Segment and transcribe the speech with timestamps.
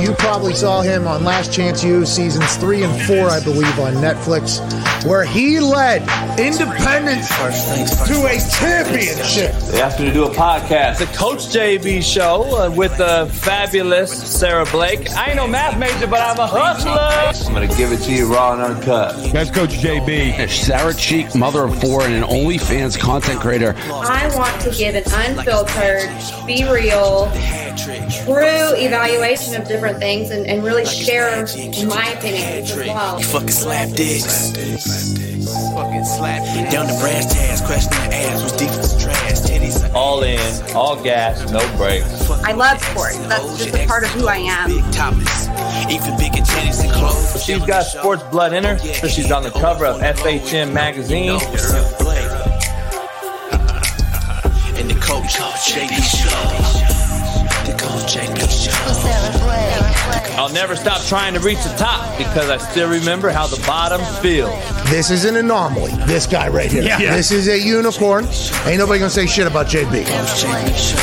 [0.00, 3.94] You probably saw him on Last Chance U seasons three and four, I believe, on
[3.94, 4.60] Netflix,
[5.06, 6.02] where he led
[6.38, 9.54] Independence to a championship.
[9.70, 14.12] They asked me to do a podcast, the Coach JB show uh, with the fabulous
[14.12, 15.10] Sara Blake.
[15.12, 17.46] I ain't no math major, but I'm a hustler.
[17.48, 19.32] I'm gonna give it to you raw and uncut.
[19.32, 20.48] That's Coach JB.
[20.50, 23.74] Sara Cheek, mother of four, and an OnlyFans content creator.
[23.78, 26.10] I want to give an unfiltered,
[26.46, 27.30] be real,
[27.76, 31.46] true evaluation of different things and, and really share
[31.86, 33.18] my opinions as well.
[33.18, 34.50] You fucking slap dicks.
[35.74, 36.72] Fucking slap dicks.
[36.72, 39.32] Down the brass tags, questioning ass was deep as trash.
[39.40, 39.94] Titties.
[39.94, 40.40] All in,
[40.74, 42.30] all gas, no brakes.
[42.30, 43.18] I love sports.
[43.18, 44.68] That's just a part of who I am.
[44.68, 45.48] Big topless.
[45.90, 47.44] Even bigger titties and clothes.
[47.44, 51.38] She's got sports blood in her, so she's on the cover of FHM magazine.
[54.78, 56.65] And the coach, JB Show.
[60.38, 64.00] I'll never stop trying to reach the top because I still remember how the bottom
[64.22, 64.54] feels.
[64.90, 65.90] This is an anomaly.
[66.06, 66.84] This guy right here.
[66.84, 66.98] Yeah.
[67.16, 68.26] This is a unicorn.
[68.64, 70.04] Ain't nobody gonna say shit about JB.
[70.04, 70.96] JB Show.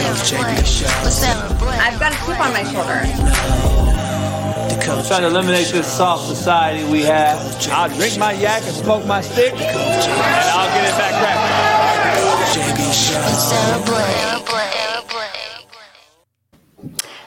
[0.00, 0.88] Coach JB Show.
[1.68, 3.04] I've got a chip on my shoulder.
[4.72, 5.08] The coach.
[5.08, 7.38] Trying to eliminate this soft society we have.
[7.70, 11.52] I'll drink my yak and smoke my stick, and I'll get it back rapping.
[12.54, 14.61] JB Show.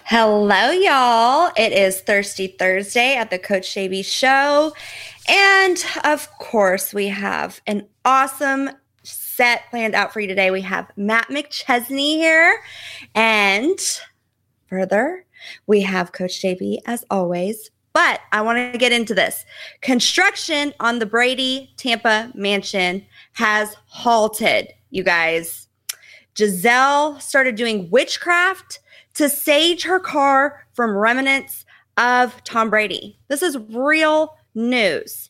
[0.08, 1.52] Hello, y'all.
[1.58, 4.72] It is Thirsty Thursday at the Coach JB Show.
[5.28, 8.70] And of course, we have an awesome
[9.02, 10.52] set planned out for you today.
[10.52, 12.61] We have Matt McChesney here.
[13.16, 13.80] And
[14.67, 15.26] further,
[15.66, 17.72] we have Coach JB as always.
[17.92, 19.44] But I want to get into this.
[19.81, 25.67] Construction on the Brady Tampa mansion has halted, you guys.
[26.38, 28.81] Giselle started doing witchcraft
[29.16, 31.66] to sage her car from remnants
[31.97, 33.17] of Tom Brady.
[33.27, 35.30] This is real news.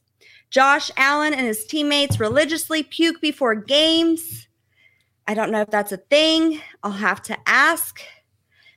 [0.49, 4.47] Josh Allen and his teammates religiously puke before games.
[5.27, 6.61] I don't know if that's a thing.
[6.83, 7.99] I'll have to ask.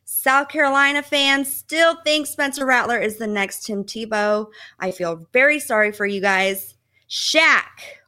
[0.04, 4.46] South Carolina fans still think Spencer Rattler is the next Tim Tebow.
[4.80, 6.74] I feel very sorry for you guys.
[7.08, 7.62] Shaq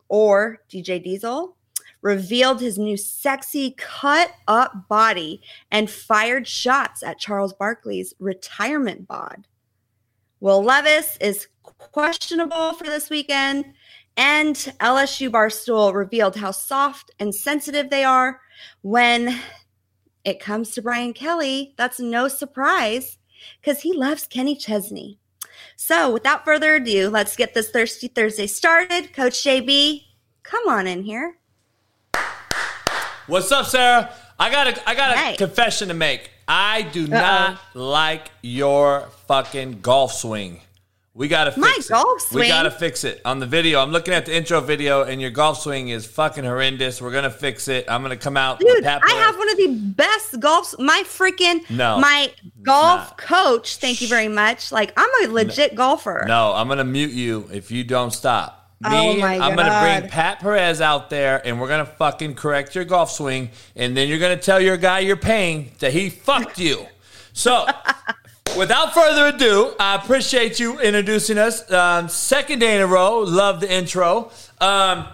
[0.08, 1.56] or DJ Diesel
[2.02, 9.46] revealed his new sexy cut up body and fired shots at Charles Barkley's retirement bod.
[10.40, 13.64] Will Levis is questionable for this weekend.
[14.16, 18.40] And LSU Barstool revealed how soft and sensitive they are
[18.82, 19.38] when
[20.24, 21.74] it comes to Brian Kelly.
[21.76, 23.18] That's no surprise
[23.60, 25.18] because he loves Kenny Chesney.
[25.76, 29.14] So, without further ado, let's get this Thirsty Thursday started.
[29.14, 30.04] Coach JB,
[30.42, 31.39] come on in here.
[33.30, 34.10] What's up, Sara?
[34.40, 35.36] I got a I got a Hey.
[35.36, 36.32] confession to make.
[36.48, 40.60] I do not like your fucking golf swing.
[41.14, 41.88] We gotta fix My it.
[41.88, 43.80] golf We gotta fix it on the video.
[43.80, 47.00] I'm looking at the intro video, and your golf swing is fucking horrendous.
[47.00, 47.84] We're gonna fix it.
[47.88, 48.58] I'm gonna come out.
[48.58, 50.76] with Dude, I have one of the best golfs.
[50.80, 53.76] My freaking No, my golf coach.
[53.76, 54.72] Thank you very much.
[54.72, 56.24] Like I'm a legit golfer.
[56.26, 58.59] No, I'm gonna mute you if you don't stop.
[58.82, 62.86] Me, Oh I'm gonna bring Pat Perez out there, and we're gonna fucking correct your
[62.86, 66.86] golf swing, and then you're gonna tell your guy you're paying that he fucked you.
[67.34, 67.66] So,
[68.56, 71.70] without further ado, I appreciate you introducing us.
[71.70, 74.30] Um, second day in a row, love the intro.
[74.62, 75.06] Um,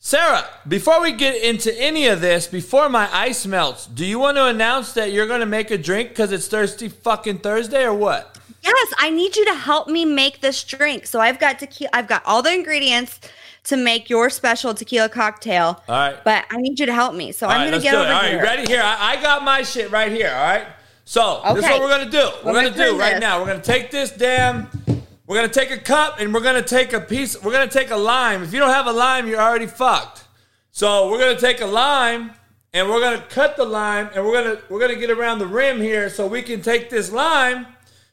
[0.00, 4.36] Sara, before we get into any of this, before my ice melts, do you want
[4.36, 8.36] to announce that you're gonna make a drink because it's thirsty fucking Thursday, or what?
[8.62, 11.06] Yes, I need you to help me make this drink.
[11.06, 11.90] So I've got tequila.
[11.92, 13.20] I've got all the ingredients
[13.64, 15.82] to make your special tequila cocktail.
[15.88, 16.24] All right.
[16.24, 17.32] But I need you to help me.
[17.32, 18.12] So All I'm right, going to get over it.
[18.12, 18.38] All right, here.
[18.38, 18.66] you ready?
[18.66, 20.30] Here, I, I got my shit right here.
[20.30, 20.66] All right.
[21.08, 22.28] So this is what we're gonna do.
[22.44, 23.20] We're Let gonna do right this.
[23.20, 23.38] now.
[23.40, 24.68] We're gonna take this damn.
[25.28, 27.40] We're gonna take a cup and we're gonna take a piece.
[27.40, 28.42] We're gonna take a lime.
[28.42, 30.24] If you don't have a lime, you're already fucked.
[30.72, 32.32] So we're gonna take a lime
[32.72, 35.80] and we're gonna cut the lime and we're gonna we're gonna get around the rim
[35.80, 37.68] here so we can take this lime.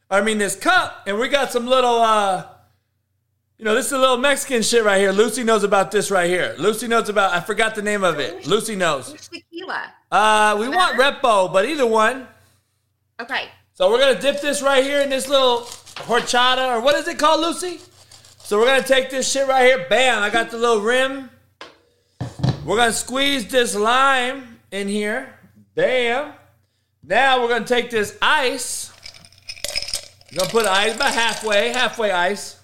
[0.10, 2.48] I mean this cup and we got some little uh
[3.58, 5.12] you know, this is a little Mexican shit right here.
[5.14, 6.54] Lucy knows about this right here.
[6.58, 8.46] Lucy knows about I forgot the name of it.
[8.46, 9.12] Lucy knows.
[9.12, 9.94] Which tequila?
[10.12, 12.28] Uh, we want Repo, but either one.
[13.22, 13.48] Okay.
[13.74, 17.18] So we're gonna dip this right here in this little horchata, or what is it
[17.18, 17.80] called, Lucy?
[18.40, 19.86] So we're gonna take this shit right here.
[19.90, 20.22] Bam!
[20.22, 21.30] I got the little rim.
[22.66, 25.34] We're gonna squeeze this lime in here.
[25.74, 26.34] Bam!
[27.02, 28.83] Now we're gonna take this ice.
[30.34, 32.60] We're gonna put ice about halfway, halfway ice.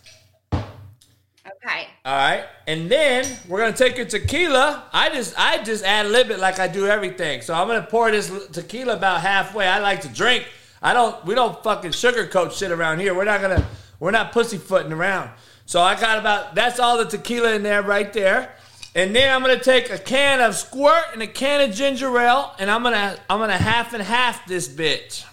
[0.52, 1.88] Okay.
[2.04, 4.86] All right, and then we're gonna take your tequila.
[4.92, 7.44] I just I just add a little bit like I do everything.
[7.44, 9.68] So I'm gonna pour this tequila about halfway.
[9.68, 10.48] I like to drink.
[10.82, 11.24] I don't.
[11.26, 13.14] We don't fucking sugarcoat shit around here.
[13.14, 13.64] We're not gonna.
[14.00, 15.30] We're not pussyfooting around.
[15.68, 16.56] So I got about.
[16.56, 18.52] That's all the tequila in there right there.
[18.96, 22.56] And then I'm gonna take a can of squirt and a can of ginger ale,
[22.58, 25.24] and I'm gonna I'm gonna half and half this bitch.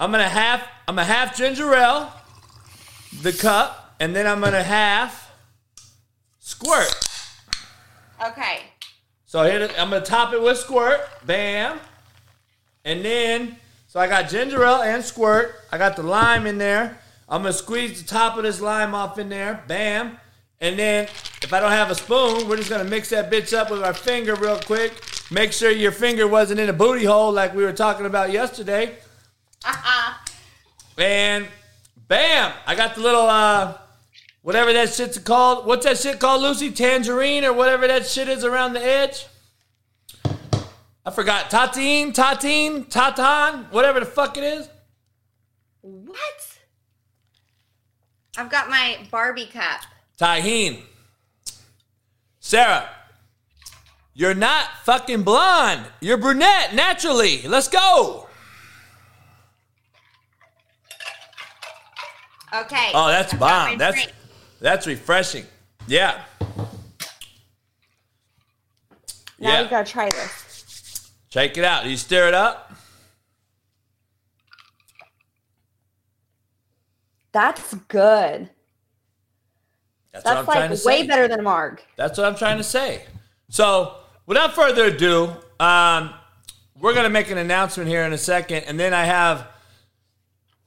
[0.00, 2.12] I'm gonna half I'm gonna half ginger ale,
[3.22, 5.32] the cup, and then I'm gonna half
[6.38, 6.94] squirt.
[8.24, 8.60] Okay.
[9.26, 11.80] So here I'm gonna top it with squirt, bam,
[12.84, 13.56] and then
[13.88, 15.56] so I got ginger ale and squirt.
[15.72, 16.98] I got the lime in there.
[17.28, 20.16] I'm gonna squeeze the top of this lime off in there, bam,
[20.60, 21.08] and then
[21.42, 23.94] if I don't have a spoon, we're just gonna mix that bitch up with our
[23.94, 24.92] finger real quick.
[25.32, 28.96] Make sure your finger wasn't in a booty hole like we were talking about yesterday.
[30.98, 31.46] And
[32.08, 33.74] bam, I got the little uh
[34.42, 35.64] whatever that shit's called.
[35.66, 36.72] What's that shit called, Lucy?
[36.72, 39.26] Tangerine or whatever that shit is around the edge.
[41.04, 41.50] I forgot.
[41.50, 44.68] Tatine, Tatine, Tatan, whatever the fuck it is.
[45.80, 46.58] What?
[48.36, 49.82] I've got my Barbie cup.
[50.18, 50.82] Tahine.
[52.40, 52.88] Sara,
[54.14, 55.84] you're not fucking blonde.
[56.00, 57.42] You're brunette naturally.
[57.42, 58.27] Let's go.
[62.54, 62.90] Okay.
[62.94, 63.78] Oh, that's I've bomb.
[63.78, 64.12] That's drink.
[64.60, 65.44] that's refreshing.
[65.86, 66.22] Yeah.
[69.40, 69.62] Now yeah.
[69.62, 71.10] we gotta try this.
[71.30, 71.86] Shake it out.
[71.86, 72.72] You stir it up.
[77.32, 78.50] That's good.
[80.12, 81.82] That's, what That's I'm trying to like way better than Marg.
[81.96, 83.04] That's what I'm trying to say.
[83.50, 83.94] So,
[84.26, 86.14] without further ado, um,
[86.80, 89.46] we're going to make an announcement here in a second, and then I have.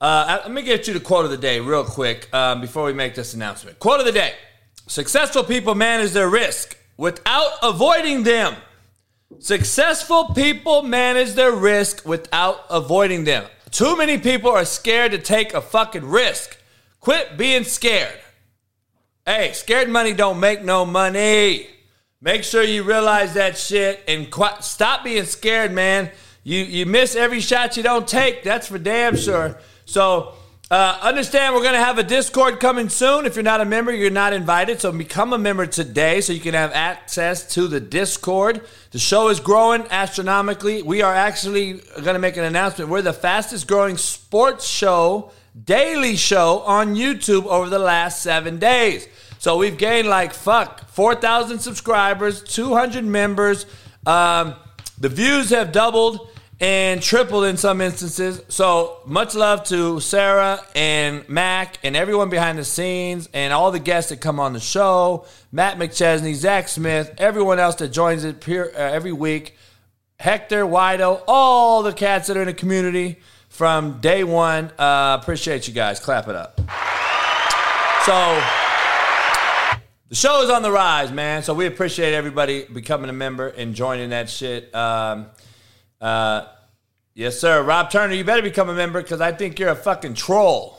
[0.01, 2.93] Uh, let me get you the quote of the day real quick um, before we
[2.93, 3.77] make this announcement.
[3.77, 4.33] Quote of the day
[4.87, 8.55] Successful people manage their risk without avoiding them.
[9.37, 13.45] Successful people manage their risk without avoiding them.
[13.69, 16.57] Too many people are scared to take a fucking risk.
[16.99, 18.19] Quit being scared.
[19.23, 21.67] Hey, scared money don't make no money.
[22.19, 26.09] Make sure you realize that shit and qu- stop being scared, man.
[26.43, 28.43] You you miss every shot you don't take.
[28.43, 29.59] That's for damn sure.
[29.91, 30.35] So
[30.69, 33.25] uh, understand we're gonna have a Discord coming soon.
[33.25, 34.79] If you're not a member, you're not invited.
[34.79, 38.61] So become a member today so you can have access to the Discord.
[38.91, 40.81] The show is growing astronomically.
[40.81, 42.89] We are actually gonna make an announcement.
[42.89, 49.09] We're the fastest growing sports show daily show on YouTube over the last seven days.
[49.39, 53.65] So we've gained like fuck 4,000 subscribers, 200 members.
[54.05, 54.55] Um,
[54.97, 56.29] the views have doubled
[56.61, 58.39] and tripled in some instances.
[58.47, 63.79] So much love to Sara and Mac and everyone behind the scenes and all the
[63.79, 65.25] guests that come on the show.
[65.51, 69.57] Matt McChesney, Zach Smith, everyone else that joins it uh, every week.
[70.19, 73.17] Hector, Wido, all the cats that are in the community
[73.49, 74.71] from day one.
[74.77, 75.99] Uh, appreciate you guys.
[75.99, 76.61] Clap it up.
[78.05, 78.39] So
[80.09, 81.41] the show is on the rise, man.
[81.41, 84.73] So we appreciate everybody becoming a member and joining that shit.
[84.75, 85.25] Um,
[86.01, 86.47] uh,
[87.13, 87.63] yes, sir.
[87.63, 90.77] Rob Turner, you better become a member because I think you're a fucking troll.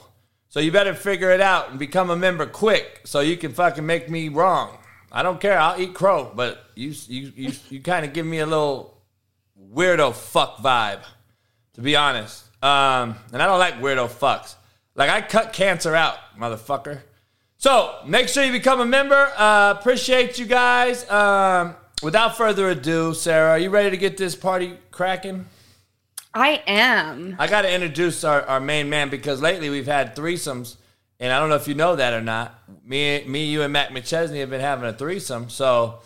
[0.49, 3.87] So you better figure it out and become a member quick so you can fucking
[3.87, 4.77] make me wrong.
[5.11, 5.59] I don't care.
[5.59, 9.01] I'll eat crow, but you you you, you kind of give me a little
[9.75, 11.01] weirdo fuck vibe,
[11.75, 12.45] to be honest.
[12.63, 14.55] Um, and I don't like weirdo fucks.
[14.95, 17.01] Like I cut cancer out, motherfucker.
[17.57, 19.33] So make sure you become a member.
[19.37, 21.09] Uh, appreciate you guys.
[21.11, 25.47] Um, without further ado, Sara, are you ready to get this party cracking?
[26.35, 27.37] I am.
[27.39, 30.77] I got to introduce our, our main man because lately we've had threesomes,
[31.21, 32.59] and I don't know if you know that or not.
[32.85, 35.51] Me, me, you, and Matt McChesney have been having a threesome.
[35.51, 35.99] So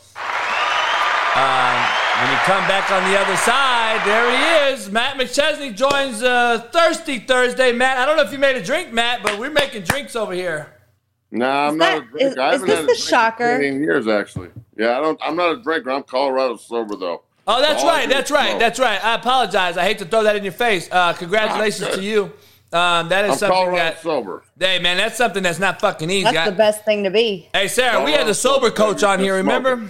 [1.34, 1.76] um,
[2.18, 4.30] when you come back on the other side, there
[4.68, 4.90] he is.
[4.90, 7.72] Matt McChesney joins uh, Thirsty Thursday.
[7.72, 10.32] Matt, I don't know if you made a drink, Matt, but we're making drinks over
[10.32, 10.72] here.
[11.30, 12.18] Nah, I'm Is not a drinker.
[12.18, 13.60] is- I is haven't this had a the drink shocker?
[13.60, 14.48] in years, actually.
[14.76, 15.18] Yeah, I don't.
[15.22, 15.90] I'm not a drinker.
[15.90, 17.22] I'm Colorado sober though.
[17.48, 18.08] Oh, that's All I right.
[18.08, 18.48] That's right.
[18.50, 18.60] smoke.
[18.60, 19.02] That's right.
[19.04, 19.76] I apologize.
[19.76, 20.88] I hate to throw that in your face.
[20.90, 22.24] Uh, congratulations to you.
[22.72, 24.02] Um, that is I'm something Colorado that.
[24.02, 24.42] sober.
[24.58, 26.24] Hey, man, that's something that's not fucking easy.
[26.24, 27.48] That's I- the best thing to be.
[27.54, 29.36] Hey, Sara, we had the sober coach on here.
[29.36, 29.88] Remember?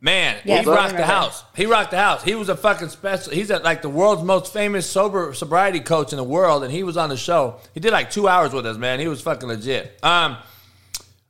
[0.00, 1.42] Man, Yes, he rocked the house.
[1.56, 2.22] He rocked the house.
[2.22, 3.32] He was a fucking special.
[3.32, 6.82] He's a, like the world's most famous sober sobriety coach in the world, and he
[6.82, 7.56] was on the show.
[7.72, 9.00] He did like two hours with us, man.
[9.00, 9.98] He was fucking legit.
[10.04, 10.36] Um,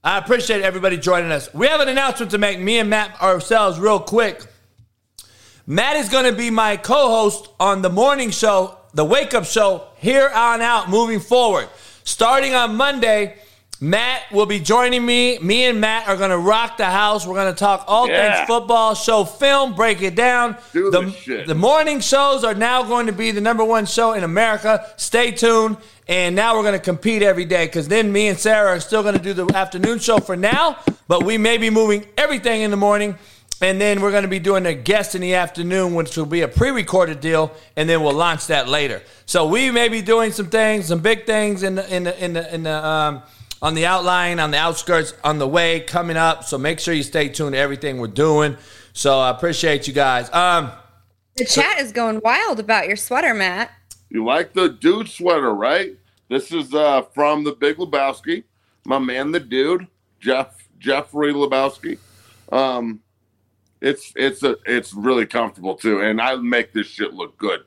[0.07, 1.53] I appreciate everybody joining us.
[1.53, 2.61] We have an announcement to make.
[2.61, 4.41] Me and Matt ourselves, real quick.
[5.67, 9.89] Matt is going to be my co-host on the morning show, the Wake Up Show,
[9.97, 11.69] here on out, moving forward.
[12.05, 13.35] Starting on Monday,
[13.81, 15.41] Matt will be joining me.
[15.41, 17.27] Me and Matt are going to rock the house.
[17.27, 18.37] We're going to talk all Yeah.
[18.37, 20.57] things football, show film, break it down.
[20.73, 24.23] Do the, the morning shows are now going to be the number one show in
[24.23, 24.89] America.
[24.99, 25.79] Stay tuned.
[26.09, 29.03] And now we're going to compete every day because then me and Sarah are still
[29.03, 32.71] going to do the afternoon show for now, but we may be moving everything in
[32.71, 33.19] the morning.
[33.63, 36.43] And then we're going to be doing a guest in the afternoon, which will be
[36.43, 39.03] a pre recorded deal, and then we'll launch that later.
[39.25, 42.33] So we may be doing some things, some big things in the, in the, in
[42.35, 43.23] the, in the, um,
[43.63, 46.45] on the outline, on the outskirts, on the way coming up.
[46.45, 48.59] So make sure you stay tuned to everything we're doing.
[48.93, 50.31] So I appreciate you guys.
[50.35, 50.71] Um,
[51.37, 53.71] The chat is going wild about your sweater, Matt.
[54.11, 55.97] You like the dude sweater, right?
[56.29, 58.45] This is uh, from the Big Lebowski.
[58.85, 59.87] My man, the dude,
[60.21, 61.99] Jeff Jeffrey Lebowski.
[62.53, 63.01] Um,
[63.81, 67.61] it's it's a it's really comfortable too, and I make this shit look good.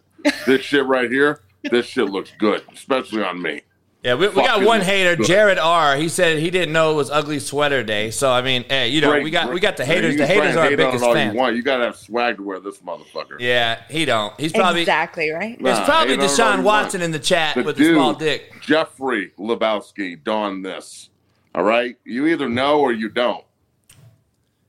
[0.45, 3.61] this shit right here, this shit looks good, especially on me.
[4.03, 5.17] Yeah, we, we got one hater.
[5.17, 5.97] Jared R.
[5.97, 8.11] He said he didn't know it was ugly sweater day.
[8.11, 10.13] So I mean, hey, you know, Great, we got we got the haters.
[10.13, 11.33] you The haters are our hate biggest all fans.
[11.33, 11.55] You, want.
[11.57, 13.39] you gotta have swag to wear this motherfucker.
[13.39, 14.39] Yeah, he don't.
[14.39, 15.61] He's probably exactly right.
[15.61, 17.05] there's Nah, probably hate on it all Deshaun Watson want.
[17.05, 18.61] in the chat The with dude, the small dick.
[18.61, 21.09] Jeffrey Lebowski donned this.
[21.53, 23.43] All right, you either know or you don't.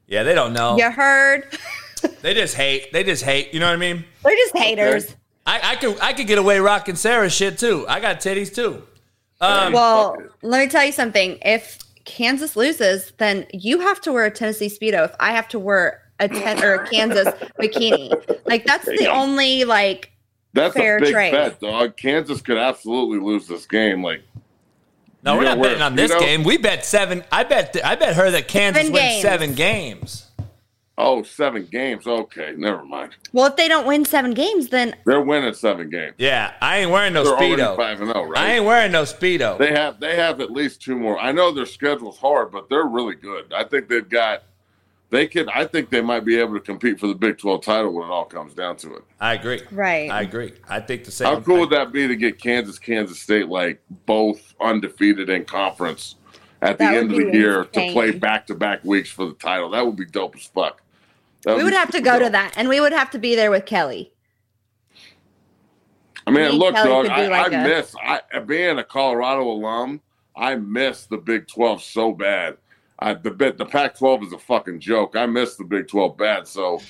[0.08, 0.76] Yeah, they don't know.
[0.76, 1.46] You heard?
[2.22, 2.94] They just hate.
[2.94, 3.52] They just hate.
[3.52, 4.04] You know what I mean?
[4.24, 5.14] They're just haters.
[5.46, 7.84] I, I could I could get away rocking Sara's shit too.
[7.88, 8.82] I got titties too.
[9.40, 11.38] Um, Well, let me tell you something.
[11.42, 15.04] If Kansas loses, then you have to wear a Tennessee speedo.
[15.06, 17.28] If I have to wear a ten or a Kansas
[17.58, 18.12] bikini,
[18.46, 19.18] like that's the Yeah.
[19.20, 20.10] only like.
[20.52, 21.30] That's Fair a big trade.
[21.30, 21.96] bet, dog.
[21.96, 24.02] Kansas could absolutely lose this game.
[24.02, 24.22] Like,
[25.22, 26.42] no, we're not betting on this game.
[26.42, 27.22] We bet seven.
[27.30, 29.22] I bet I bet her that Kansas Seven wins games.
[29.22, 30.29] seven games.
[31.00, 32.06] Oh, seven games.
[32.06, 33.16] Okay, never mind.
[33.32, 36.14] Well, if they don't win seven games, then They're winning seven games.
[36.18, 37.76] Yeah, I ain't wearing no They're already speedo.
[37.76, 38.38] five and oh, zero, right?
[38.38, 39.58] I ain't wearing no speedo.
[39.58, 41.18] They have they have at least two more.
[41.18, 43.52] I know their schedule's hard, but they're really good.
[43.52, 44.44] I think they've got.
[45.08, 45.48] They could.
[45.48, 48.12] I think they might be able to compete for the Big Twelve title when it
[48.12, 49.02] all comes down to it.
[49.20, 49.60] I agree.
[49.72, 50.08] right.
[50.08, 50.52] I agree.
[50.68, 51.26] I think the same.
[51.26, 56.14] How cool would that be to get Kansas, Kansas State, like both undefeated in conference
[56.62, 59.34] at the end of the be year to play back to back weeks for the
[59.34, 59.70] title?
[59.70, 60.80] That would be dope as fuck.
[61.42, 63.50] That we would have to go to that, and we would have to be there
[63.50, 64.12] with Kelly.
[66.26, 67.06] I mean, Me, look, dog.
[67.06, 70.00] I, like I a- miss I being a Colorado alum.
[70.36, 72.56] I miss the Big Twelve so bad.
[72.98, 75.16] I, the bit the Pac twelve is a fucking joke.
[75.16, 76.46] I miss the Big Twelve bad.
[76.46, 76.80] So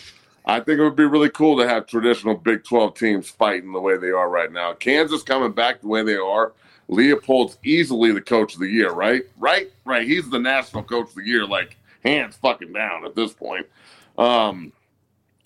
[0.45, 3.81] I think it would be really cool to have traditional Big Twelve teams fighting the
[3.81, 4.73] way they are right now.
[4.75, 6.53] Kansas coming back the way they are.
[6.91, 9.23] Leipold's easily the coach of the year, right?
[9.39, 10.07] Right, right.
[10.07, 13.67] He's the national coach of the year, like hands fucking down at this point.
[14.21, 14.73] Um,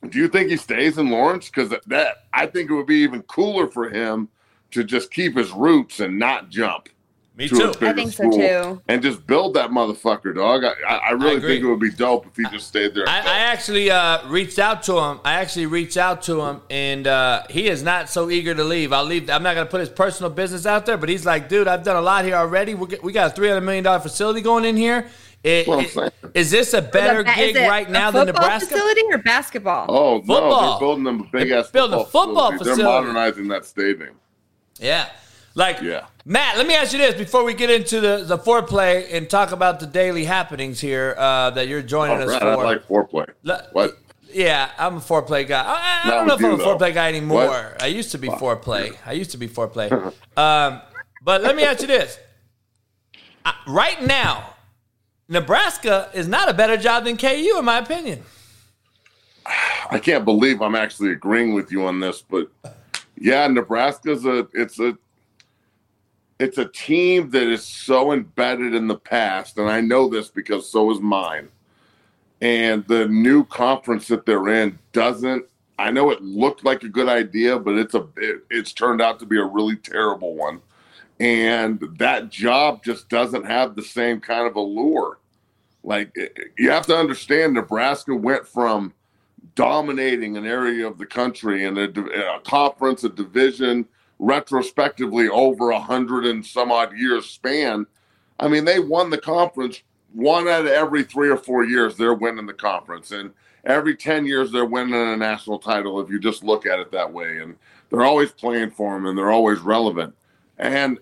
[0.08, 1.48] do you think he stays in Lawrence?
[1.48, 4.28] Because that I think it would be even cooler for him
[4.72, 6.88] to just keep his roots and not jump
[7.36, 7.62] Me to too.
[7.70, 8.82] a bigger I think so school too.
[8.88, 10.64] and just build that motherfucker, dog.
[10.64, 11.54] I, I, I really agree.
[11.54, 13.08] think it would be dope if he just stayed there.
[13.08, 15.20] I, I actually uh, reached out to him.
[15.24, 18.92] I actually reached out to him, and uh, he is not so eager to leave.
[18.92, 19.30] I'll leave.
[19.30, 21.84] I'm not going to put his personal business out there, but he's like, dude, I've
[21.84, 22.74] done a lot here already.
[22.74, 25.08] We we got a 300 million dollar facility going in here.
[25.44, 26.10] It- what I'm it- saying.
[26.34, 28.68] is this a better Is gig it right a now than football Nebraska?
[28.74, 29.86] facility or basketball?
[29.88, 33.64] oh no, they're building them a big They're ass building a football They're modernizing that
[33.66, 34.16] stadium.
[34.80, 35.08] Yeah.
[35.56, 36.06] Like, Yeah.
[36.24, 39.52] Matt, let me ask you this before we get into the, the foreplay and talk
[39.52, 42.48] about the daily happenings here uh, that you're joining All us right, for.
[42.48, 43.26] I like foreplay.
[43.44, 43.98] Le- What?
[44.32, 45.62] Yeah, I'm a foreplay guy.
[45.64, 46.76] I, I don't know if with I'm a though.
[46.78, 47.46] foreplay guy anymore.
[47.46, 47.82] What?
[47.82, 48.96] I used to be foreplay.
[49.06, 49.92] I used to be foreplay.
[50.36, 50.80] um,
[51.22, 52.18] but let me ask you this:
[53.44, 54.53] I, right now,
[55.28, 58.22] Nebraska is not a better job than KU, in my opinion.
[59.90, 62.48] I can't believe I'm actually agreeing with you on this, but
[63.18, 64.96] yeah, Nebraska's a it's a
[66.40, 70.68] it's a team that is so embedded in the past, and I know this because
[70.68, 71.48] so is mine.
[72.40, 75.46] And the new conference that they're in doesn't.
[75.78, 79.18] I know it looked like a good idea, but it's a it, it's turned out
[79.20, 80.60] to be a really terrible one.
[81.20, 85.18] And that job just doesn't have the same kind of allure.
[85.82, 86.14] Like
[86.58, 88.92] you have to understand, Nebraska went from
[89.54, 93.86] dominating an area of the country in a, a conference, a division,
[94.18, 97.86] retrospectively over a hundred and some odd years span.
[98.40, 101.96] I mean, they won the conference one out of every three or four years.
[101.96, 103.32] They're winning the conference, and
[103.64, 106.00] every ten years they're winning a national title.
[106.00, 107.56] If you just look at it that way, and
[107.90, 110.14] they're always playing for them, and they're always relevant.
[110.58, 110.98] And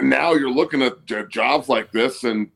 [0.00, 2.50] now you're looking at jobs like this, and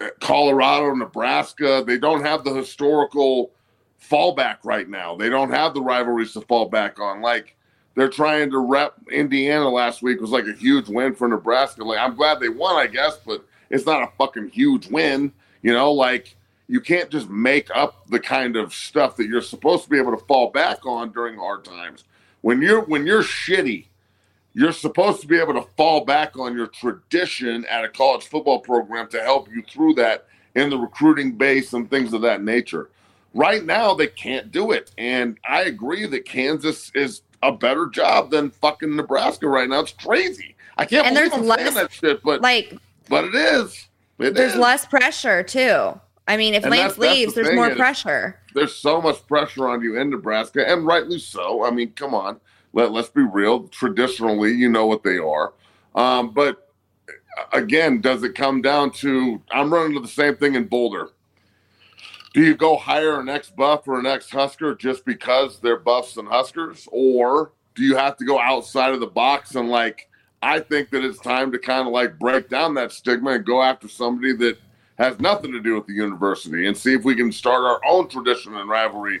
[0.00, 3.52] eh, Colorado, Nebraska, they don't have the historical
[4.10, 5.16] fallback right now.
[5.16, 7.20] They don't have the rivalries to fall back on.
[7.20, 7.56] Like
[7.94, 11.84] they're trying to rep Indiana last week was like a huge win for Nebraska.
[11.84, 15.32] Like I'm glad they won, I guess, but it's not a fucking huge win.
[15.62, 16.36] You know, like
[16.68, 20.16] you can't just make up the kind of stuff that you're supposed to be able
[20.16, 22.04] to fall back on during hard times.
[22.40, 23.86] When you're when you're shitty,
[24.54, 28.60] you're supposed to be able to fall back on your tradition at a college football
[28.60, 32.90] program to help you through that in the recruiting base and things of that nature.
[33.34, 34.92] Right now, they can't do it.
[34.96, 39.80] And I agree that Kansas is a better job than fucking Nebraska right now.
[39.80, 40.54] It's crazy.
[40.78, 42.74] I can't And believe there's I'm less- saying that shit, but Like
[43.08, 43.88] but it is.
[44.20, 44.58] It there's is.
[44.58, 46.00] less pressure too.
[46.26, 48.38] I mean, if And Lance that's- that's leaves, the there's more is- pressure.
[48.54, 51.64] there's so much pressure on you in Nebraska, and rightly so.
[51.64, 52.40] I mean, come on,
[52.74, 53.68] let let's be real.
[53.68, 55.54] Traditionally, you know what they are,
[55.94, 56.70] um, but
[57.52, 59.40] again, does it come down to?
[59.50, 61.10] I'm running to the same thing in Boulder.
[62.34, 66.16] Do you go hire an ex Buff or an ex Husker just because they're Buffs
[66.16, 70.10] and Huskers, or do you have to go outside of the box and like?
[70.42, 73.62] I think that it's time to kind of like break down that stigma and go
[73.62, 74.58] after somebody that
[74.98, 78.08] has nothing to do with the university and see if we can start our own
[78.08, 79.20] tradition and rivalry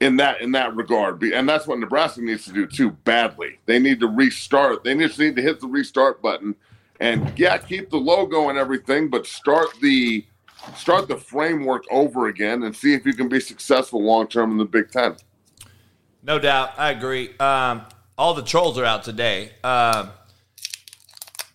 [0.00, 1.22] in that in that regard.
[1.22, 3.58] And that's what Nebraska needs to do too badly.
[3.66, 4.84] They need to restart.
[4.84, 6.54] They just need to hit the restart button
[7.00, 10.24] and yeah, keep the logo and everything, but start the
[10.76, 14.58] start the framework over again and see if you can be successful long term in
[14.58, 15.16] the Big Ten.
[16.22, 17.36] No doubt, I agree.
[17.38, 17.82] Um,
[18.18, 19.52] all the trolls are out today.
[19.64, 20.10] Um,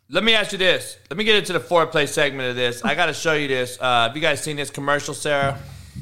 [0.10, 0.98] let me ask you this.
[1.10, 2.84] Let me get into the foreplay segment of this.
[2.84, 3.78] I got to show you this.
[3.80, 5.60] Uh, have you guys seen this commercial, Sara?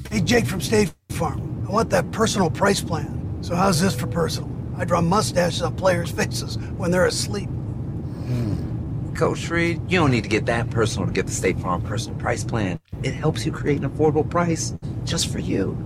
[0.09, 1.52] Hey, Jake from State Farm.
[1.65, 3.37] I want that personal price plan.
[3.41, 4.49] So, how's this for personal?
[4.77, 7.49] I draw mustaches on players' faces when they're asleep.
[7.49, 9.13] Hmm.
[9.13, 12.17] Coach Reid, you don't need to get that personal to get the State Farm personal
[12.19, 12.79] price plan.
[13.03, 15.77] It helps you create an affordable price just for you.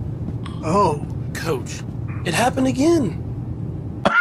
[0.64, 1.82] Oh, Coach,
[2.24, 3.24] it happened again.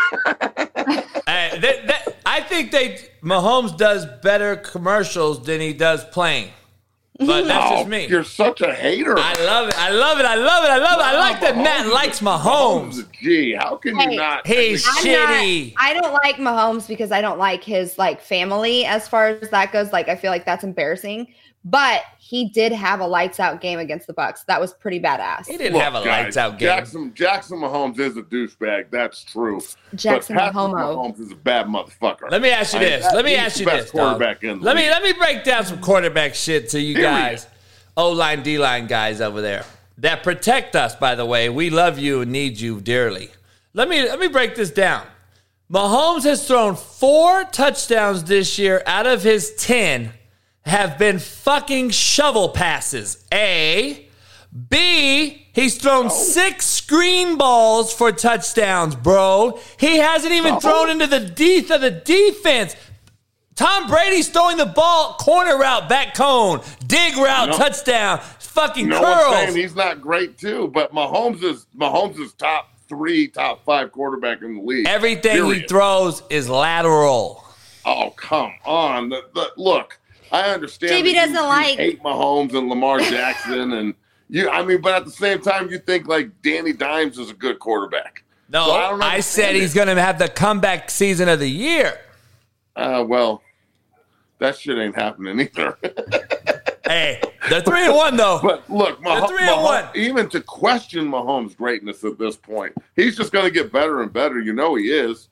[1.28, 6.52] Hey, that, that, I think they Mahomes does better commercials than he does playing.
[7.20, 8.08] But that's just me.
[8.08, 9.18] You're such a hater.
[9.18, 9.78] I love it.
[9.78, 10.26] I love it.
[10.26, 10.70] I love it.
[10.70, 11.04] I love it.
[11.04, 13.12] I like that Matt likes Mahomes.
[13.12, 14.46] Gee, how can Hey, you not?
[14.46, 15.74] He's I'm shitty.
[15.74, 19.50] Not, I don't like Mahomes because I don't like his like family as far as
[19.50, 19.92] that goes.
[19.92, 21.34] Like I feel like that's embarrassing.
[21.66, 24.44] But he did have a lights out game against the Bucs.
[24.48, 25.48] That was pretty badass.
[25.48, 26.68] He didn't Look, have a guys, lights out game.
[26.68, 28.88] Jackson Jackson Mahomes is a douchebag.
[28.92, 29.62] That's true.
[29.96, 32.30] Jackson but Mahomes is a bad motherfucker.
[32.30, 33.06] Let me ask you I- this.
[33.14, 33.92] Let me ask the you best this.
[33.92, 34.18] dog.
[34.20, 37.10] quarterback in the Let me let me break down some quarterback shit to you Period.
[37.10, 37.48] guys.
[37.96, 39.64] O line, D line guys over there
[40.00, 40.96] that protect us.
[40.96, 43.32] By the way, we love you and need you dearly.
[43.74, 45.08] Let me let me break this down.
[45.72, 50.12] Mahomes has thrown four touchdowns this year out of his ten
[50.68, 53.26] have been fucking shovel passes.
[53.34, 54.08] A.
[54.70, 55.48] B.
[55.54, 56.10] He's thrown oh.
[56.10, 59.60] six screen balls for touchdowns, bro.
[59.80, 60.60] He hasn't even oh.
[60.60, 62.76] thrown into the teeth of the defense.
[63.56, 67.58] Tom Brady's throwing the ball corner route, back cone, dig route, No.
[67.58, 69.36] touchdown, fucking no one's curls.
[69.36, 74.44] saying he's not great too, but Mahomes is Mahomes is top three, top five quarterback
[74.44, 74.88] in the league.
[74.88, 77.44] Everything he throws is lateral.
[77.84, 79.10] Oh come on!
[79.10, 79.98] The, the, look,
[80.32, 80.92] I understand.
[81.06, 83.94] JB doesn't you like- hate Mahomes and Lamar Jackson, and
[84.30, 84.50] you.
[84.50, 87.60] I mean, but at the same time, you think like Danny Dimes is a good
[87.60, 88.24] quarterback.
[88.50, 91.50] No, So I don't I, said he's going to have the comeback season of the
[91.50, 92.00] year.
[92.78, 93.42] Uh, well,
[94.40, 95.78] that shit ain't happening either.
[96.86, 98.40] Hey, they're three and one though.
[98.42, 99.86] But look, They're Mah- three and Mah- one.
[99.94, 104.14] even to question Mahomes' greatness at this point, he's just going to get better and
[104.14, 104.40] better.
[104.40, 105.28] You know he is.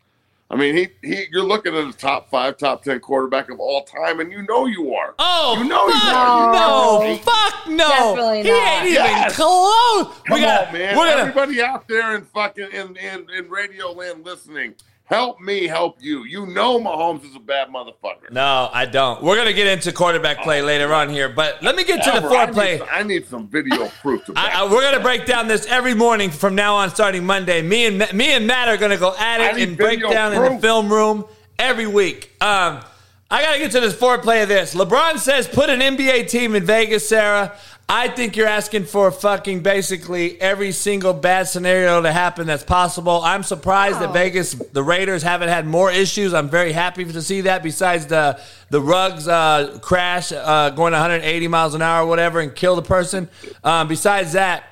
[0.50, 3.84] I mean, he, he you're looking at a top five, top ten quarterback of all
[3.84, 5.16] time, and you know you are.
[5.18, 6.46] Oh, you know fuck you are.
[6.46, 7.88] You no, he- fuck no.
[8.16, 8.84] Definitely he not.
[8.84, 10.22] ain't even close.
[10.26, 10.98] Come we got, on, man.
[10.98, 15.68] We're gonna, Everybody out there in fucking in, in in radio land listening, help me
[15.68, 16.24] help you.
[16.24, 18.32] You know Mahomes is a bad motherfucker.
[18.32, 19.24] no, I don't.
[19.24, 22.18] We're gonna get into quarterback play later on here, but let me get to the
[22.18, 22.30] Ever.
[22.30, 22.80] I foreplay.
[22.80, 25.94] need, I need some video proof to I, I, we're gonna break down this every
[25.94, 27.62] morning from now on, starting Monday.
[27.62, 30.60] Me and me and Matt are gonna go at it and break down in the
[30.60, 31.26] film room
[31.60, 32.32] every week.
[32.42, 32.82] Um,
[33.30, 34.76] I gotta get to this foreplay of this.
[34.76, 37.56] LeBron says put an NBA team in Vegas, Sara.
[37.88, 43.22] I think you're asking for fucking basically every single bad scenario to happen that's possible.
[43.24, 44.14] I'm surprised that Oh.
[44.14, 46.34] Vegas, the Raiders, haven't had more issues.
[46.34, 47.62] I'm very happy to see that.
[47.62, 48.40] Besides the
[48.72, 52.82] the Ruggs uh, crash uh, going 180 miles an hour or whatever and kill the
[52.82, 53.30] person.
[53.64, 54.64] Um, besides that,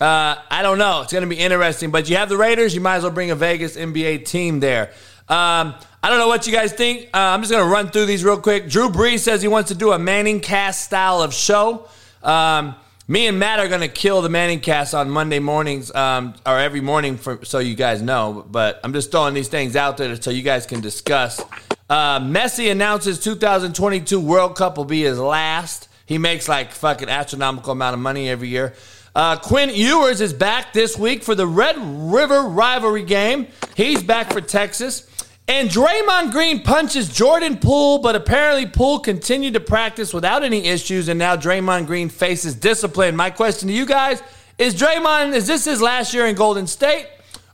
[0.00, 1.02] uh, I don't know.
[1.02, 1.90] It's going to be interesting.
[1.90, 2.72] But you have the Raiders.
[2.72, 4.92] You might as well bring a Vegas NBA team there.
[5.28, 7.06] Um, I don't know what you guys think.
[7.12, 8.68] Uh, I'm just going to run through these real quick.
[8.68, 11.88] Drew Brees says he wants to do a Manning cast style of show.
[12.22, 12.74] Um,
[13.08, 16.80] me and Matt are to kill the Manning cast on Monday mornings um, or every
[16.80, 18.46] morning, for, so you guys know.
[18.48, 21.40] But I'm just throwing these things out there so you guys can discuss
[21.88, 25.88] Uh, Messi announces 2022 World Cup will be his last.
[26.06, 28.74] He makes like fucking astronomical amount of money every year.
[29.12, 33.48] Uh, Quinn Ewers is back this week for the Red River rivalry game.
[33.76, 35.09] He's back for Texas.
[35.50, 41.08] And Draymond Green punches Jordan Poole, but apparently Poole continued to practice without any issues,
[41.08, 43.16] and now Draymond Green faces discipline.
[43.16, 44.22] My question to you guys
[44.58, 47.08] is Draymond, is this his last year in Golden State?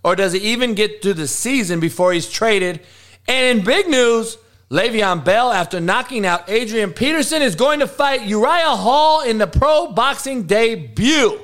[0.04, 2.80] Or does he even get through the season before he's traded?
[3.26, 4.36] And in big news,
[4.70, 9.46] Le'Veon Bell, after knocking out Adrian Peterson, is going to fight Uriah Hall in the
[9.46, 11.40] pro boxing debut.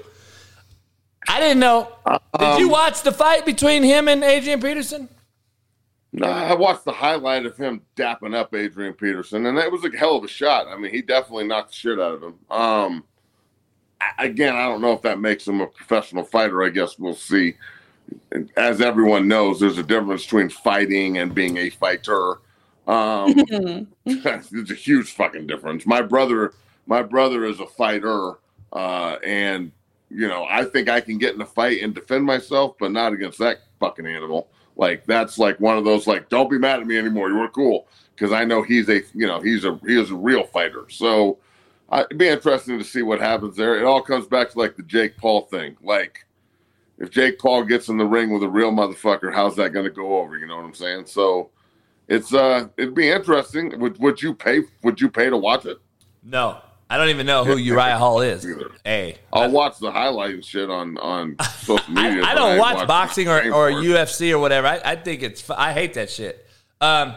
[1.26, 1.88] I didn't know.
[2.06, 5.08] Did uh, you um, watch the fight between him and Adrian Peterson?
[6.14, 9.96] No, I watched the highlight of him dapping up Adrian Peterson, and it was a
[9.96, 10.66] hell of a shot.
[10.68, 12.34] I mean, he definitely knocked the shit out of him.
[12.50, 13.04] Um,
[14.18, 16.62] again, I don't know if that makes him a professional fighter.
[16.62, 17.54] I guess we'll see.
[18.58, 22.34] As everyone knows, there's a difference between fighting and being a fighter.
[22.86, 23.32] Um,
[24.04, 25.86] it's a huge fucking difference.
[25.86, 26.52] My brother,
[26.86, 28.34] my brother is a fighter,
[28.74, 29.72] uh, and
[30.10, 33.14] you know, I think I can get in a fight and defend myself, but not
[33.14, 34.48] against that fucking animal.
[34.76, 37.28] Like that's like one of those like, don't be mad at me anymore.
[37.28, 40.16] You were cool because I know he's a you know he's a he is a
[40.16, 40.86] real fighter.
[40.88, 41.38] So
[41.90, 43.78] I, it'd be interesting to see what happens there.
[43.78, 45.76] It all comes back to like the Jake Paul thing.
[45.82, 46.24] Like
[46.98, 49.90] if Jake Paul gets in the ring with a real motherfucker, how's that going to
[49.90, 50.38] go over?
[50.38, 51.06] You know what I'm saying?
[51.06, 51.50] So
[52.08, 53.78] it's uh it'd be interesting.
[53.78, 54.60] Would would you pay?
[54.82, 55.78] Would you pay to watch it?
[56.22, 56.60] No,
[56.92, 58.46] I don't even know who Uriah Hall is.
[58.84, 62.22] Hey, I'll watch the highlight and shit on on social media.
[62.22, 63.70] I but don't ain't watch watching boxing or, or.
[63.70, 64.66] UFC or whatever.
[64.66, 66.46] I, I think it's I hate that shit.
[66.82, 67.14] Um,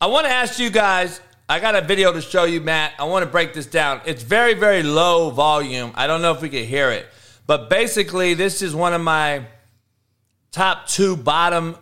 [0.00, 1.20] I want to ask you guys.
[1.48, 2.92] I got a video to show you, Matt.
[3.00, 4.00] I want to break this down.
[4.06, 5.90] It's very very low volume.
[5.96, 7.06] I don't know if we can hear it,
[7.48, 9.44] but basically, this is one of my
[10.52, 11.74] top two bottom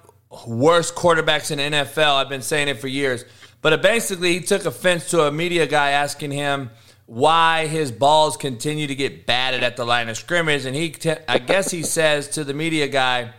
[0.47, 2.15] worst quarterbacks in the NFL.
[2.15, 3.27] I've been saying it for years.
[3.61, 6.71] But basically, he took offense to a media guy asking him
[7.07, 10.65] why his balls continue to get batted at the line of scrimmage.
[10.65, 13.33] And he, te- I guess he says to the media guy,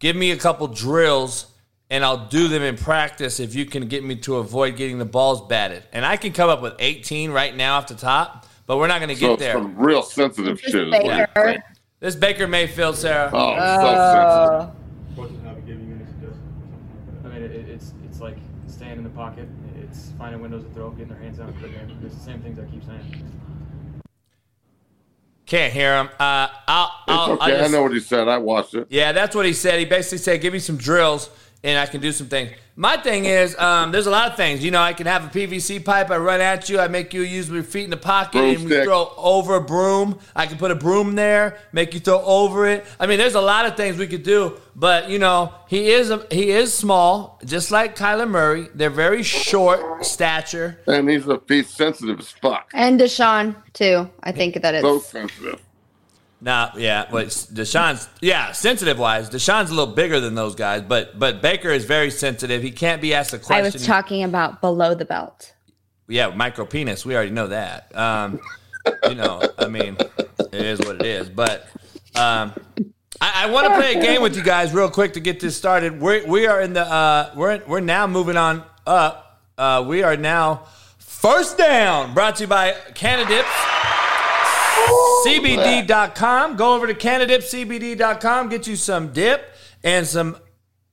[0.00, 1.46] give me a couple drills
[1.88, 5.04] and I'll do them in practice if you can get me to avoid getting the
[5.04, 5.84] balls batted.
[5.92, 8.98] And I can come up with 18 right now off the top, but we're not
[8.98, 9.52] going to So get it's there.
[9.54, 10.88] some real sensitive This shit.
[10.88, 11.62] Is what you're Baker.
[12.00, 13.30] This Baker Mayfield, Sara.
[13.32, 14.70] Oh, Uh,
[15.14, 16.36] so sensitive.
[17.24, 19.48] I mean, it, it's it's like staying in the pocket.
[20.22, 21.80] It's finding windows to throw, getting their hands down quicker.
[22.04, 23.24] It's the same things I keep saying.
[25.46, 26.10] Can't hear him.
[26.16, 27.58] Uh, I'll, It's I'll, okay.
[27.58, 28.28] I'll I know what he said.
[28.28, 28.86] I watched it.
[28.88, 29.80] Yeah, that's what he said.
[29.80, 31.28] He basically said, "Give me some drills,
[31.64, 34.64] and I can do some things." My thing is, um, there's a lot of things.
[34.64, 36.10] You know, I can have a PVC pipe.
[36.10, 36.80] I run at you.
[36.80, 40.18] I make you use your feet in the pocket, and we throw over a broom.
[40.34, 42.86] I can put a broom there, make you throw over it.
[42.98, 44.58] I mean, there's a lot of things we could do.
[44.74, 48.68] But you know, he is a, he is small, just like Kyler Murray.
[48.74, 50.78] They're very short stature.
[50.86, 52.70] And he's a he's sensitive as fuck.
[52.72, 54.08] and Deshaun too.
[54.22, 55.60] I think that So it's sensitive.
[56.44, 61.16] Nah, yeah, but Deshaun's yeah, sensitive wise, Deshaun's a little bigger than those guys, but
[61.16, 62.64] but Baker is very sensitive.
[62.64, 63.54] He can't be asked a question.
[63.54, 65.54] I was talking about below the belt.
[66.08, 67.06] yeah, micro penis.
[67.06, 67.96] We already know that.
[67.96, 68.40] Um,
[69.08, 69.96] you know, I mean,
[70.28, 71.28] it is what it is.
[71.30, 71.68] But
[72.16, 72.52] um,
[73.20, 75.56] I, I want to play a game with you guys real quick to get this
[75.56, 76.00] started.
[76.00, 79.40] We we are in the uh, we're we're now moving on up.
[79.56, 80.66] Uh, we are now
[80.98, 82.14] first down.
[82.14, 83.71] Brought to you by CannaDips.
[85.26, 86.56] CBD.com.
[86.56, 88.48] Go over to CannadipCBD.com.
[88.48, 90.36] Get you some dip and some.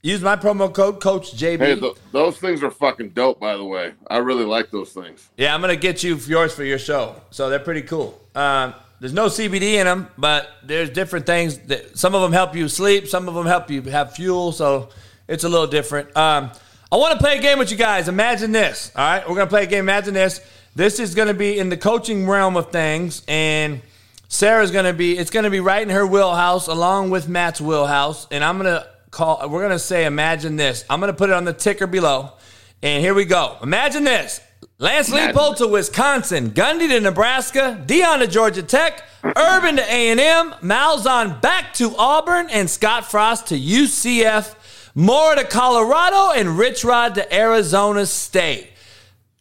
[0.02, 1.60] Use my promo code Coach JB.
[1.60, 3.40] Hey, th- those things are fucking dope.
[3.40, 5.30] By the way, I really like those things.
[5.36, 7.16] Yeah, I'm gonna get you yours for your show.
[7.32, 8.20] So they're pretty cool.
[8.34, 12.56] Um, there's no CBD in them, but there's different things that some of them help
[12.56, 14.54] you sleep, some of them help you have fuel.
[14.54, 14.90] So
[15.28, 16.16] it's a little different.
[16.16, 16.52] Um,
[16.92, 18.08] I want to play a game with you guys.
[18.08, 18.92] Imagine this.
[18.96, 19.80] All right, we're gonna play a game.
[19.80, 20.40] Imagine this.
[20.76, 23.82] This is gonna be in the coaching realm of things, and
[24.30, 25.18] Sara's gonna be.
[25.18, 29.50] It's gonna be right in her wheelhouse, along with Matt's wheelhouse, and I'm gonna call.
[29.50, 30.86] We're gonna say, imagine this.
[30.90, 32.34] I'm gonna put it on the ticker below.
[32.82, 33.58] And here we go.
[33.62, 34.40] Imagine this.
[34.78, 41.42] Lance Leipold to Wisconsin, Gundy to Nebraska, Deion to Georgia Tech, Urban to A&M, Malzahn
[41.42, 44.56] back to Auburn, and Scott Frost to UCF,
[44.96, 48.70] Mora to Colorado, and Rich Rod to Arizona State.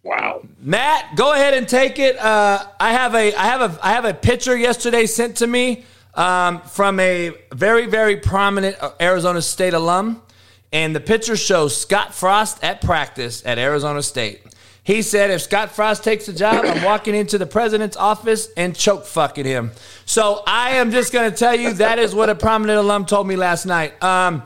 [0.09, 0.41] Wow.
[0.63, 2.17] Matt, go ahead and take it.
[2.17, 5.85] Uh, I have a I have a I have a picture yesterday sent to me
[6.15, 10.23] um, from a very very prominent uh, Arizona State alum,
[10.73, 14.41] and the picture shows Scott Frost at practice at Arizona State.
[14.83, 18.75] He said, "If Scott Frost takes the job, I'm walking into the president's office and
[18.75, 19.73] choke fucking him."
[20.07, 23.29] So I am just going to tell you that is what a prominent alum told
[23.29, 24.03] me last night.
[24.03, 24.43] Um,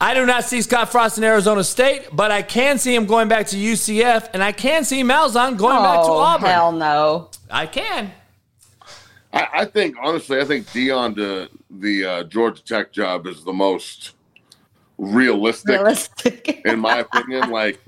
[0.00, 3.28] I do not see Scott Frost in Arizona State, but I can see him going
[3.28, 6.50] back to UCF, and I can see Malzahn going back to Oh, Auburn.
[6.50, 7.30] hell no.
[7.50, 8.12] I can.
[9.32, 13.52] I, I think honestly, I think Deion to the uh, Georgia Tech job is the
[13.54, 14.12] most
[14.98, 16.60] realistic, Realistic.
[16.66, 17.50] in my opinion.
[17.50, 17.80] Like,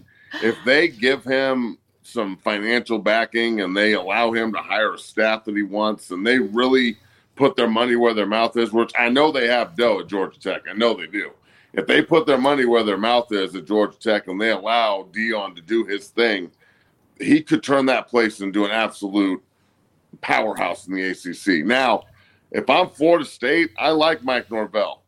[0.42, 5.44] if they give him some financial backing and they allow him to hire a staff
[5.44, 6.96] that he wants, and they really
[7.36, 10.40] put their money where their mouth is, which I know they have dough at Georgia
[10.40, 10.62] Tech.
[10.68, 11.30] I know they do.
[11.78, 15.06] If they put their money where their mouth is at Georgia Tech and they allow
[15.12, 16.50] Deion to do his thing,
[17.20, 19.40] he could turn that place into an absolute
[20.20, 21.64] powerhouse in the ACC.
[21.64, 22.02] Now,
[22.50, 25.02] if I'm Florida State, I like Mike Norvell,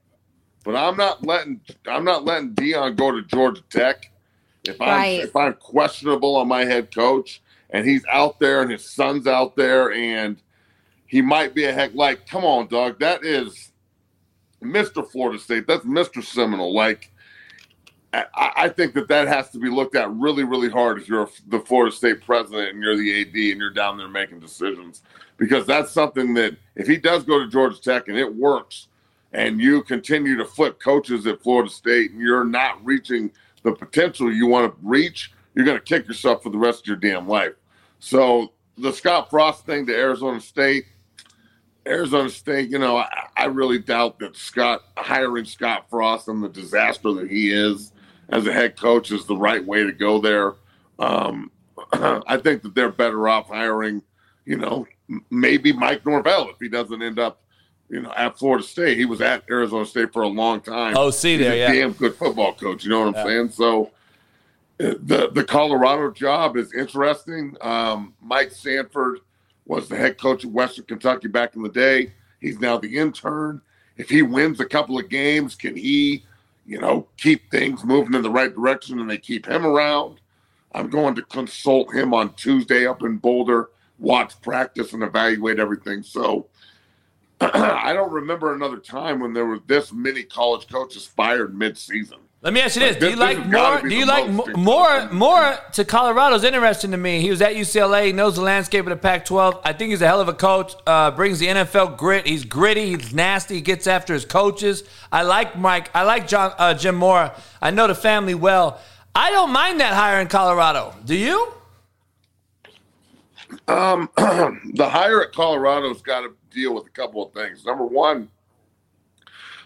[0.65, 4.09] but I'm not letting I'm not letting Deion go to Georgia Tech.
[4.63, 5.25] If I'm Right.
[5.25, 9.57] if I'm questionable on my head coach and he's out there and his son's out
[9.57, 10.41] there and
[11.07, 13.70] he might be a heck like, come on, dog, that is
[14.63, 15.09] Mr.
[15.09, 15.67] Florida State.
[15.67, 16.23] That's Mr.
[16.23, 16.75] Seminole.
[16.75, 17.11] Like,
[18.13, 21.31] I, I think that that has to be looked at really, really hard if you're
[21.49, 25.03] the Florida State president and you're the AD and you're down there making decisions,
[25.37, 28.89] because that's something that if he does go to Georgia Tech and it works,
[29.33, 33.31] and you continue to flip coaches at Florida State and you're not reaching
[33.63, 36.87] the potential you want to reach, you're going to kick yourself for the rest of
[36.87, 37.53] your damn life.
[38.01, 40.87] So the Scott Frost thing to Arizona State,
[41.91, 46.49] Arizona State, you know, I, I really doubt that Scott hiring Scott Frost and the
[46.49, 47.93] disaster that he is
[48.29, 50.55] as a head coach is the right way to go there.
[50.99, 51.51] Um,
[51.93, 54.03] I think that they're better off hiring,
[54.45, 54.87] you know,
[55.31, 57.43] maybe Mike Norvell if he doesn't end up,
[57.89, 58.97] you know, at Florida State.
[58.97, 60.97] He was at Arizona State for a long time.
[60.97, 61.73] Oh, see there, a yeah.
[61.73, 62.85] damn good football coach.
[62.85, 63.51] You know what I'm saying?
[63.51, 63.91] So
[64.81, 67.57] uh, the the Colorado job is interesting.
[67.61, 69.21] Um, Mike Sanford
[69.71, 72.13] was the head coach at Western Kentucky back in the day.
[72.41, 73.63] He's now the intern.
[73.97, 76.25] If he wins a couple of games, can he,
[76.67, 80.21] you know, keep things moving in the right direction and they keep him around?
[80.73, 86.03] I'm going to consult him on Tuesday up in Boulder, watch practice and evaluate everything.
[86.03, 86.49] So
[87.41, 92.19] I don't remember another time when there were this many college coaches fired mid-season.
[92.43, 93.89] Let me ask you this: Like, Do you this- like this has gotta more?
[93.91, 95.09] Do you like more?
[95.13, 97.21] Mora to Colorado's interesting to me.
[97.21, 99.61] He was at UCLA, he knows the landscape of the Pac-12.
[99.63, 100.75] I think he's a hell of a coach.
[100.87, 102.27] Uh, brings the NFL grit.
[102.27, 102.97] He's gritty.
[102.97, 103.57] He's nasty.
[103.57, 104.85] He gets after his coaches.
[105.13, 105.91] I like Mike.
[105.95, 107.35] I like John uh, Jim Mora.
[107.61, 108.81] I know the family well.
[109.15, 110.95] I don't mind that hire in Colorado.
[111.05, 111.53] Do you?
[113.69, 117.67] Um, the hire at Colorado's got to deal with a couple of things.
[117.67, 118.29] Number one,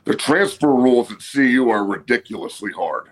[0.05, 3.11] the transfer rules at CU are ridiculously hard.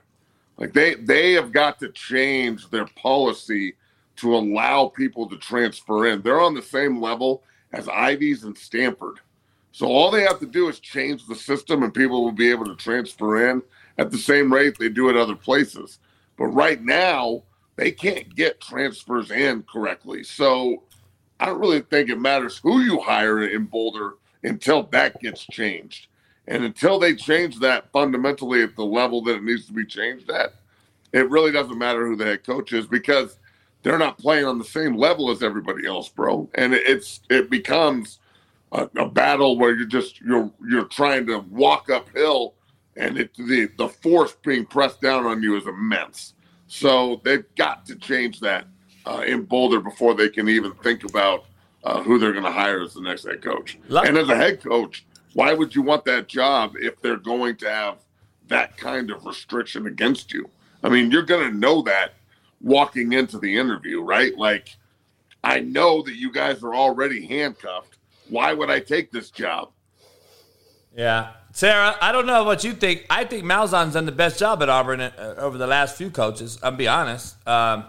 [0.59, 3.75] Like they they have got to change their policy
[4.17, 6.23] to allow people to transfer in.
[6.23, 9.21] They're on the same level as Ivy's and Stanford.
[9.73, 12.67] So all they have to do is change the system and people will be able
[12.67, 13.63] to transfer in
[13.97, 15.99] at the same rate they do at other places.
[16.37, 17.43] But right now,
[17.77, 20.25] they can't get transfers in correctly.
[20.25, 20.83] So
[21.41, 26.09] I don't really think it matters who you hire in Boulder until that gets changed.
[26.49, 30.31] And until they change that fundamentally at the level that it needs to be changed
[30.31, 30.55] at,
[31.13, 33.39] it really doesn't matter who the head coach is because
[33.83, 36.49] they're not playing on the same level as everybody else, bro.
[36.55, 38.19] And it's it becomes
[38.73, 42.55] a, a battle where you're just you're you're trying to walk uphill,
[42.97, 46.35] and it the the force being pressed down on you is immense.
[46.67, 48.67] So they've got to change that
[49.05, 51.45] uh, in Boulder before they can even think about
[51.85, 53.79] uh, who they're going to hire as the next head coach.
[53.89, 57.57] Lo- and as a head coach, why would you want that job if they're going
[57.57, 57.99] to have
[58.49, 60.49] that kind of restriction against you?
[60.83, 62.15] I mean, you're going to know that
[62.61, 64.37] walking into the interview, right?
[64.37, 64.77] Like,
[65.45, 67.99] I know that you guys are already handcuffed.
[68.29, 69.71] Why would I take this job?
[70.97, 71.33] Yeah.
[71.53, 73.07] Sara, I don't know what you think.
[73.11, 76.59] I think Malzahn's done the best job at Auburn uh, over the last few coaches.
[76.63, 77.37] I'll be honest.
[77.47, 77.85] Um,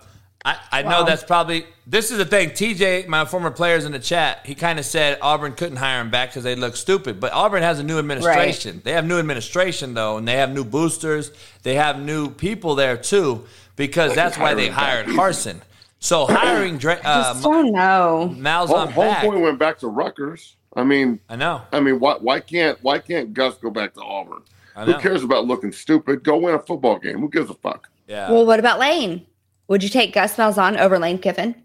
[0.46, 2.50] I, I know that's probably this is the thing.
[2.50, 6.12] TJ, my former players in the chat, he kind of said Auburn couldn't hire him
[6.12, 7.22] back because they look stupid.
[7.22, 8.82] But Auburn has a new administration.
[8.84, 11.32] They have new administration though, and they have new boosters.
[11.64, 13.46] They have new people there too
[13.78, 15.62] because that's why they hired Harsin.
[16.00, 18.36] So hiring Dra- uh, Just don't know.
[18.38, 19.24] Malzahn Home, back.
[19.24, 20.58] Homeboy went back to Rutgers.
[20.76, 21.62] I mean, I know.
[21.72, 24.42] I mean, why why can't why can't Gus go back to Auburn?
[24.76, 26.24] I Who cares about looking stupid?
[26.24, 27.20] Go win a football game.
[27.20, 27.90] Who gives a fuck?
[28.08, 28.30] Yeah.
[28.32, 29.26] Well, what about Lane?
[29.68, 31.56] Would you take Gus Malzahn over Lane Kiffin?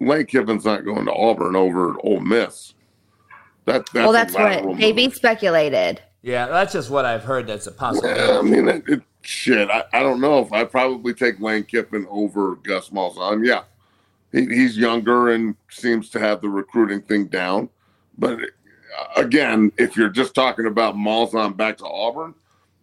[0.00, 2.74] Lane Kiffin's not going to Auburn over Ole Miss.
[3.64, 5.14] That, that's well, a that's what JB move.
[5.14, 6.00] speculated.
[6.22, 7.46] yeah, that's just what I've heard.
[7.46, 8.20] That's a possibility.
[8.20, 9.68] Yeah, I mean, it, it, shit.
[9.70, 13.46] I, I don't know if I probably take Lane Kiffin over Gus Malzahn.
[13.46, 13.64] Yeah,
[14.32, 17.68] he, he's younger and seems to have the recruiting thing down.
[18.16, 22.34] But uh, again, if you're just talking about Malzahn back to Auburn,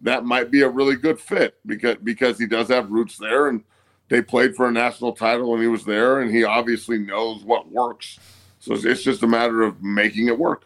[0.01, 3.63] that might be a really good fit because because he does have roots there and
[4.09, 7.71] they played for a national title and he was there and he obviously knows what
[7.71, 8.19] works.
[8.59, 10.65] So it's, it's just a matter of making it work.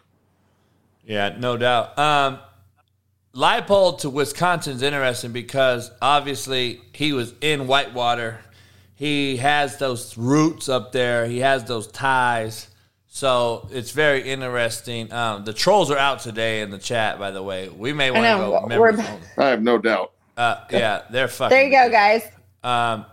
[1.05, 1.97] Yeah, no doubt.
[1.97, 2.39] Um,
[3.33, 8.39] Leipold to Wisconsin's interesting because obviously he was in Whitewater.
[8.95, 11.25] He has those roots up there.
[11.25, 12.67] He has those ties.
[13.07, 15.11] So it's very interesting.
[15.11, 17.69] Um, the trolls are out today in the chat, by the way.
[17.69, 18.51] We may want to know.
[18.51, 19.27] go members only.
[19.37, 20.11] I have no doubt.
[20.37, 21.55] Uh, yeah, they're fucking.
[21.55, 22.23] There you go, guys.
[22.63, 23.05] Um,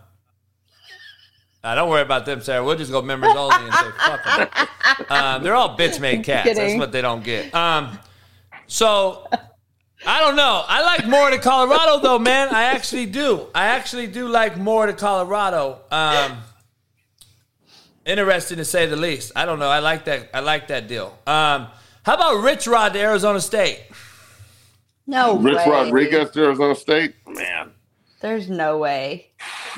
[1.67, 2.63] uh, don't worry about them, Sara.
[2.63, 4.67] We'll just go members only and say fuck them.
[5.09, 6.55] Um, they're all bitch made cats.
[6.55, 7.53] That's what they don't get.
[7.53, 7.99] Um,
[8.65, 9.27] so
[10.05, 10.63] I don't know.
[10.67, 12.49] I like Mora to Colorado though, man.
[12.49, 13.47] I actually do.
[13.53, 15.79] I actually do like Mora to Colorado.
[15.91, 16.37] Um,
[18.05, 19.33] interesting to say the least.
[19.35, 19.69] I don't know.
[19.69, 20.29] I like that.
[20.33, 21.17] I like that deal.
[21.27, 21.67] Um,
[22.03, 23.81] how about Rich Rod to Arizona State?
[25.05, 25.69] No Rich way.
[25.69, 27.71] Rodriguez to Arizona State, man.
[28.19, 29.27] There's no way.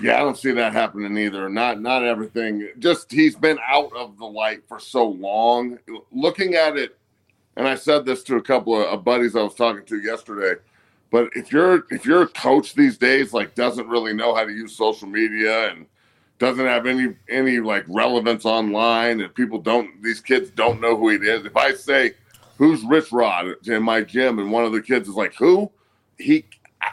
[0.02, 1.50] Yeah, I don't see that happening either.
[1.50, 2.70] Not not everything.
[2.80, 5.78] Just he's been out of the light for so long.
[6.12, 6.98] Looking at it,
[7.58, 10.60] and I said this to a couple of, buddies I was talking to yesterday.
[11.12, 14.52] But if you're if you're a coach these days, like doesn't really know how to
[14.52, 15.86] use social media and
[16.38, 21.10] doesn't have any any like relevance online, and people don't these kids don't know who
[21.10, 21.46] he is.
[21.46, 22.14] If I say
[22.58, 25.70] who's Rich Rod in my gym, and one of the kids is like who,
[26.18, 26.46] he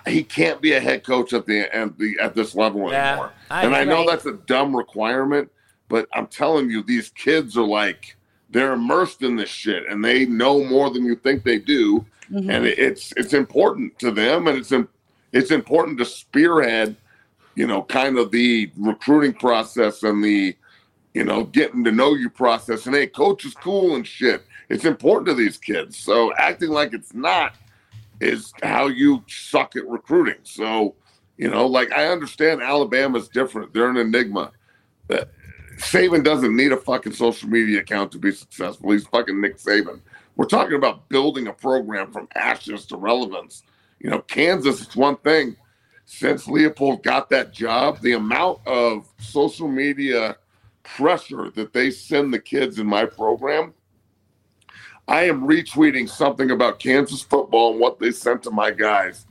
[0.07, 3.33] he can't be a head coach at the at the at this level Yeah, anymore.
[3.51, 4.09] I- and I know right.
[4.11, 5.51] that's a dumb requirement,
[5.89, 8.17] but I'm telling you, these kids are like
[8.51, 12.51] they're immersed in this shit, and they know more than you think they do, Mhm.
[12.51, 14.73] and it- it's it's important to them, and it's
[15.33, 16.97] it's important to spearhead,
[17.55, 20.55] you know, kind of the recruiting process and the
[21.15, 22.87] you know getting to know you process.
[22.87, 24.45] And hey, coach is cool and shit.
[24.69, 25.97] It's important to these kids.
[25.97, 27.55] So acting like it's not
[28.21, 30.39] is how you suck at recruiting.
[30.43, 30.95] So,
[31.37, 33.73] you know, like I understand Alabama's different.
[33.75, 34.53] They're an enigma.
[35.77, 38.91] Saban doesn't need a fucking social media account to be successful.
[38.93, 40.01] He's fucking Nick Saban.
[40.37, 43.63] We're talking about building a program from ashes to relevance.
[44.01, 45.57] You know, Kansas is one thing.
[46.05, 50.37] Since Leipold got that job, the amount of social media
[50.85, 53.75] pressure that they send the kids in my program
[55.09, 59.27] I am retweeting something about Kansas football and what they sent to my guys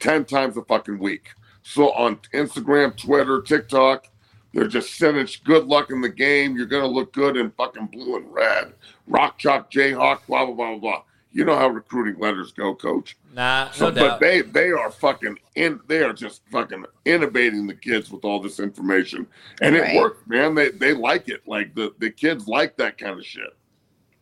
[0.00, 1.28] 10 times a fucking week.
[1.62, 4.08] So on Instagram, Twitter, TikTok,
[4.52, 6.56] they're just sending good luck in the game.
[6.56, 8.72] You're going to look good in fucking blue and red.
[9.06, 11.02] Rock Chalk, Jayhawk, blah, blah, blah, blah, blah.
[11.34, 13.16] You know how recruiting letters go, coach.
[13.34, 15.80] Nah, So, no but they they are fucking in.
[15.86, 19.26] They are just fucking innovating the kids with all this information,
[19.62, 19.94] and Right.
[19.94, 20.54] it works, man.
[20.54, 21.40] They they like it.
[21.48, 23.56] Like the the kids like that kind of shit.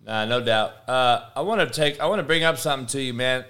[0.04, 0.88] Nah, no doubt.
[0.88, 2.00] Uh, I want to take.
[2.00, 3.44] I want to bring up something to you, man.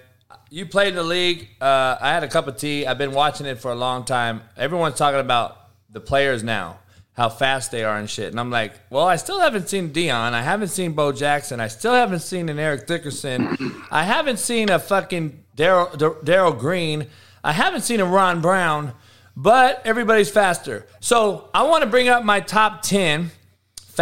[0.49, 1.47] You played in the league.
[1.61, 2.85] Uh, I had a cup of tea.
[2.85, 4.41] I've been watching it for a long time.
[4.57, 5.57] Everyone's talking about
[5.89, 6.79] the players now,
[7.13, 8.31] how fast they are and shit.
[8.31, 10.33] And I'm like, well, I still haven't seen Deion.
[10.33, 11.61] I haven't seen Bo Jackson.
[11.61, 13.85] I still haven't seen an Eric Dickerson.
[13.91, 15.87] I haven't seen a fucking Darrell
[16.23, 17.07] Darrell Green.
[17.43, 18.93] I haven't seen a Ron Brown.
[19.35, 20.85] But everybody's faster.
[20.99, 23.31] So I want to bring up my top ten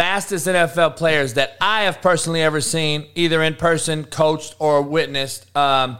[0.00, 5.54] fastest NFL players that I have personally ever seen, either in person, coached, or witnessed.
[5.54, 5.98] Um,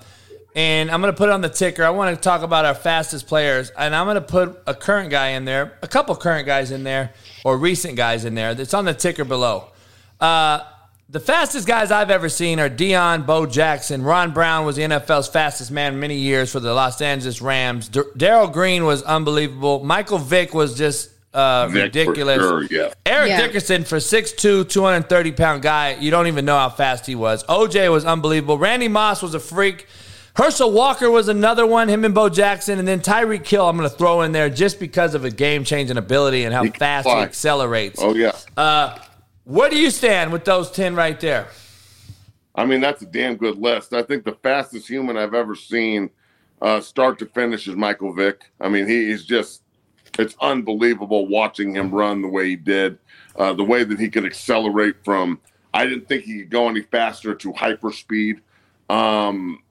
[0.55, 1.85] and I'm going to put it on the ticker.
[1.85, 5.11] I want to talk about our fastest players, and I'm going to put a current
[5.11, 7.13] guy in there, a couple current guys in there,
[7.45, 8.55] or recent guys in there.
[8.55, 9.69] That's on the ticker below.
[10.19, 10.61] Uh,
[11.11, 14.03] the fastest guys I've ever seen are Deion, Bo Jackson.
[14.03, 17.91] Ron Brown was the NFL's fastest man many years for the Los Angeles Rams.
[18.17, 19.85] Darrell Green was unbelievable.
[19.85, 22.39] Michael Vick was just uh, ridiculous.
[22.39, 22.93] sure, yeah.
[23.07, 23.41] Eric Yeah.
[23.41, 25.97] Dickerson for 6'2", 230 pound guy.
[26.01, 27.45] You don't even know how fast he was.
[27.45, 28.59] OJ was unbelievable.
[28.59, 29.87] Randy Moss was a freak.
[30.35, 31.89] Herschel Walker was another one.
[31.89, 33.69] Him and Bo Jackson, and then Tyreek Hill.
[33.69, 36.63] I'm going to throw in there just because of a game changing ability and how
[36.63, 38.01] He can fast he accelerates.
[38.01, 38.33] Oh yeah.
[38.57, 38.97] Uh,
[39.45, 41.49] where do you stand with those ten right there?
[42.55, 43.93] I mean, that's a damn good list.
[43.93, 46.11] I think the fastest human I've ever seen,
[46.61, 48.51] uh, start to finish, is Michael Vick.
[48.61, 49.63] I mean, he is just,
[50.19, 52.99] it's unbelievable watching him run the way he did,
[53.37, 55.41] uh, the way that he could accelerate from,
[55.73, 58.41] I didn't think he could go any faster to hyper speed.
[58.89, 59.63] Um,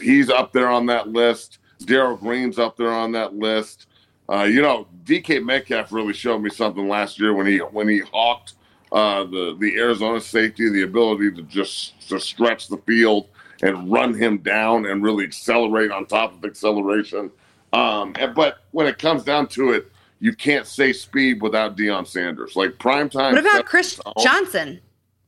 [0.00, 1.58] he's up there on that list.
[1.84, 3.86] Darrell Green's up there on that list.
[4.30, 8.00] Uh, you know, DK Metcalf really showed me something last year when he when he
[8.00, 8.54] hawked
[8.92, 13.28] uh, the the Arizona safety, the ability to just to stretch the field
[13.62, 17.30] and run him down and really accelerate on top of acceleration.
[17.72, 19.90] Um, and, but when it comes down to it,
[20.20, 22.56] you can't say speed without Deion Sanders.
[22.56, 23.34] Like prime time.
[23.34, 24.80] What about Chris Johnson?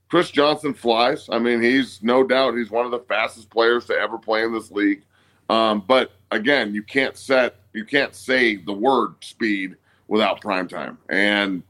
[0.08, 1.28] Chris Johnson flies.
[1.30, 4.52] I mean, he's no doubt he's one of the fastest players to ever play in
[4.52, 5.02] this league.
[5.48, 9.76] Um, but again, you can't set you can't say the word speed
[10.08, 11.62] without prime time, and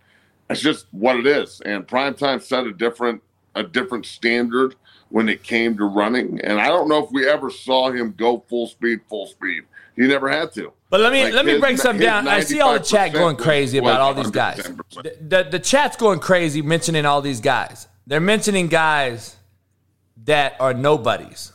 [0.48, 1.60] it's just what it is.
[1.66, 3.22] And prime time set a different
[3.54, 4.74] a different standard
[5.10, 6.40] when it came to running.
[6.42, 9.64] And I don't know if we ever saw him go full speed, full speed.
[10.00, 10.72] He never had to.
[10.88, 12.26] But let me Like let me his- break something down.
[12.26, 14.56] I see all the chat going crazy about all these guys.
[14.94, 17.86] The, the the chat's going crazy mentioning all these guys.
[18.06, 19.36] They're mentioning guys
[20.24, 21.52] that are nobodies.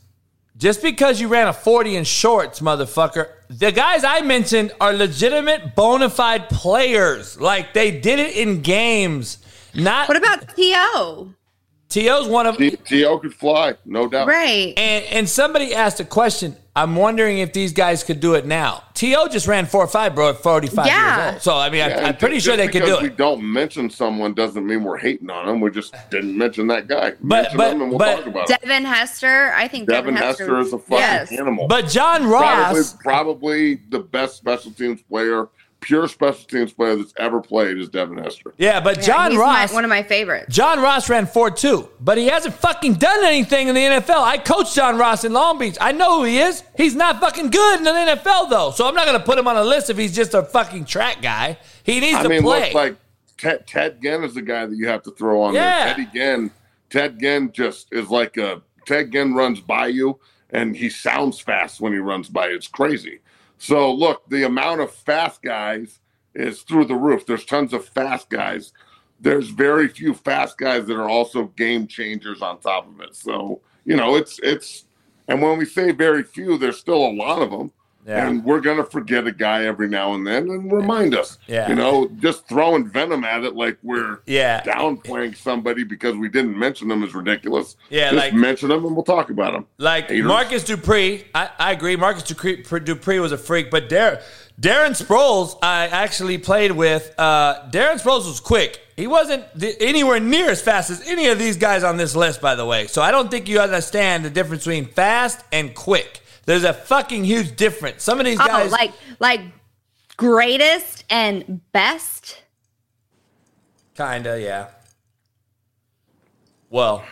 [0.58, 5.76] Just because you ran a 40 in shorts, motherfucker, the guys I mentioned are legitimate
[5.76, 7.42] bona fide players.
[7.42, 9.40] Like they did it in games.
[9.74, 11.34] Not What about T.O.?
[11.90, 13.20] T.O.'s one of T- T.O.
[13.20, 14.28] could fly, no doubt.
[14.28, 14.74] Right.
[14.78, 16.56] and and somebody asked a question.
[16.78, 18.84] I'm wondering if these guys could do it now.
[18.96, 19.30] T.O.
[19.30, 21.24] just ran four or five, bro, at 45 Yeah.
[21.24, 21.42] years old.
[21.44, 23.04] So I mean, Yeah, I, I'm pretty just sure they could do it.
[23.04, 25.62] We don't mention someone doesn't mean we're hating on them.
[25.62, 27.12] We just didn't mention that guy.
[27.12, 28.60] But- mention but- him and we'll but- talk about it.
[28.62, 29.54] Devin Hester.
[29.56, 31.32] I think Devin Devin, Hester is a fucking yes.
[31.32, 31.68] animal.
[31.70, 35.48] But John probably, Ross, probably the best special teams player,
[35.86, 38.54] pure special teams player that's ever played is Devin Hester.
[38.58, 40.48] yeah, but Yeah, John he's Ross, my, one of my favorites.
[40.54, 44.22] John Ross ran 4-2, but he hasn't fucking done anything in the NFL.
[44.24, 45.78] I coached John Ross in Long Beach.
[45.80, 46.64] I know who he is.
[46.76, 48.72] He's not fucking good in the NFL though.
[48.72, 51.22] So I'm not gonna put him on a list if he's just a fucking track
[51.22, 51.58] guy.
[51.84, 52.24] He needs to play.
[52.24, 52.66] I to mean, play.
[52.66, 52.96] look like
[53.38, 55.86] Ted, Ted Ginn is the guy that you have to throw on Yeah.
[55.86, 55.94] there.
[55.96, 56.52] Teddy Ginn,
[56.90, 60.20] Ted Ginn just is like a Ted Ginn runs by you,
[60.50, 62.48] and he sounds fast when he runs by.
[62.48, 63.20] It's crazy.
[63.58, 66.00] So look, the amount of fast guys
[66.34, 67.26] is through the roof.
[67.26, 68.74] There's tons of fast guys.
[69.20, 73.16] There's very few fast guys that are also game changers on top of it.
[73.16, 74.86] So you know, it's it's,
[75.28, 77.72] and when we say very few, there's still a lot of them.
[78.06, 78.28] Yeah.
[78.28, 81.40] And we're gonna forget a guy every now and then and remind us.
[81.48, 81.68] Yeah.
[81.70, 84.62] You know, just throwing venom at it like we're Yeah.
[84.62, 87.76] downplaying somebody because we didn't mention them is ridiculous.
[87.90, 89.66] Yeah, Just like- mention them and we'll talk about them.
[89.80, 90.26] Like Haters.
[90.28, 91.96] Marcus Dupree, I, I agree.
[91.96, 94.20] Marcus Dupree, Dupree was a freak, but Dar-
[94.62, 97.14] Darren Sproles, I actually played with.
[97.18, 98.80] Uh, Darren Sproles was quick.
[98.96, 99.44] He wasn't
[99.82, 102.88] anywhere near as fast as any of these guys on this list, by the way.
[102.88, 106.22] So I don't think you understand the difference between fast and quick.
[106.46, 108.04] There's a fucking huge difference.
[108.04, 109.42] Some of these Oh, guys, like like
[110.18, 112.42] greatest and best.
[113.98, 114.68] kinda, yeah.
[116.70, 117.04] Well,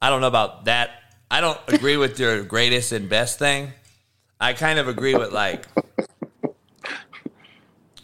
[0.00, 0.90] I don't know about that.
[1.30, 3.72] I don't agree with your greatest and best thing.
[4.40, 5.66] I kind of agree with like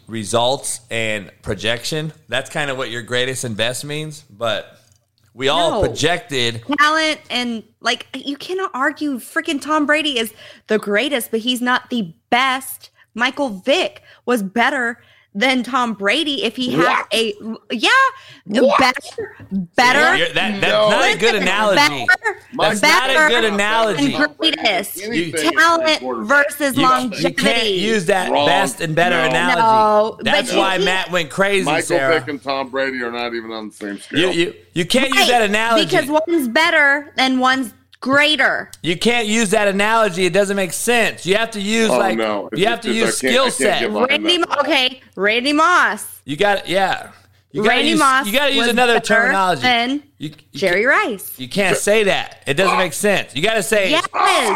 [0.07, 2.11] results and projection.
[2.27, 4.23] That's kind of what your greatest and best means.
[4.29, 4.78] But
[5.39, 5.87] we all No.
[5.87, 6.61] projected.
[6.77, 10.33] talent and like you cannot argue freaking Tom Brady is
[10.67, 12.89] the greatest, but he's not the best.
[13.15, 15.01] Michael Vick was better
[15.35, 17.13] than Tom Brady if he had What?
[17.13, 17.33] a
[17.71, 17.89] yeah
[18.47, 18.79] What?
[18.79, 19.35] better
[19.75, 20.89] better You're- that, that's No.
[20.89, 21.77] not a good analogy.
[22.07, 24.15] better- That's not a better good analogy.
[24.15, 27.21] and greatest Anything talent versus You, longevity.
[27.27, 28.47] you can't use that Wrong.
[28.47, 29.25] best and better No.
[29.29, 30.23] analogy.
[30.23, 32.19] No, That's you why can't- Matt went crazy, Michael Sara.
[32.19, 34.19] Vick and Tom Brady are not even on the same scale.
[34.19, 35.85] You, you, you can't use that analogy.
[35.85, 37.71] because one's better and one's
[38.01, 38.71] greater.
[38.81, 40.25] You can't use that analogy.
[40.25, 41.25] It doesn't make sense.
[41.25, 42.49] You have to use Oh, like no.
[42.53, 43.91] you have to use I can't- I skill set.
[44.09, 44.59] Randy, that.
[44.59, 46.21] okay, Randy Moss.
[46.25, 47.11] You got yeah.
[47.51, 48.27] You got to Randy use Moss.
[48.27, 49.63] you got to use another terminology.
[49.63, 51.39] Than You, you Jerry Rice.
[51.39, 52.43] You can't say that.
[52.45, 53.35] It doesn't make sense.
[53.35, 54.05] You got to say Yes.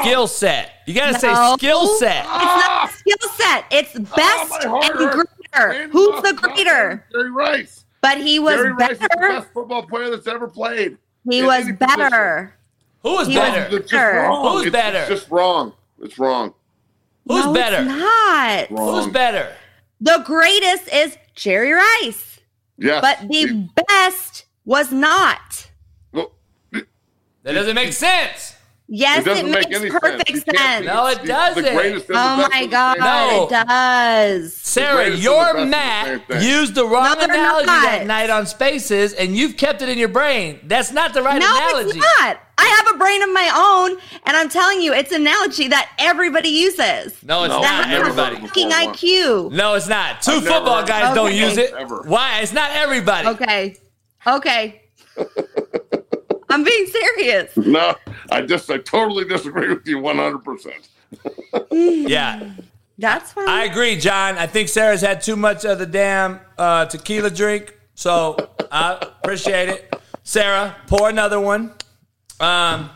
[0.01, 0.71] skill set.
[0.85, 2.19] You got to say skill set.
[2.19, 2.93] It's not ah!
[2.95, 3.65] skill set.
[3.71, 5.69] It's ah, best Oh, and greater.
[5.69, 7.05] Randy Who's Moss, the greater?
[7.11, 7.85] Brady, Jerry Rice.
[8.01, 10.97] But he was Jerry Rice is the best football player that's ever played.
[11.27, 12.53] He was better.
[12.53, 12.62] position.
[13.03, 13.15] Better.
[13.15, 13.61] Who is He better?
[13.63, 14.17] It's just Better.
[14.19, 14.51] wrong.
[14.57, 14.99] Who's It's- better?
[14.99, 15.73] It's just wrong.
[16.01, 16.53] It's wrong.
[17.27, 17.77] Who's no, better?
[17.77, 18.71] It's not.
[18.71, 19.03] Wrong.
[19.03, 19.53] Who's better?
[20.01, 22.39] The greatest is Jerry Rice,
[22.77, 23.01] Yes.
[23.01, 25.67] but the He- best was not.
[26.11, 26.31] well,
[27.43, 28.55] That doesn't make sense.
[28.89, 30.43] Yes, It it, make makes perfect sense.
[30.59, 30.85] Sense.
[30.85, 31.63] No, it doesn't.
[31.63, 33.03] The greatest and the Oh my god, same.
[33.05, 33.43] No.
[33.45, 34.55] it does.
[34.57, 37.81] Sara, greatest and the your best are the Matt used the wrong No, analogy not.
[37.83, 40.59] that night on Spaces, and you've kept it in your brain.
[40.63, 41.97] That's not the right no, analogy.
[41.97, 42.39] it's not.
[42.73, 45.91] I have a brain of my own, and I'm telling you, it's an analogy that
[45.99, 47.21] everybody uses.
[47.23, 48.35] No, it's No, not I've everybody.
[48.37, 49.51] Fucking IQ.
[49.51, 50.21] No, it's not.
[50.21, 51.73] 2 I've football heard- guys don't use it.
[51.73, 52.01] Ever.
[52.03, 52.39] Why?
[52.41, 53.27] It's not everybody.
[53.29, 53.77] Okay.
[54.25, 54.81] Okay.
[56.49, 57.55] I'm being serious.
[57.57, 57.95] No,
[58.31, 60.39] I just I totally disagree with you 100.
[60.43, 60.87] percent
[61.71, 62.51] Yeah.
[62.99, 63.49] That's fine.
[63.49, 64.37] I agree, John.
[64.37, 68.37] I think Sara's had too much of the damn uh, tequila drink, so
[68.71, 69.95] I appreciate it.
[70.23, 71.73] Sara, pour another one.
[72.39, 72.89] Um,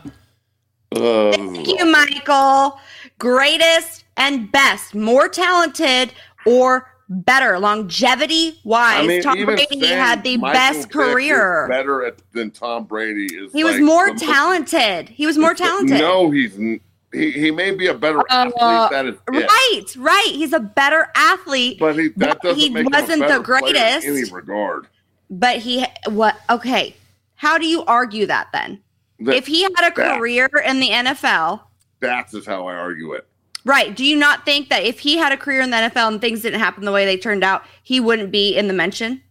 [0.94, 2.78] Thank you, Michael.
[3.18, 6.12] Greatest and best, more talented
[6.46, 9.08] or better longevity wise.
[9.08, 11.66] I Tom even Brady had the Michael best Vick career.
[11.68, 13.52] better at, than Tom Brady is.
[13.52, 15.08] He was like more the most- talented.
[15.08, 15.98] He was more talented.
[15.98, 18.90] No, he's he, he may be a better Uh, athlete.
[18.90, 19.48] That is it.
[19.48, 20.30] right, right.
[20.30, 24.06] He's a better athlete, But he, that But doesn't he make wasn't a the greatest
[24.06, 24.86] in any regard.
[25.30, 26.36] but he what?
[26.50, 26.94] Okay,
[27.36, 28.80] how do you argue that then?
[29.20, 31.62] That- if he had a that- career in the NFL,
[32.00, 33.26] That's just how I argue it.
[33.64, 33.94] right?
[33.94, 36.42] Do you not think that if he had a career in the NFL and things
[36.42, 39.22] didn't happen the way they turned out, he wouldn't be in the mention?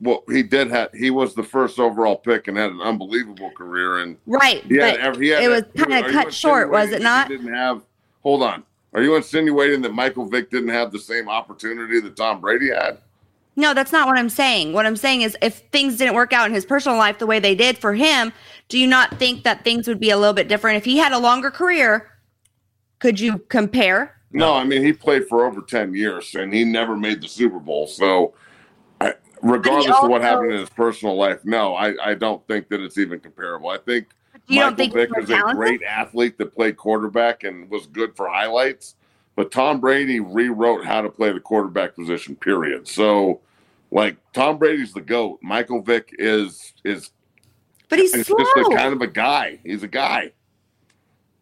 [0.00, 0.90] Well, he did have.
[0.92, 3.98] He was the first overall pick and had an unbelievable career.
[3.98, 6.90] And Right, he had, but every- he had it was kind of cut short, was
[6.90, 7.28] it not?
[7.28, 7.82] He didn't have.
[8.24, 8.64] Hold on.
[8.94, 12.98] Are you insinuating that Michael Vick didn't have the same opportunity that Tom Brady had?
[13.54, 14.72] No, that's not what I'm saying.
[14.72, 17.38] What I'm saying is if things didn't work out in his personal life the way
[17.38, 18.32] they did for him,
[18.68, 21.12] do you not think that things would be a little bit different if he had
[21.12, 22.10] a longer career?
[22.98, 24.16] Could you compare?
[24.32, 27.58] No, I mean he played for over ten years and he never made the Super
[27.58, 27.86] Bowl.
[27.86, 28.32] So,
[29.00, 32.80] I, regardless of what happened in his personal life, no, I, I don't think that
[32.80, 33.68] it's even comparable.
[33.68, 34.06] I think
[34.46, 38.16] You don't Michael think Vick is a great athlete that played quarterback and was good
[38.16, 38.94] for highlights,
[39.36, 42.36] but Tom Brady rewrote how to play the quarterback position.
[42.36, 42.86] Period.
[42.88, 43.40] So,
[43.90, 45.38] like Tom Brady's the goat.
[45.42, 47.10] Michael Vick is is
[47.88, 48.38] But he's is slow.
[48.38, 49.58] just a kind of a guy.
[49.64, 50.32] He's a guy.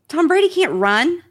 [0.09, 1.23] Tom Brady can't run.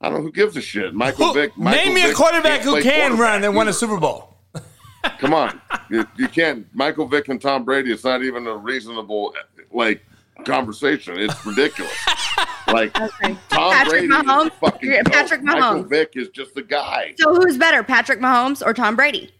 [0.00, 0.94] I don't know who gives a shit.
[0.94, 1.56] Michael Vick.
[1.58, 3.72] Michael Name me a quarterback who can quarterback run and won a.
[3.72, 4.36] Super Bowl.
[5.18, 5.60] Come on,
[5.90, 6.66] you, you can't.
[6.74, 7.92] Michael Vick and Tom Brady.
[7.92, 9.34] It's not even a reasonable
[9.72, 10.04] like
[10.44, 11.18] conversation.
[11.18, 11.92] It's ridiculous.
[12.72, 13.08] like Tom
[13.50, 14.46] Patrick Brady Mahomes?
[14.46, 15.12] a fucking You're- goat.
[15.14, 15.88] Patrick Michael Mahomes.
[15.90, 17.14] Vick is just a guy.
[17.18, 19.30] So who's better, Patrick Mahomes or Tom Brady?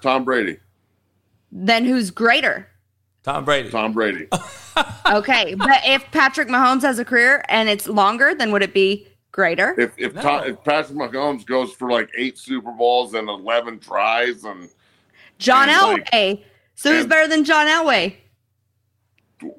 [0.00, 0.58] Tom Brady.
[1.52, 2.68] Then who's greater?
[3.22, 3.70] Tom Brady.
[3.70, 4.28] Tom Brady.
[5.10, 9.06] Okay, but if Patrick Mahomes has a career and it's longer, then would it be
[9.32, 9.74] greater?
[9.78, 14.44] If if, Tom, if Patrick Mahomes goes for like eight Super Bowls and eleven tries
[14.44, 14.68] and
[15.38, 16.42] John and, like, Elway.
[16.74, 18.16] So who's better than John Elway?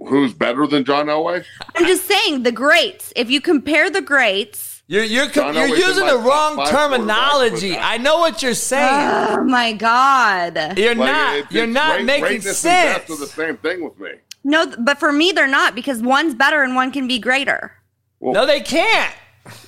[0.08, 1.44] Who's better than John Elway?
[1.76, 3.14] I'm just saying the greats.
[3.16, 7.76] If you compare the greats, You're you're John you're using the wrong terminology.
[7.78, 8.88] I know what you're saying.
[8.90, 10.78] oh my god.
[10.78, 11.36] You're Like, not.
[11.36, 13.10] it- you're not great- making greatness and best sense.
[13.20, 14.12] are the same thing with me.
[14.44, 17.74] No, but for me they're not because one's better and one can be greater.
[18.22, 19.14] No, they can't.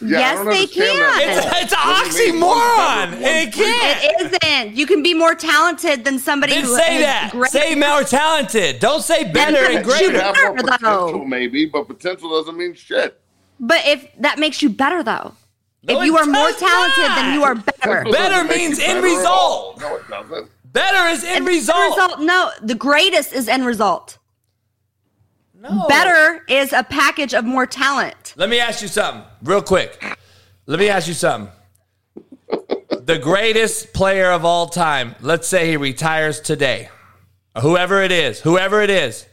[0.01, 1.19] Yeah, yes, they can.
[1.21, 3.21] It's, it's an What do you mean one's oxymoron.
[3.21, 4.03] It can't.
[4.03, 4.75] It isn't.
[4.77, 7.30] You can be more talented than somebody Then who say is that.
[7.32, 7.51] great.
[7.51, 8.80] Say more talented.
[8.80, 10.21] Don't say better that and makes you greater.
[10.21, 13.19] have more potential, maybe, but potential doesn't mean shit.
[13.59, 15.34] But if that makes you better though.
[15.84, 17.15] No, if you are more talented, not.
[17.15, 18.03] then you are better.
[18.03, 19.80] Potential Better means you end better result.
[19.80, 20.51] No, it doesn't.
[20.73, 22.19] Better is end End result.
[22.19, 24.18] No, the greatest is end result.
[25.62, 25.88] No.
[25.89, 28.34] Better is a package of more talent.
[28.38, 30.01] Let me ask you something real quick.
[30.66, 31.51] Let me ask you something.
[33.01, 36.88] the greatest player of all time, let's say he retires today,
[37.62, 39.26] whoever it is, whoever it is,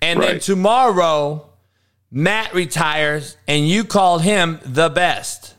[0.00, 1.50] and then tomorrow
[2.10, 5.56] Matt retires and you call him the best.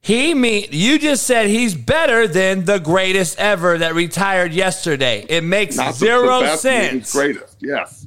[0.00, 5.26] He mean you just said he's better than the greatest ever that retired yesterday.
[5.28, 7.12] It makes Not zero the best sense.
[7.12, 8.06] Greatest, yes.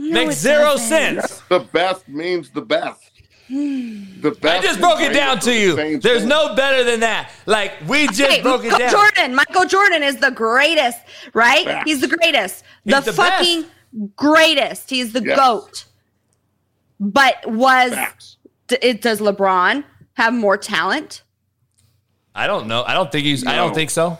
[0.00, 0.88] Makes zero doesn't.
[0.88, 1.16] sense.
[1.16, 3.10] Yes, the best means the best.
[3.48, 4.20] Hmm.
[4.20, 4.44] The best.
[4.44, 5.98] I just broke it down to are the you.
[5.98, 6.28] There's thing.
[6.28, 7.32] no better than that.
[7.46, 8.90] Like we just Hey, broke it Michael down.
[8.92, 9.34] Jordan.
[9.34, 10.98] Michael Jordan is the greatest,
[11.34, 11.64] right?
[11.64, 11.90] Facts.
[11.90, 12.64] He's the greatest.
[12.84, 13.64] He's the, the fucking
[14.16, 14.88] greatest.
[14.90, 15.36] He's the Yes.
[15.38, 15.84] GOAT.
[17.00, 18.36] But was
[18.68, 19.82] d- it does LeBron
[20.14, 21.22] have more talent?
[22.34, 22.84] I don't know.
[22.84, 23.44] I don't think he's.
[23.44, 24.16] I don't think so.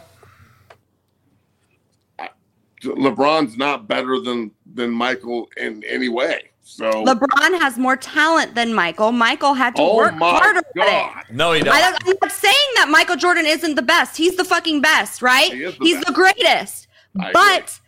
[2.83, 6.51] LeBron's not better than than Michael in any way.
[6.63, 9.11] So LeBron has more talent than Michael.
[9.11, 11.35] Michael had to oh work my harder at god, it.
[11.35, 11.75] No, he I don't.
[11.75, 14.17] don't, I'm not saying that Michael Jordan isn't the best.
[14.17, 15.53] He's the fucking best, right?
[15.53, 16.07] He is the He's best.
[16.07, 16.87] the greatest.
[17.19, 17.81] I but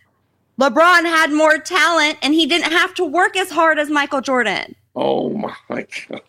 [0.61, 4.75] LeBron had more talent and he didn't have to work as hard as Michael Jordan.
[4.97, 6.21] oh my god.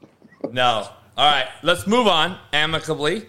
[0.52, 0.88] No.
[1.18, 1.48] All right.
[1.64, 3.26] Let's move on amicably.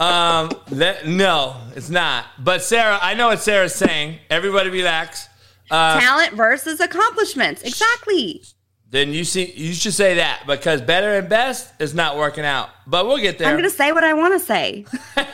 [0.00, 0.50] Um.
[0.72, 2.26] That, no, it's not.
[2.40, 4.18] But Sara, I know what Sara's saying.
[4.30, 5.28] Everybody relax.
[5.70, 7.62] Uh, talent versus accomplishments.
[7.62, 8.42] Exactly.
[8.90, 12.70] then you see, you should say that because better and best is not working out.
[12.86, 13.48] But we'll get there.
[13.48, 14.84] I'm going to say what I want to say.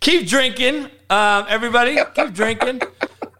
[0.00, 1.98] keep drinking, um, everybody.
[2.14, 2.82] Keep drinking.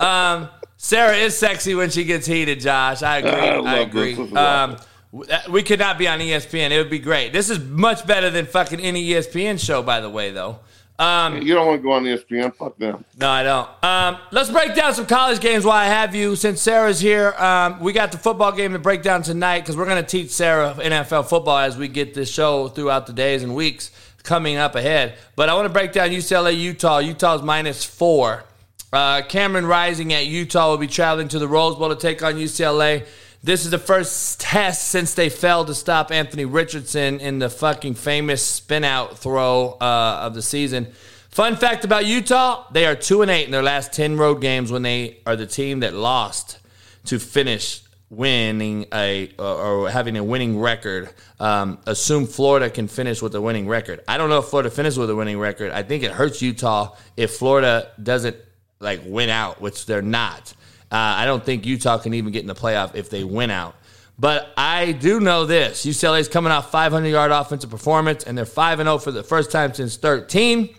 [0.01, 2.61] Um, Sara is sexy when she gets heated.
[2.61, 3.31] Josh, I agree.
[3.33, 4.15] I I, agree.
[4.15, 4.19] this.
[4.19, 4.87] This is Um, awesome.
[5.13, 6.71] w- that- we could not be on ESPN.
[6.71, 7.33] It would be great.
[7.33, 10.61] This is much better than fucking any ESPN show, by the way, though.
[10.99, 12.55] Um, You don't want to go on ESPN?
[12.55, 13.05] Fuck them.
[13.19, 13.69] no, I don't.
[13.83, 16.37] Um, let's break down some college games while I have you.
[16.37, 19.87] Since Sara's here, um, we got the football game to break down tonight because we're
[19.87, 23.55] going to teach Sara NFL football as we get this show throughout the days and
[23.57, 23.91] weeks
[24.23, 25.17] coming up ahead.
[25.35, 26.99] But I want to break down UCLA, Utah.
[26.99, 28.45] Utah's minus four.
[28.93, 32.35] Uh, Cameron Rising at Utah will be traveling to the Rose Bowl to take on
[32.35, 33.05] UCLA.
[33.45, 37.93] This is the first test since they failed to stop Anthony Richardson in the fucking
[37.93, 40.93] famous spin out throw uh, of the season.
[41.29, 44.73] Fun fact about Utah: they are two and eight in their last ten road games
[44.73, 46.59] when they are the team that lost
[47.05, 51.11] to finish winning a or having a winning record.
[51.39, 54.01] Um, assume Florida can finish with a winning record.
[54.09, 55.71] I don't know if Florida finishes with a winning record.
[55.71, 58.37] I think it hurts Utah if Florida doesn't
[58.81, 60.55] like win out, which they're not.
[60.91, 63.75] Uh, I don't think Utah can even get in the playoff if they win out.
[64.19, 68.45] But I do know this: UCLA is coming off 500 yard offensive performance, and they're
[68.45, 70.75] five and zero for the first time since 13.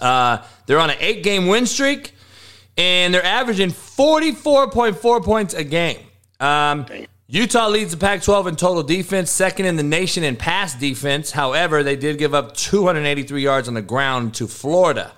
[0.00, 2.14] Uh, they're on an eight game win streak,
[2.78, 5.98] and they're averaging 44.4 points a game.
[6.40, 6.86] Um,
[7.28, 11.30] Utah leads the Pac 12 in total defense, second in the nation in pass defense.
[11.30, 15.12] However, they did give up 283 yards on the ground to Florida.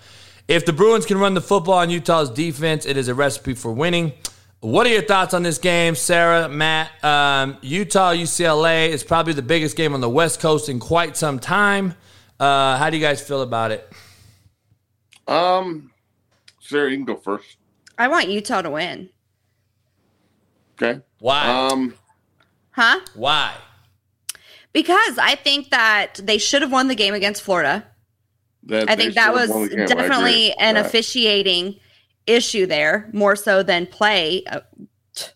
[0.47, 3.73] If the Bruins can run the football on Utah's defense, it is a recipe for
[3.73, 4.13] winning.
[4.61, 6.91] What are your thoughts on this game, Sara, Matt?
[7.05, 11.39] Um, Utah, UCLA is probably the biggest game on the West Coast in quite some
[11.39, 11.95] time.
[12.41, 13.91] Uh, how do you guys feel about it?
[15.29, 15.91] Um,
[16.61, 17.57] Sara, you can go first.
[17.97, 19.11] I want Utah to win.
[20.75, 21.01] Okay.
[21.21, 21.69] Why?
[21.71, 21.95] Um,
[22.75, 23.01] Huh?
[23.15, 23.55] Why?
[24.73, 27.87] Because I think that they should have won the game against Florida.
[28.67, 29.81] That I think that was won the game.
[29.81, 31.79] I definitely an officiating
[32.27, 34.61] issue there, more so than play, uh,
[35.15, 35.31] t-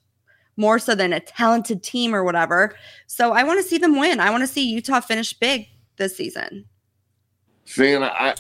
[0.57, 2.75] more so than a talented team or whatever.
[3.07, 4.21] So I want to see them win.
[4.21, 6.65] I want to see Utah finish big this season.
[7.65, 8.35] Seeing, I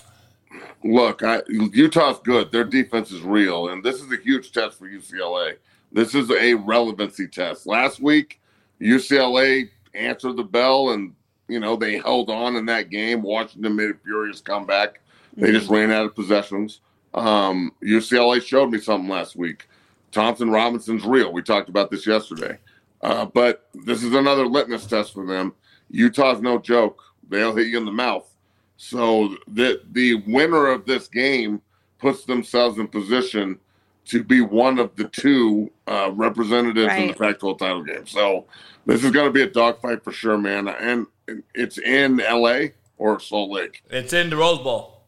[0.82, 2.50] look, I Utah's good.
[2.50, 5.56] Their defense is real, and this is a huge test for UCLA.
[5.92, 7.66] This is a relevancy test.
[7.66, 8.40] Last week,
[8.80, 11.14] UCLA answered the bell, and
[11.48, 13.22] you know they held on in that game.
[13.22, 15.00] Washington made a furious comeback.
[15.36, 16.80] They just ran out of possessions.
[17.14, 19.68] Um, UCLA showed me something last week.
[20.12, 21.32] Thompson Robinson's real.
[21.32, 22.58] We talked about this yesterday.
[23.02, 25.52] Uh, but this is another litmus test for them.
[25.90, 27.00] Utah's no joke.
[27.28, 28.28] They'll hit you in the mouth.
[28.76, 31.60] So the the winner of this game
[31.98, 33.58] puts themselves in position
[34.06, 37.18] to be one of the two uh, representatives in the Right.
[37.18, 38.06] Pac-12 title game.
[38.06, 38.46] So
[38.86, 40.68] this is going to be a dogfight for sure, man.
[40.68, 41.06] And
[41.54, 43.82] it's in LA or Salt Lake.
[43.90, 45.02] It's in the Rose Bowl.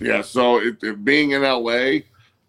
[0.00, 2.00] Yeah, so it, it being in LA,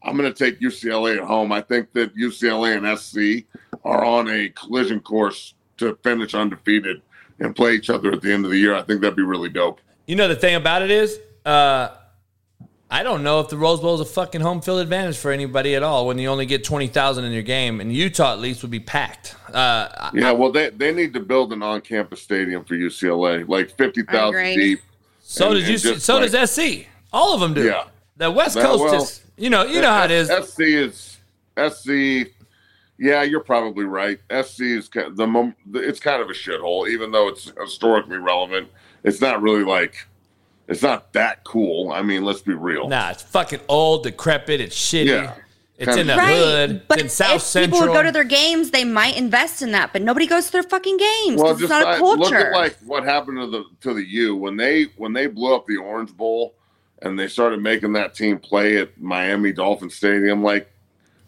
[0.04, 1.52] I'm going to take UCLA at home.
[1.52, 3.48] I think that UCLA and SC
[3.84, 7.02] are on a collision course to finish undefeated
[7.40, 8.76] and play each other at the end of the year.
[8.76, 9.80] I think that'd be really dope.
[10.06, 11.90] You know the thing about it is, uh,
[12.92, 15.76] I don't know if the Rose Bowl is a fucking home field advantage for anybody
[15.76, 18.64] at all when you only get twenty thousand in your game, and Utah at least
[18.64, 19.36] would be packed.
[19.54, 24.02] Uh, Yeah, well, they, they need to build an on-campus stadium for UCLA, like fifty
[24.04, 24.56] thousand agree.
[24.56, 24.80] deep.
[25.22, 26.00] so and- does and you.
[26.00, 26.88] So like- does SC.
[27.14, 27.64] All of them do.
[27.64, 27.86] Yeah.
[28.18, 29.22] The West That- Coast well, is.
[29.38, 29.66] You know.
[29.66, 30.28] You know how it is.
[30.30, 31.18] SC is
[31.58, 32.32] SC.
[32.98, 34.20] Yeah, you're probably right.
[34.30, 38.68] SC is kind the it's kind of a shithole, even though it's historically relevant.
[39.04, 40.06] It's not really like
[40.70, 41.92] it's not that cool.
[41.92, 42.88] I mean, let's be real.
[42.88, 44.62] Nah, it's fucking old, decrepit.
[44.62, 45.08] It's shitty.
[45.08, 45.34] Yeah.
[45.78, 46.82] It's in the Kinda- hood.
[46.90, 47.80] But it's in South if Central.
[47.82, 49.94] people would go to their games, they might invest in that.
[49.94, 51.38] But nobody goes to their fucking games.
[51.42, 52.52] Well, 'cause it's just not a like, look culture.
[52.52, 55.66] at like what happened to the to the U when they when they blew up
[55.68, 56.54] the Orange Bowl
[57.02, 60.44] and they started making that team play at Miami Dolphin Stadium.
[60.44, 60.70] Like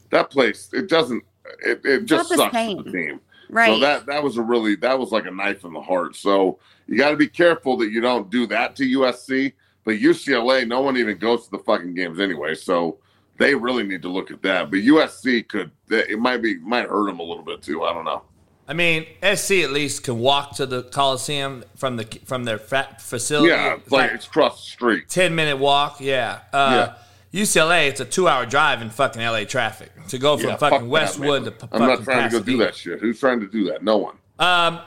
[0.10, 1.24] that place, it doesn't.
[1.66, 3.22] It, it just not the sucks the team.
[3.52, 3.68] Right.
[3.68, 6.16] So that that was a really that was like a knife in the heart.
[6.16, 9.54] So you got to be careful that you don't do that to USC.
[9.84, 12.54] But UCLA, no one even goes to the fucking games anyway.
[12.54, 13.00] So
[13.38, 14.70] they really need to look at that.
[14.70, 17.84] But USC could it might be might hurt them a little bit too.
[17.84, 18.24] I don't know.
[18.68, 23.50] I mean, SC at least can walk to the Coliseum from the from their facility.
[23.50, 25.10] Yeah, it's like it's across the street.
[25.10, 26.00] ten minute walk.
[26.00, 26.40] Yeah.
[26.54, 26.94] Uh,
[27.34, 30.80] UCLA, it's a two hour drive in fucking LA traffic to go from Yeah, fucking
[30.82, 31.52] that, Westwood man.
[31.54, 33.00] to p- I'm not trying to go do that shit.
[33.00, 33.84] Who's trying to do that?
[33.84, 34.16] No one.
[34.38, 34.80] Um,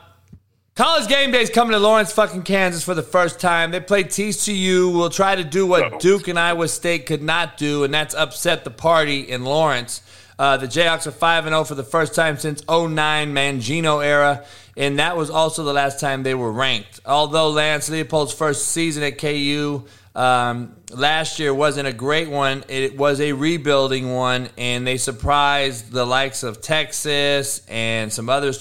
[0.75, 3.71] college game day is coming to Lawrence, fucking Kansas for the first time.
[3.71, 4.93] They play TCU.
[4.93, 5.99] Will try to do what No.
[5.99, 10.03] Duke and Iowa State could not do, and that's upset the party in Lawrence.
[10.39, 14.45] Uh, the Jayhawks are five and zero for the first time since 09 Mangino era,
[14.77, 16.99] and that was also the last time they were ranked.
[17.07, 19.85] Although Lance Leipold's first season at KU
[20.15, 25.91] um, last year wasn't a great one, it was a rebuilding one, and they surprised
[25.91, 28.53] the likes of Texas and some other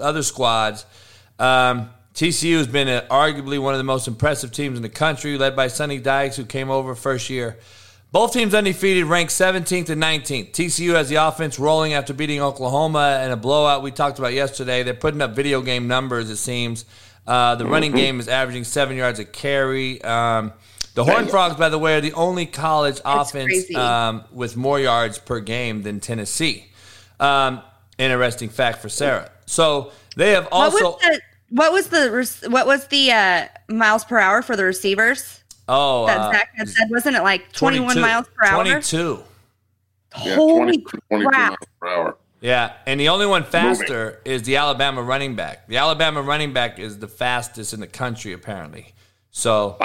[0.00, 0.86] other squads.
[1.38, 5.36] Um, TCU has been uh arguably one of the most impressive teams in the country,
[5.36, 7.58] led by Sonny Dykes, who came over first year.
[8.12, 10.52] Both teams undefeated, ranked 17th and 19th.
[10.52, 14.82] TCU has the offense rolling after beating Oklahoma in a blowout we talked about yesterday.
[14.82, 16.84] They're putting up video game numbers, it seems.
[17.26, 20.02] Uh, the running game is averaging seven yards a carry.
[20.02, 20.52] Um,
[20.94, 25.18] the Horned Frogs, by the way, are the only college offense um, with more yards
[25.18, 26.66] per game than Tennessee.
[27.18, 27.62] Um,
[27.98, 29.30] interesting fact for Sara.
[29.46, 30.98] So they have also.
[31.50, 34.64] what was the what was the what was the uh, miles per hour for the
[34.64, 36.90] receivers oh, that's that uh, Zach had said?
[36.90, 38.62] Wasn't it like 21 miles per hour?
[38.62, 39.22] 22.
[40.22, 41.50] Yeah, Holy 20, 22 crap.
[41.50, 42.16] miles per hour.
[42.40, 45.68] Yeah, and the only one faster is the Alabama running back.
[45.68, 48.94] The Alabama running back is the fastest in the country, apparently.
[49.32, 49.76] So,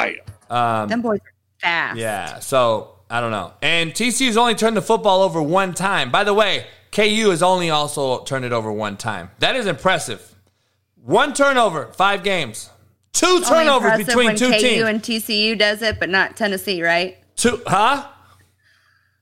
[0.50, 1.98] um, Them boys are fast.
[1.98, 3.54] yeah, so I don't know.
[3.62, 6.12] And TCU's only turned the football over one time.
[6.12, 9.32] By the way, KU has only also turned it over one time.
[9.39, 10.36] That is impressive.
[11.04, 12.70] One turnover, five games.
[13.14, 14.84] Two Only turnovers between when two KU teams.
[14.84, 17.18] and TCU does it, but not Tennessee, right?
[17.38, 18.06] Two, huh?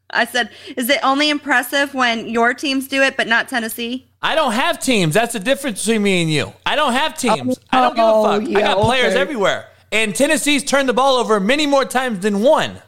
[0.09, 4.07] I said, is it only impressive when your teams do it, but not Tennessee?
[4.21, 5.13] I don't have teams.
[5.13, 6.51] That's the difference between me and you.
[6.65, 7.59] I don't have teams.
[7.69, 8.41] I don't give a Oh, fuck.
[8.41, 9.21] I yeah, got players okay.
[9.21, 9.67] everywhere.
[9.95, 12.81] And Tennessee's turned the ball over many more times than one.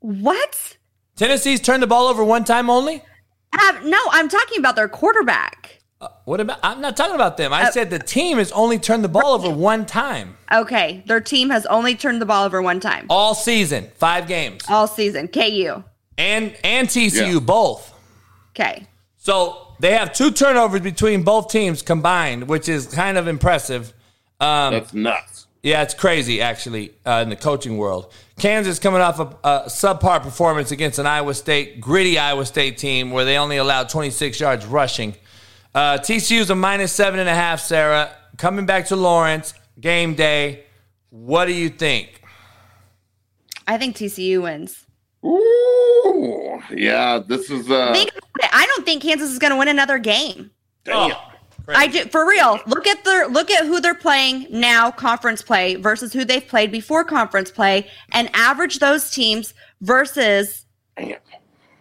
[0.00, 0.76] What?
[1.16, 3.02] Tennessee's turned the ball over one time only?
[3.54, 5.78] Have, no, I'm talking about their quarterback.
[6.26, 7.54] What about I'm not talking about them.
[7.54, 10.36] I Uh, said the team has only turned the ball over one time.
[10.52, 13.88] Okay, their team has only turned the ball over one time All season.
[13.96, 14.64] Five games.
[14.68, 15.28] all season.
[15.28, 15.82] KU.
[16.18, 17.38] And and TCU Yeah.
[17.40, 17.94] both.
[18.50, 18.86] Okay.
[19.16, 23.94] So they have two turnovers between both teams combined, which is kind of impressive.
[24.38, 25.45] Um, That's nuts.
[25.66, 28.12] Yeah, it's crazy actually uh, in the coaching world.
[28.38, 33.10] Kansas coming off a, a subpar performance against an Iowa State gritty Iowa State team
[33.10, 35.16] where they only allowed 26 yards rushing.
[35.74, 37.58] Uh, TCU's a minus seven and a half.
[37.58, 40.66] Sara coming back to Lawrence game day.
[41.10, 42.22] What do you think?
[43.66, 44.86] I think TCU wins.
[45.24, 48.50] Ooh, yeah, this is uh, Think about it.
[48.52, 50.52] I don't think Kansas is going to win another game.
[50.84, 51.10] damn.
[51.68, 52.60] I do for real.
[52.66, 56.70] Look at their look at who they're playing now, conference play versus who they've played
[56.70, 60.64] before conference play, and average those teams versus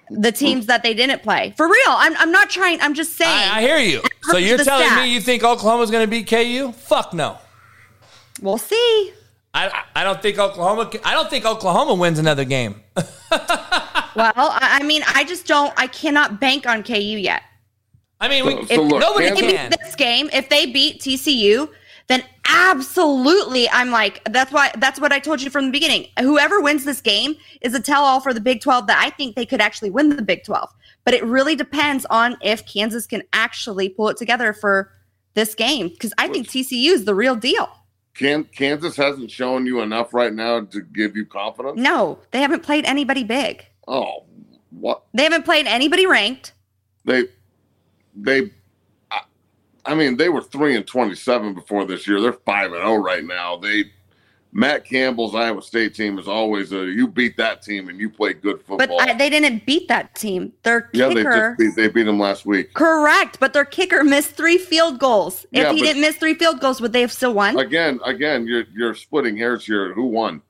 [0.10, 1.54] the teams that they didn't play.
[1.58, 2.82] For real, I'm I'm not trying.
[2.82, 3.32] I'm just saying.
[3.32, 4.02] I, I hear you.
[4.24, 5.04] So you're telling stats.
[5.04, 6.72] me you think Oklahoma's going to beat KU?
[6.72, 7.38] Fuck no.
[8.42, 9.14] We'll see.
[9.54, 10.92] I, I don't think Oklahoma.
[11.06, 12.82] I don't think Oklahoma wins another game.
[14.16, 15.74] Well, I mean, I just don't.
[15.78, 17.44] I cannot bank on KU yet.
[18.22, 19.70] I mean, we, So- If so look, nobody Kansas- can.
[19.72, 21.70] beat this game, if they beat TCU,
[22.08, 24.72] then absolutely, I'm like, that's why.
[24.78, 26.08] That's what I told you from the beginning.
[26.20, 29.46] Whoever wins this game is a tell-all for the Big 12 that I think they
[29.46, 30.70] could actually win the Big 12.
[31.04, 34.92] But it really depends on if Kansas can actually pull it together for
[35.34, 37.70] this game because I think TCU is the real deal.
[38.14, 41.78] Can, Kansas hasn't shown you enough right now to give you confidence.
[41.80, 43.66] No, they haven't played anybody big.
[43.88, 44.24] Oh,
[44.72, 46.54] what They haven't played anybody ranked.
[47.04, 47.26] they
[48.16, 48.52] they
[49.12, 49.22] I,
[49.86, 53.24] I mean they were 3 and 27 before this year they're 5 and 0 right
[53.24, 53.86] now they
[54.58, 58.32] Matt Campbell's Iowa State team is always a you beat that team and you play
[58.32, 60.54] good But uh, football I, they didn't beat that team.
[60.64, 61.50] Their yeah they kicker.
[61.58, 65.44] just beat, they beat them last week Correct, but their kicker missed three field goals.
[65.52, 67.60] If Yeah, he but- didn't miss three field goals, would they have still won?
[67.60, 70.42] again again you're you're splitting hairs here who won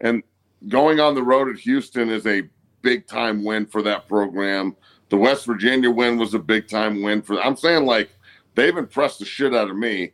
[0.00, 0.22] and
[0.68, 2.42] going on the road at Houston is a
[2.80, 4.74] big time win for that program
[5.10, 8.10] the West Virginia win was a big time win for I'm saying like
[8.54, 10.12] they've impressed the shit out of me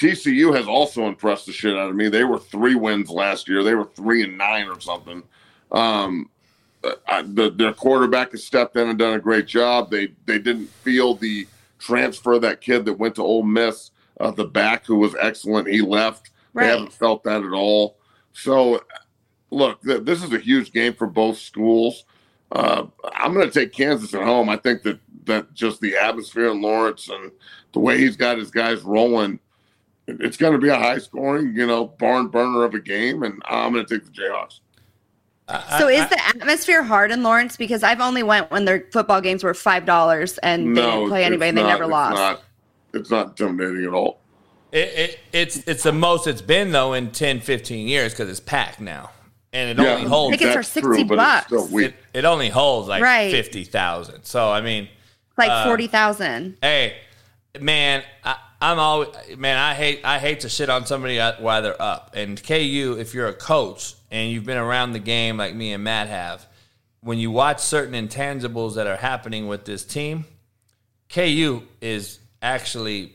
[0.00, 2.08] TCU has also impressed the shit out of me.
[2.08, 3.62] They were three wins last year.
[3.62, 5.22] They were three and nine or something.
[5.70, 6.30] Um,
[7.06, 9.90] I, the, their quarterback has stepped in and done a great job.
[9.90, 11.46] They they didn't feel the
[11.78, 15.68] transfer of that kid that went to Ole Miss, uh, the back who was excellent.
[15.68, 16.30] He left.
[16.54, 17.98] They haven't felt that at all.
[18.32, 18.82] So,
[19.50, 22.04] look, th- this is a huge game for both schools.
[22.52, 24.48] Uh, I'm going to take Kansas at home.
[24.48, 27.30] I think that that just the atmosphere in Lawrence and
[27.72, 29.38] the way he's got his guys rolling,
[30.06, 33.40] it's going to be a high scoring, you know, barn burner of a game, and
[33.44, 34.60] I'm going to take the Jayhawks.
[35.78, 37.56] so is the atmosphere hard in Lawrence?
[37.56, 41.08] Because I've only went when their football games were five dollars and they no, didn't
[41.08, 42.16] play anybody and they not- never it's lost.
[42.16, 42.42] Not,
[42.94, 44.20] it's not intimidating at all.
[44.72, 48.38] It, it, it's it's the most it's been though in 10, 15 years because it's
[48.38, 49.10] packed now,
[49.52, 51.52] and it Yeah, only holds Tickets are that's 60 true, bucks.
[51.52, 51.86] it's still weak.
[52.12, 53.30] it, it only holds like Right.
[53.32, 54.24] fifty thousand.
[54.24, 54.88] So I mean,
[55.36, 56.56] like uh, forty thousand.
[56.62, 56.96] hey,
[57.60, 59.56] man, I, I'm always man.
[59.58, 62.12] I hate I hate to shit on somebody while they're up.
[62.14, 65.82] And KU, if you're a coach and you've been around the game like me and
[65.82, 66.46] Matt have,
[67.00, 70.26] when you watch certain intangibles that are happening with this team,
[71.08, 73.14] KU is actually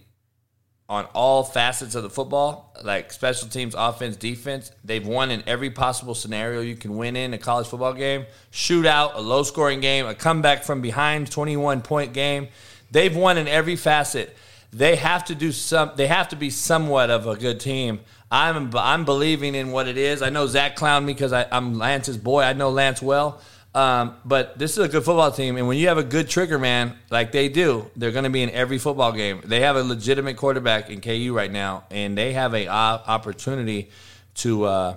[0.88, 4.72] on all facets of the football, like special teams, offense, defense.
[4.84, 8.26] They've won in every possible scenario you can win in a college football game.
[8.52, 12.50] Shootout, a low scoring game, a comeback from behind, 21 point game.
[12.92, 14.38] They've won in every facet.
[14.72, 15.92] They have to do some.
[15.96, 18.02] They have to be somewhat of a good team.
[18.30, 20.22] I'm I'm believing in what it is.
[20.22, 22.44] I know Zach clowned me because I'm Lance's boy.
[22.44, 23.42] I know Lance well.
[23.76, 26.58] Um, but this is a good football team, and when you have a good trigger
[26.58, 29.42] man like they do, they're going to be in every football game.
[29.44, 33.90] They have a legitimate quarterback in KU right now, and they have a uh, opportunity
[34.36, 34.96] to uh,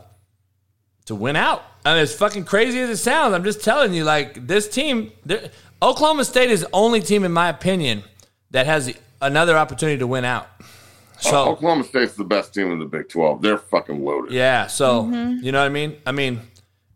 [1.06, 1.64] to win out.
[1.84, 5.10] I mean, as fucking crazy as it sounds, I'm just telling you, like this team,
[5.82, 8.04] Oklahoma State is the only team, in my opinion,
[8.52, 10.46] that has another opportunity to win out.
[11.18, 13.42] So Oklahoma State's the best team in the Big 12.
[13.42, 14.30] They're fucking loaded.
[14.30, 15.96] Yeah, so you know what I mean?
[16.06, 16.42] I mean,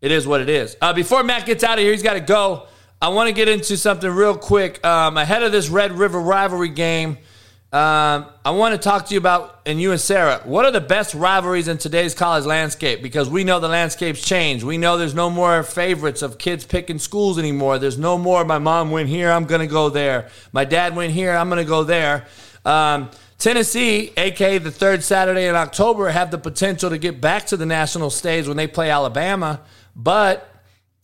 [0.03, 0.75] it is what it is.
[0.81, 2.67] Uh, before Matt gets out of here, he's got to go.
[3.01, 4.85] I want to get into something real quick.
[4.85, 7.17] Um, ahead of this Red River rivalry game,
[7.71, 10.81] um, I want to talk to you about, and you and Sara, what are the
[10.81, 13.01] best rivalries in today's college landscape?
[13.01, 14.65] Because we know the landscape's changed.
[14.65, 17.79] We know there's no more favorites of kids picking schools anymore.
[17.79, 20.27] There's no more, my mom went here, I'm going to go there.
[20.51, 22.27] My dad went here, I'm going to go there.
[22.65, 27.57] Um, Tennessee, aka the third Saturday in October, have the potential to get back to
[27.57, 29.61] the national stage when they play Alabama.
[29.95, 30.49] But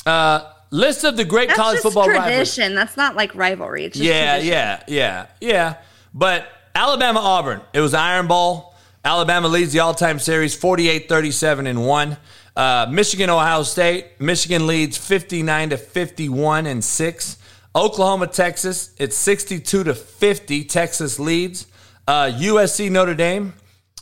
[0.05, 2.75] uh, list of the great That's college football tradition.
[2.75, 3.85] That's not like rivalry.
[3.85, 4.53] It's just Yeah, tradition.
[4.53, 5.75] yeah, yeah, yeah.
[6.13, 8.73] But Alabama Auburn, it was Iron Bowl.
[9.05, 12.17] Alabama leads the all time series 48 37 and 1.
[12.55, 14.19] Uh, Michigan, Ohio State.
[14.19, 17.37] Michigan leads 59 to 51 and 6.
[17.75, 18.91] Oklahoma, Texas.
[18.97, 20.65] It's 62 to 50.
[20.65, 21.67] Texas leads.
[22.07, 23.53] Uh, USC, Notre Dame.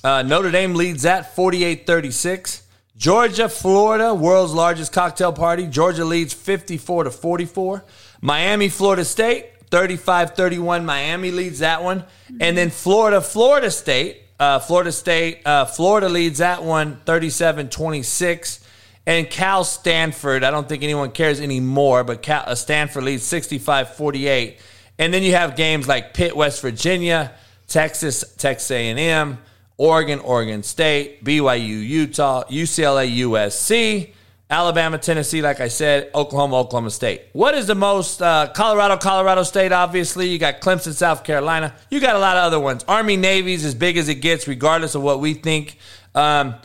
[0.03, 2.63] Uh, Notre Dame leads at 48 36.
[2.97, 5.67] Georgia, Florida, world's largest cocktail party.
[5.67, 7.85] Georgia leads 54 to 44.
[8.21, 10.83] Miami, Florida State, 35 31.
[10.83, 12.03] Miami leads that one.
[12.39, 14.23] And then Florida, Florida State.
[14.39, 18.63] Uh, Florida State, uh, Florida leads that one 37 26.
[19.07, 23.95] And Cal Stanford, I don't think anyone cares anymore, but Cal, uh, Stanford leads 65
[23.95, 24.59] 48.
[24.99, 27.33] And then you have games like Pitt, West Virginia,
[27.67, 29.37] Texas, Texas A&M,
[29.78, 34.11] Oregon, Oregon State, BYU, Utah, UCLA, USC,
[34.49, 37.23] Alabama, Tennessee, like I said, Oklahoma, Oklahoma State.
[37.34, 38.21] What is the most?
[38.21, 40.30] Uh, Colorado, Colorado State, obviously.
[40.30, 41.75] You got Clemson, South Carolina.
[41.91, 42.84] You got a lot of other ones.
[42.88, 45.78] Army, Navy's as big as it gets, regardless of what we think.
[46.15, 46.55] Um,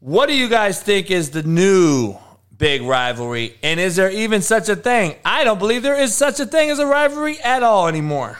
[0.00, 2.16] what do you guys think is the new
[2.58, 3.56] big rivalry?
[3.62, 5.14] And is there even such a thing?
[5.24, 8.38] I don't believe there is such a thing as a rivalry at all anymore.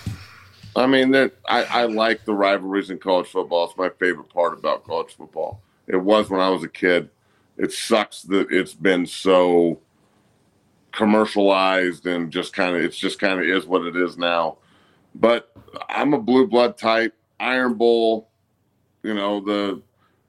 [0.76, 3.64] I mean, that I, I like the rivalries in college football.
[3.64, 5.60] It's my favorite part about college football.
[5.86, 7.10] It was when I was a kid.
[7.56, 9.80] It sucks that it's been so
[10.92, 14.58] commercialized and just kind of it's just kind of is what it is now.
[15.14, 15.52] But
[15.88, 17.14] I'm a blue blood type.
[17.40, 18.28] Iron Bowl,
[19.02, 19.82] you know the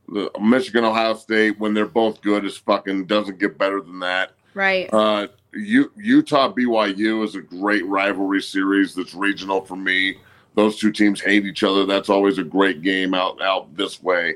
[0.07, 4.31] the Michigan Ohio State when they're both good is fucking doesn't get better than that.
[4.53, 4.91] Right.
[4.91, 10.17] Uh, U- Utah BYU is a great rivalry series that's regional for me.
[10.59, 11.85] Those two teams hate each other.
[11.85, 14.35] That's always a great game out out this way.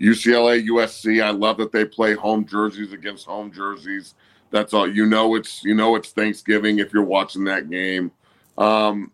[0.00, 1.22] UCLA USC.
[1.22, 4.14] I love that they play home jerseys against home jerseys.
[4.50, 4.90] That's all.
[4.90, 8.10] You know it's you know it's Thanksgiving if you're watching that game.
[8.58, 9.12] Um,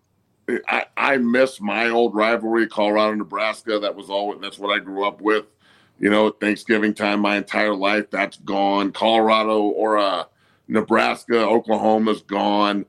[0.67, 3.79] I, I miss my old rivalry, Colorado Nebraska.
[3.79, 4.35] That was all.
[4.39, 5.45] That's what I grew up with.
[5.99, 8.11] You know, Thanksgiving time, my entire life.
[8.11, 8.93] That's gone.
[8.93, 10.25] Colorado or uh,
[10.69, 12.87] Nebraska, Oklahoma's gone.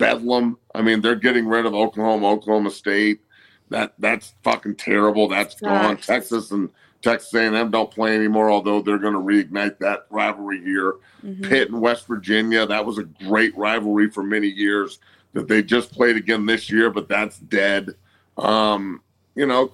[0.00, 0.58] Bedlam.
[0.74, 3.20] I mean, they're getting rid of Oklahoma, Oklahoma State.
[3.68, 5.28] That that's fucking terrible.
[5.28, 5.96] That's gone.
[5.98, 6.68] Texas and
[7.02, 10.94] Texas A&M don't play anymore, although they're going to reignite that rivalry here.
[11.24, 11.48] Mhm.
[11.48, 14.98] Pitt and West Virginia, that was a great rivalry for many years
[15.32, 17.94] that they just played again this year, but that's dead.
[18.36, 19.00] Um,
[19.34, 19.70] you know,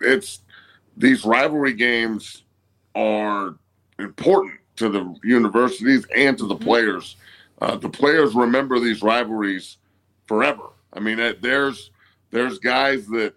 [0.00, 0.40] it's
[0.96, 2.44] these rivalry games
[2.94, 3.56] are
[3.98, 7.16] important to the universities and to the players.
[7.60, 9.76] Uh, the players remember these rivalries
[10.26, 10.70] forever.
[10.92, 11.90] I mean, uh, there's
[12.30, 13.34] there's guys that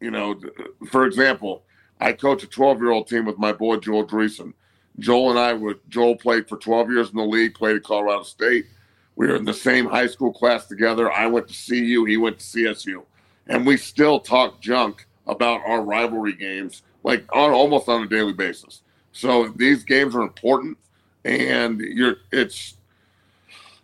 [0.00, 0.38] you know,
[0.90, 1.64] for example,
[2.00, 4.52] I coach a 12 year old team with my boy Joel Dreessen.
[4.98, 8.22] Joel and I would Joel played for 12 years in the league, played at Colorado
[8.22, 8.66] State.
[9.16, 11.10] We were in the same high school class together.
[11.10, 13.02] I went to CU, he went to CSU,
[13.46, 18.34] and we still talk junk about our rivalry games, like on almost on a daily
[18.34, 18.82] basis.
[19.12, 20.76] So these games are important,
[21.24, 22.76] and you're it's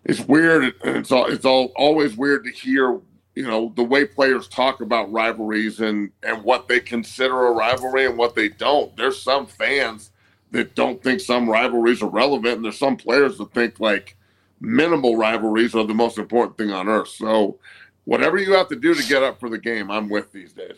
[0.05, 0.75] it's weird.
[0.85, 3.01] and It's all it's all always weird to hear
[3.35, 8.07] you know the way players talk about rivalries and and what they consider a rivalry
[8.07, 8.97] and what they don't.
[8.97, 10.11] There's some fans
[10.51, 14.17] that don't think some rivalries are relevant, and there's some players that think like
[14.61, 17.09] minimal rivalries are the most important thing on earth.
[17.09, 17.59] So
[18.05, 20.77] whatever you have to do to get up for the game, I'm with these days.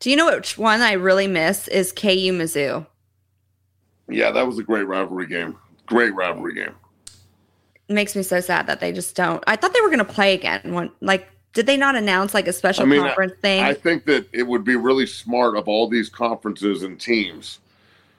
[0.00, 2.86] Do you know which one I really miss is KU Mizzou?
[4.08, 5.56] Yeah, that was a great rivalry game.
[5.86, 6.74] Great rivalry game.
[7.88, 9.42] Makes me so sad that they just don't.
[9.46, 10.60] I thought they were going to play again.
[10.74, 13.62] When, like, did they not announce like a special I mean, I- conference thing?
[13.62, 17.60] I think that it would be really smart of all these conferences and teams.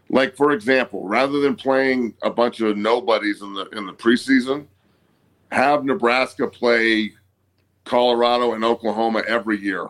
[0.10, 4.66] Like for example, rather than playing a bunch of nobodies in the in the preseason,
[5.52, 7.12] have Nebraska play
[7.84, 9.90] Colorado and Oklahoma every year,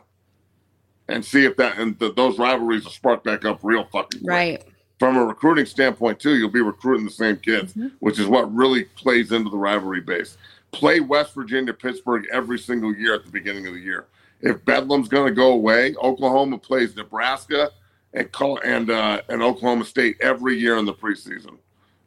[1.07, 4.29] and see if that and th- those rivalries will spark back up real fucking quick.
[4.29, 4.63] Right.
[4.99, 7.95] From a recruiting standpoint too, you'll be recruiting the same kids, Mm-hmm.
[7.99, 10.37] which is what really plays into the rivalry base.
[10.71, 14.05] Play West Virginia, Pittsburgh every single year at the beginning of the year.
[14.41, 17.71] If Bedlam's going to go away, Oklahoma plays Nebraska
[18.13, 18.29] and
[18.63, 21.57] and uh, and Oklahoma State every year in the preseason.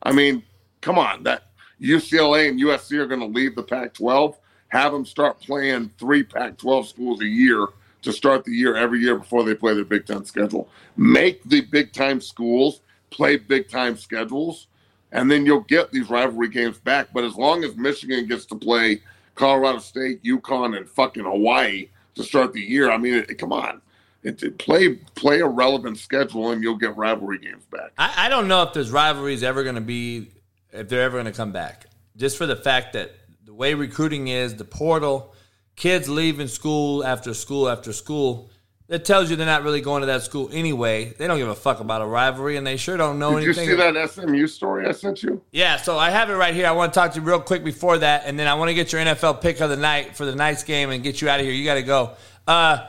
[0.03, 0.43] I mean,
[0.81, 1.45] come on, that
[1.81, 4.37] UCLA and USC are going to leave the Pac-12.
[4.69, 7.67] Have them start playing three Pac-12 schools a year
[8.03, 10.69] to start the year every year before they play their Big Ten schedule.
[10.97, 12.81] Make the big time schools
[13.11, 14.69] play big time schedules,
[15.13, 17.09] and then you'll get these rivalry games back.
[17.13, 19.03] But as long as Michigan gets to play
[19.35, 23.81] Colorado State, UConn, and fucking Hawaii to start the year, I mean, it, come on,
[24.23, 27.93] it, it- play play a relevant schedule, and you'll get rivalry games back.
[27.99, 30.31] I, I don't know if there's rivalries ever going to be,
[30.73, 31.87] if they're ever going to come back.
[32.17, 33.13] Just for the fact that
[33.45, 35.35] the way recruiting is, the portal,
[35.81, 38.51] kids leaving school after school after school,
[38.89, 41.15] that tells you they're not really going to that school anyway.
[41.17, 43.63] They don't give a fuck about a rivalry, and they sure don't know Did you
[43.63, 43.69] anything.
[43.71, 45.41] see that SMU story I sent you?
[45.53, 46.67] Yeah, so I have it right here.
[46.67, 48.75] I want to talk to you real quick before that, and then I want to
[48.75, 51.41] get your NFL pick of the night for the night's game and get you out
[51.41, 51.55] of here.
[51.55, 52.11] You got to go.
[52.47, 52.87] Uh,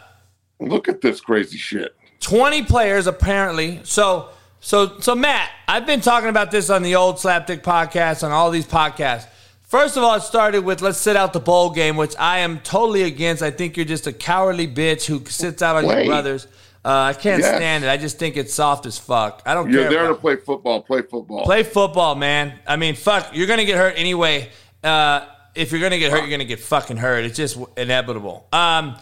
[0.60, 1.96] Look at this crazy shit.
[2.20, 3.80] 20 players apparently.
[3.84, 4.30] So
[4.60, 8.52] so so Matt, I've been talking about this on the old Slapdick podcast on all
[8.52, 9.28] these podcasts.
[9.72, 12.60] First of all, it started with let's sit out the bowl game, which I am
[12.60, 13.42] totally against.
[13.42, 16.00] I think you're just a cowardly bitch who sits out on Play.
[16.04, 16.46] your brothers.
[16.84, 17.56] Uh, I can't Yes.
[17.56, 17.90] stand it.
[17.90, 19.42] I just think it's soft as fuck.
[19.46, 19.74] I don't care.
[19.74, 19.92] You're care.
[19.92, 20.82] there about- to play football.
[20.82, 21.44] Play football.
[21.46, 22.60] Play football, man.
[22.68, 24.50] I mean, fuck, you're gonna get hurt anyway.
[24.84, 25.22] Uh,
[25.56, 27.24] if you're gonna get hurt, you're gonna get fucking hurt.
[27.24, 28.48] It's just inevitable.
[28.52, 28.98] Um,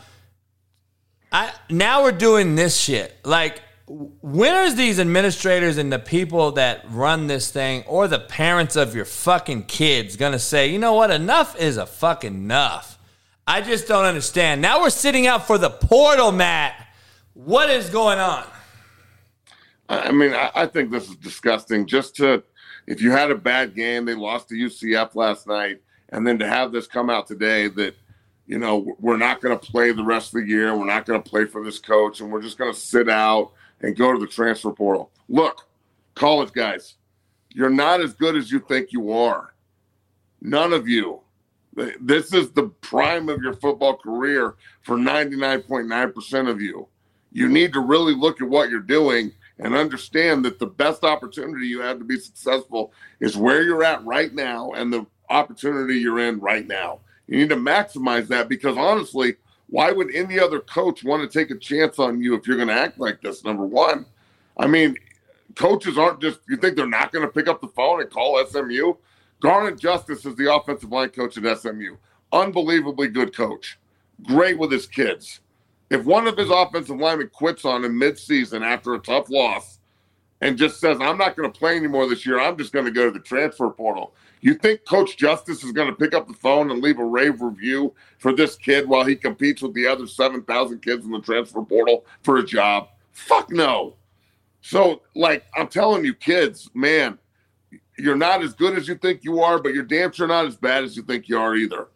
[1.32, 3.18] I now we're doing this shit.
[3.24, 3.60] Like,
[3.90, 8.96] when are these administrators and the people that run this thing, or the parents of
[8.96, 13.00] your fucking kids, gonna say, you know what, enough is a fucking enough?
[13.48, 14.62] I just don't understand.
[14.62, 16.88] Now we're sitting out for the portal, Matt.
[17.34, 18.46] What is going on?
[19.90, 21.88] I mean, I, I think this is disgusting.
[21.88, 22.44] Just to,
[22.86, 26.48] if you had a bad game, they lost to UCF last night, and then to
[26.48, 27.96] have this come out today that,
[28.46, 31.20] you know, we're not going to play the rest of the year, we're not going
[31.22, 34.20] to play for this coach, and we're just going to sit out and go to
[34.20, 35.12] the transfer portal.
[35.28, 35.68] Look,
[36.16, 36.96] college guys,
[37.50, 39.54] you're not as good as you think you are.
[40.42, 41.22] None of you.
[42.02, 46.88] This is the prime of your football career for 99.9% of you.
[47.32, 51.68] You need to really look at what you're doing and understand that the best opportunity
[51.68, 56.20] you have to be successful is where you're at right now and the opportunity you're
[56.20, 57.00] in right now.
[57.28, 59.36] You need to maximize that because honestly,
[59.70, 62.70] why would any other coach want to take a chance on you if you're going
[62.70, 63.44] to act like this?
[63.44, 64.06] Number one,
[64.58, 64.96] I mean,
[65.56, 68.44] coaches aren't just, you think they're not going to pick up the phone and call
[68.46, 68.94] SMU?
[69.42, 71.96] Garnet Justice is the offensive line coach at SMU.
[72.32, 73.80] Unbelievably good coach.
[74.24, 75.40] Great with his kids.
[75.90, 79.80] If one of his offensive linemen quits on him midseason after a tough loss
[80.42, 82.92] and just says, I'm not going to play anymore this year, I'm just going to
[82.92, 84.14] go to the transfer portal.
[84.42, 87.42] You think Coach Justice is going to pick up the phone and leave a rave
[87.42, 91.62] review for this kid while he competes with the other 7,000 kids in the transfer
[91.62, 92.90] portal for a job?
[93.12, 93.96] Fuck no.
[94.62, 97.18] So, like, I'm telling you, kids, man,
[97.98, 100.56] you're not as good as you think you are, but you're damn sure not as
[100.56, 101.88] bad as you think you are either.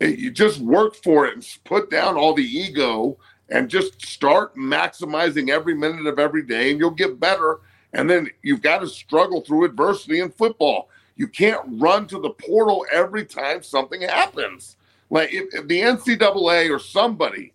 [0.00, 3.16] You just work for it and put down all the ego
[3.48, 7.60] and just start maximizing every minute of every day, and you'll get better.
[7.92, 10.90] And then you've got to struggle through adversity in football.
[11.16, 14.76] You can't run to the portal every time something happens.
[15.10, 17.52] Like if, if the NCAA or somebody,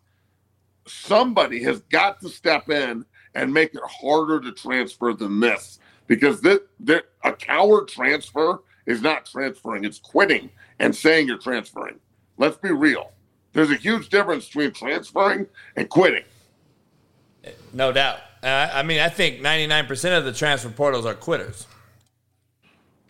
[0.88, 3.06] somebody has got to step in
[3.36, 9.02] and make it harder to transfer than this because this, this, a coward transfer is
[9.02, 10.50] not transferring, it's quitting
[10.80, 12.00] and saying you're transferring.
[12.38, 13.12] Let's be real.
[13.54, 15.46] There's a huge difference between transferring
[15.76, 16.24] and quitting.
[17.74, 18.20] No doubt.
[18.44, 21.68] Uh, I mean, I think 99% of the transfer portals are quitters.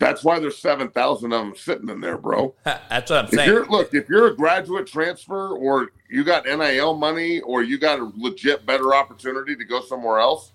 [0.02, 2.56] That's why there's 7,000 of them sitting in there, bro.
[2.64, 3.48] That's what I'm If saying.
[3.48, 8.00] you're look, if you're a graduate transfer or you got NIL money or you got
[8.00, 10.54] a legit better opportunity to go somewhere else,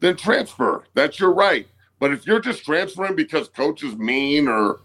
[0.00, 0.82] then transfer.
[0.94, 1.68] That's your right.
[2.00, 4.80] But if you're just transferring because coach is mean or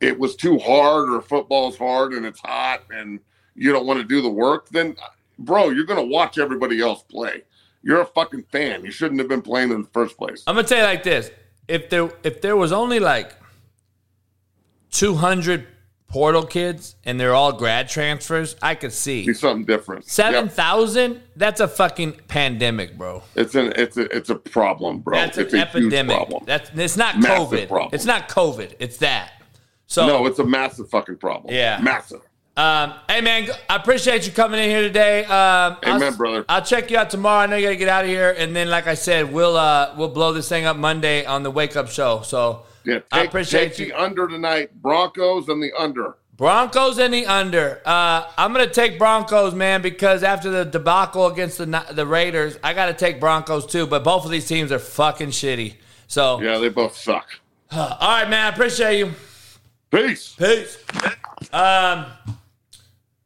[0.00, 3.20] it was too hard or football's hard and it's hot and
[3.54, 7.02] you don't want to do the work, then uh, bro, you're gonna watch everybody else
[7.02, 7.42] play.
[7.82, 8.82] You're a fucking fan.
[8.82, 10.42] You shouldn't have been playing in the first place.
[10.46, 11.30] I'm gonna tell you like this:
[11.68, 13.36] if there if there was only like
[14.92, 15.66] 200
[16.08, 20.04] portal kids and they're all grad transfers, I could see Be something different.
[20.04, 21.12] 7,000?
[21.12, 21.22] Yep.
[21.36, 23.22] That's a fucking pandemic, bro.
[23.34, 25.16] It's an it's a it's a problem, bro.
[25.18, 26.14] That's it's an epidemic.
[26.16, 26.44] problem.
[26.46, 27.68] That's it's not Massive COVID.
[27.68, 27.90] problem.
[27.94, 28.74] It's not COVID.
[28.78, 29.32] It's that.
[29.86, 31.52] So no, it's a massive fucking problem.
[31.54, 31.80] Yeah.
[31.82, 32.20] massive.
[32.54, 35.24] Um, hey man, I appreciate you coming in here today.
[35.24, 36.44] Um, Amen, I'll, brother.
[36.50, 37.40] I'll check you out tomorrow.
[37.40, 39.94] I know you gotta get out of here, and then, like I said, we'll uh,
[39.96, 42.20] we'll blow this thing up Monday on the Wake Up Show.
[42.22, 43.86] So Yeah, take, I appreciate you.
[43.86, 44.70] the under tonight.
[44.80, 46.16] Broncos and the under.
[46.36, 47.80] Broncos in the under.
[47.84, 52.72] Uh, I'm gonna take Broncos, man, because after the debacle against the the Raiders, I
[52.74, 53.86] gotta take Broncos too.
[53.86, 55.74] But both of these teams are fucking shitty.
[56.06, 57.28] So Yeah, they both suck.
[57.70, 58.46] all right, man.
[58.46, 59.12] I appreciate you.
[59.90, 60.34] Peace.
[60.34, 60.78] Peace.
[61.52, 62.06] Um,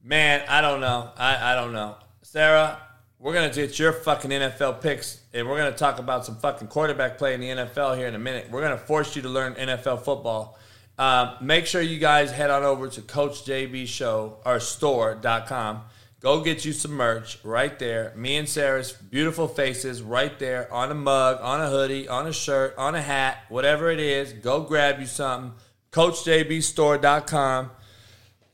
[0.03, 1.11] man, I don't know.
[1.17, 1.97] I, I don't know.
[2.23, 2.81] Sara,
[3.19, 7.19] we're gonna get your fucking NFL picks, and we're gonna talk about some fucking quarterback
[7.19, 8.49] play in the NFL here in a minute.
[8.51, 10.59] We're gonna force you to learn NFL football.
[10.99, 15.83] Um, make sure you guys head on over to Coach JB Show or store.com.
[16.21, 18.15] Go get you some merch right there.
[18.17, 22.33] Me and Sara's beautiful faces right there on a mug, on a hoodie, on a
[22.33, 24.33] shirt, on a hat, whatever it is.
[24.33, 25.53] Go grab you something.
[25.93, 27.71] CoachJBStore.com.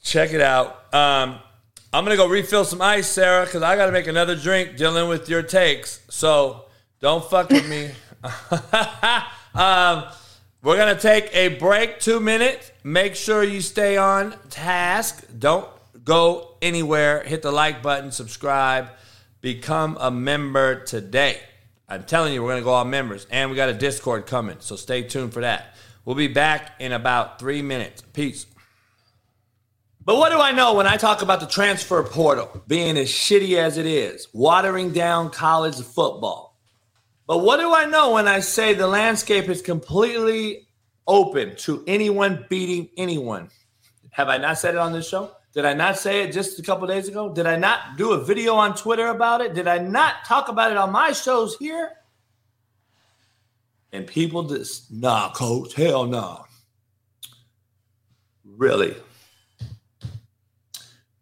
[0.03, 0.93] Check it out.
[0.93, 1.39] Um,
[1.93, 5.29] I'm gonna go refill some ice, Sara, because I gotta make another drink dealing with
[5.29, 6.01] your takes.
[6.11, 6.65] So
[7.03, 7.91] don't fuck with me.
[9.55, 10.05] um,
[10.63, 12.71] we're gonna take a break, two minutes.
[12.85, 15.27] Make sure you stay on task.
[15.37, 15.69] Don't
[16.05, 17.25] go anywhere.
[17.25, 18.91] Hit the like button, subscribe,
[19.41, 21.41] become a member today.
[21.89, 24.59] I'm telling you, we're gonna go all members, and we got a Discord coming.
[24.61, 25.75] So stay tuned for that.
[26.05, 28.03] We'll be back in about three minutes.
[28.13, 28.47] Peace.
[30.05, 33.57] But what do I know when I talk about the transfer portal being as shitty
[33.57, 36.52] as it is, watering down college football?
[37.33, 40.69] But what do I know when I say the landscape is completely
[41.07, 43.49] open to anyone beating anyone?
[44.11, 45.31] Have I not said it on this show?
[45.55, 47.33] Did I not say it just a couple days ago?
[47.33, 49.55] Did I not do a video on Twitter about it?
[49.55, 51.93] Did I not talk about it on my shows here?
[53.93, 56.45] And people just, nah, coach, hell no.
[58.45, 58.95] Really?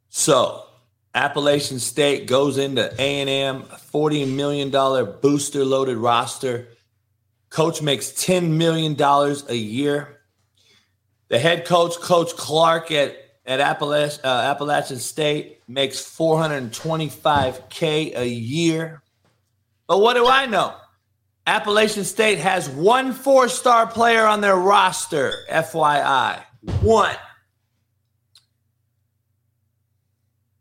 [0.08, 0.69] So,
[1.14, 4.70] Appalachian State goes into A&M, $40 million
[5.20, 6.68] booster loaded roster.
[7.48, 8.96] Coach makes $10 million
[9.48, 10.20] a year.
[11.28, 19.02] The head coach, Coach Clark at, at uh, Appalachian State, makes 425K a year.
[19.88, 20.74] But what do I know?
[21.46, 26.40] Appalachian State has one four star player on their roster, FYI.
[26.82, 27.16] One.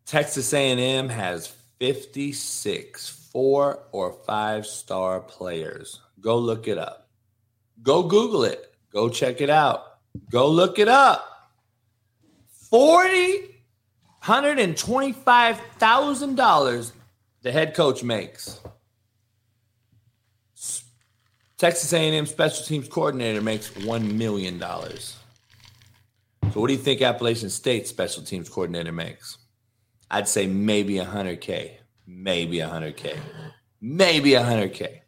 [0.09, 6.01] Texas A&M has 56 four or five star players.
[6.19, 7.07] Go look it up.
[7.83, 8.73] Go Google it.
[8.91, 9.99] Go check it out.
[10.31, 11.51] Go look it up.
[12.47, 13.61] Forty
[14.19, 16.91] hundred and twenty-five thousand dollars
[17.43, 18.59] the head coach makes.
[21.59, 25.17] Texas A&M special teams coordinator makes one million dollars.
[26.51, 29.37] So, what do you think Appalachian State special teams coordinator makes?
[30.11, 31.73] I'd say maybe 100K.
[32.07, 33.15] Maybe 100K.
[33.81, 35.01] Maybe 100K.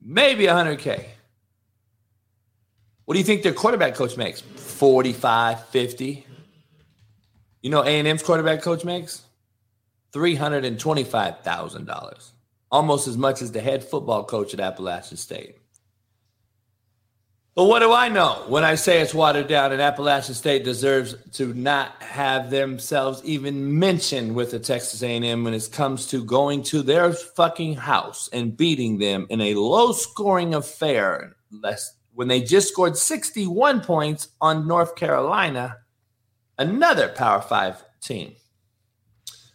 [0.00, 1.04] Maybe 100K.
[3.04, 4.40] What do you think their quarterback coach makes?
[4.40, 6.26] 45, 50.
[7.62, 9.22] You know A&M's quarterback coach makes?
[10.12, 12.30] $325,000.
[12.70, 15.56] Almost as much as the head football coach at Appalachian State.
[17.54, 21.14] But what do I know when I say it's watered down and Appalachian State deserves
[21.32, 26.62] to not have themselves even mentioned with the Texas A&M when it comes to going
[26.64, 32.68] to their fucking house and beating them in a low-scoring affair less when they just
[32.68, 35.76] scored 61 points on North Carolina,
[36.58, 38.34] another Power 5 team.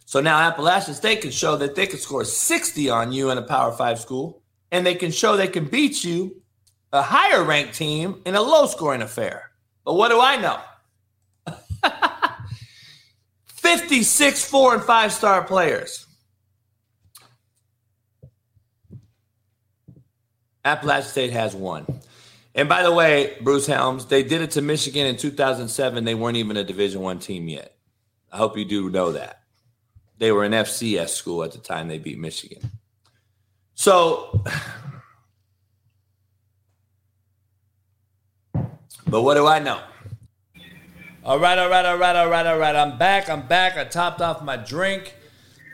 [0.04, 3.42] So now Appalachian State can show that they can score 60 on you in a
[3.42, 6.40] Power 5 school and they can show they can beat you
[6.92, 9.50] a higher ranked team in a low scoring affair.
[9.84, 10.60] But what do I know?
[13.48, 16.06] 56 four and five star players.
[20.64, 21.86] Appalachian State has one.
[22.54, 26.04] And by the way, Bruce Helms, they did it to Michigan in 2007.
[26.04, 27.74] They weren't even a Division One team yet.
[28.32, 29.42] I hope you do know that.
[30.18, 32.70] They were an FCS school at the time they beat Michigan.
[33.74, 34.44] So
[39.10, 39.80] But what do I know?
[41.24, 42.76] All right, all right, all right, all right, all right.
[42.76, 43.30] I'm back.
[43.30, 43.78] I'm back.
[43.78, 45.14] I topped off my drink.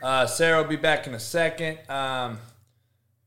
[0.01, 1.78] Uh, Sara will be back in a second.
[1.89, 2.39] Um,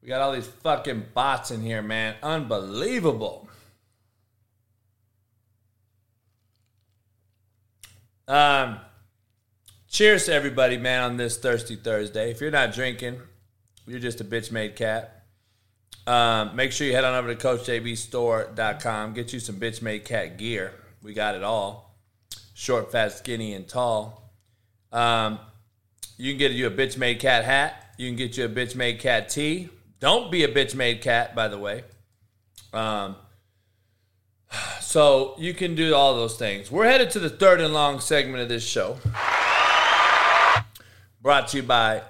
[0.01, 2.15] we got all these fucking bots in here, man.
[2.23, 3.49] Unbelievable.
[8.29, 8.79] Um,
[9.89, 12.31] cheers to everybody, man, on this Thirsty Thursday.
[12.31, 13.19] If you're not drinking,
[13.85, 15.16] you're just a bitch made cat.
[16.07, 19.13] Um, make sure you head on over to CoachJBStore.com.
[19.13, 20.73] Get you some bitch made cat gear.
[21.03, 21.97] We got it all.
[22.53, 24.31] Short, fat, skinny, and tall.
[24.93, 25.37] Um,
[26.17, 27.93] you can get you a bitch made cat hat.
[27.97, 29.69] You can get you a bitch made cat tee.
[29.99, 31.83] Don't be a bitch made cat, by the way.
[32.71, 33.17] Um,
[34.79, 36.71] so you can do all those things.
[36.71, 38.97] We're headed to the third and long segment of this show.
[41.21, 42.03] Brought to you by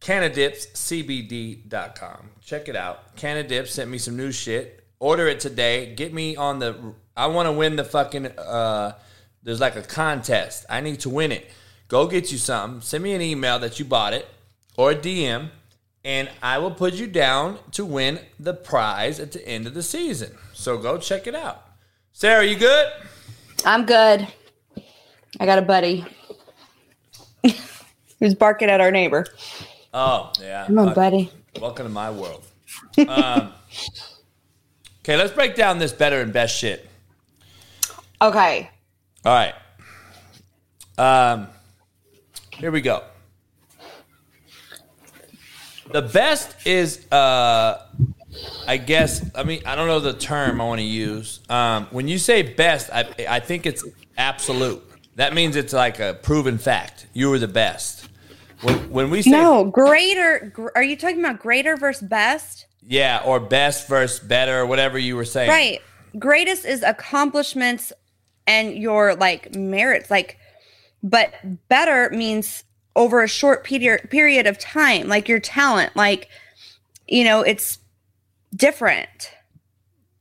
[0.00, 2.30] CannadipsCBD.com.
[2.40, 3.16] Check it out.
[3.16, 4.82] CannaDips sent me some new shit.
[4.98, 5.94] Order it today.
[5.94, 6.94] Get me on the.
[7.16, 8.26] I want to win the fucking.
[8.26, 8.94] Uh,
[9.42, 10.64] there's like a contest.
[10.68, 11.50] I need to win it.
[11.88, 12.80] Go get you something.
[12.80, 14.26] Send me an email that you bought it
[14.76, 15.50] or a DM,
[16.04, 19.82] and I will put you down to win the prize at the end of the
[19.82, 20.32] season.
[20.52, 21.62] So go check it out.
[22.12, 22.92] Sara, you good?
[23.64, 24.26] I'm good.
[25.38, 26.04] I got a buddy
[28.20, 29.26] who's barking at our neighbor.
[29.98, 30.66] Oh, yeah.
[30.66, 30.94] Come on, Fuck.
[30.94, 31.30] buddy.
[31.58, 32.44] Welcome to my world.
[32.98, 33.54] Um,
[35.00, 36.86] okay, let's break down this better and best shit.
[38.20, 38.68] Okay.
[39.24, 39.54] All right.
[40.98, 41.48] Um,
[42.52, 43.04] here we go.
[45.90, 47.86] The best is, uh,
[48.66, 51.40] I guess, I mean, I don't know the term I want to use.
[51.48, 53.82] Um, when you say best, I, I think it's
[54.18, 54.82] absolute.
[55.14, 57.06] That means it's like a proven fact.
[57.14, 57.95] You were the best.
[58.62, 60.50] When, when we say No, greater.
[60.54, 62.66] Gr- are you talking about greater versus best?
[62.88, 65.50] yeah, or best versus better, or whatever you were saying.
[65.50, 65.80] Right.
[66.18, 67.92] Greatest is accomplishments
[68.46, 70.10] and your like merits.
[70.10, 70.38] Like,
[71.02, 71.34] but
[71.68, 72.62] better means
[72.94, 75.96] over a short period period of time, like your talent.
[75.96, 76.28] Like,
[77.08, 77.78] you know, it's
[78.54, 79.30] different.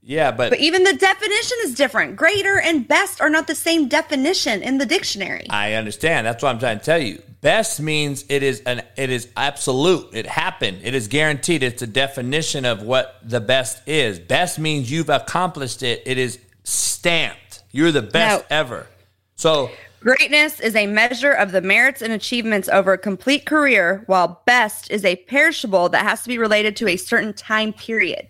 [0.08, 2.16] Yeah, but, But even the definition is different.
[2.16, 5.48] Greater and best are not the same definition in the dictionary.
[5.50, 6.28] I understand.
[6.28, 7.24] That's what I'm trying to tell you.
[7.42, 10.10] Best means it is an it is absolute.
[10.14, 10.82] It happened.
[10.84, 11.64] It is guaranteed.
[11.64, 14.20] It's a definition of what the best is.
[14.20, 16.04] Best means you've accomplished it.
[16.06, 17.64] It is stamped.
[17.72, 18.58] You're the best No.
[18.58, 18.88] ever.
[19.36, 19.72] So
[20.02, 24.92] Greatness is a measure of the merits and achievements over a complete career, while best
[24.92, 28.28] is a perishable that has to be related to a certain time period.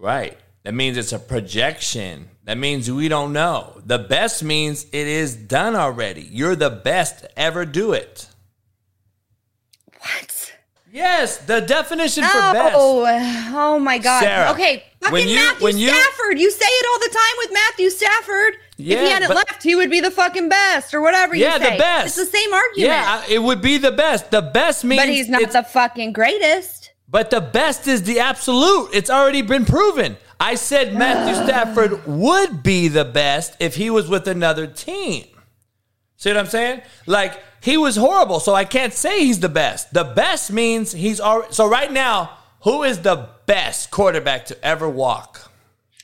[0.00, 0.38] Right.
[0.64, 2.28] That means it's a projection.
[2.44, 3.80] That means we don't know.
[3.84, 6.22] The best means it is done already.
[6.22, 8.26] You're the best ever do it.
[9.98, 10.52] What?
[10.92, 12.74] Yes, the definition for best.
[12.76, 13.04] Oh,
[13.54, 14.22] oh my God.
[14.22, 16.38] Sara, okay, fucking when you- Matthew when you- Stafford.
[16.40, 18.54] You say it all the time with Matthew Stafford.
[18.78, 21.62] if he hadn't but- left, he would be the fucking best or whatever Yeah, you
[21.64, 21.72] say.
[21.72, 22.06] the best.
[22.18, 22.88] It's the same argument.
[22.88, 24.30] Yeah, it would be the best.
[24.30, 26.79] The best means but he's not the fucking greatest.
[27.10, 28.90] But the best is the absolute.
[28.94, 30.16] It's already been proven.
[30.38, 31.44] I said Matthew ah.
[31.44, 35.26] Stafford would be the best if he was with another team.
[36.16, 36.82] See what I'm saying?
[37.06, 39.92] Like he was horrible, so I can't say he's the best.
[39.92, 41.52] The best means he's already.
[41.52, 45.49] So right now, who is the best quarterback to ever walk?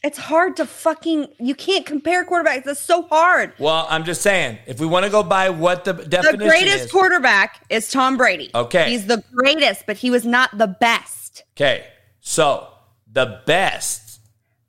[0.06, 1.26] It's hard to fucking.
[1.40, 2.62] You can't compare quarterbacks.
[2.62, 3.54] That's so hard.
[3.58, 6.46] Well, I'm just saying, if we want to go by what the definition is, The
[6.46, 6.92] greatest is.
[6.92, 8.52] quarterback is Tom Brady.
[8.54, 8.88] Okay.
[8.90, 11.42] He's the greatest, but he was not the best.
[11.56, 11.88] Okay,
[12.20, 12.68] so
[13.12, 14.20] the best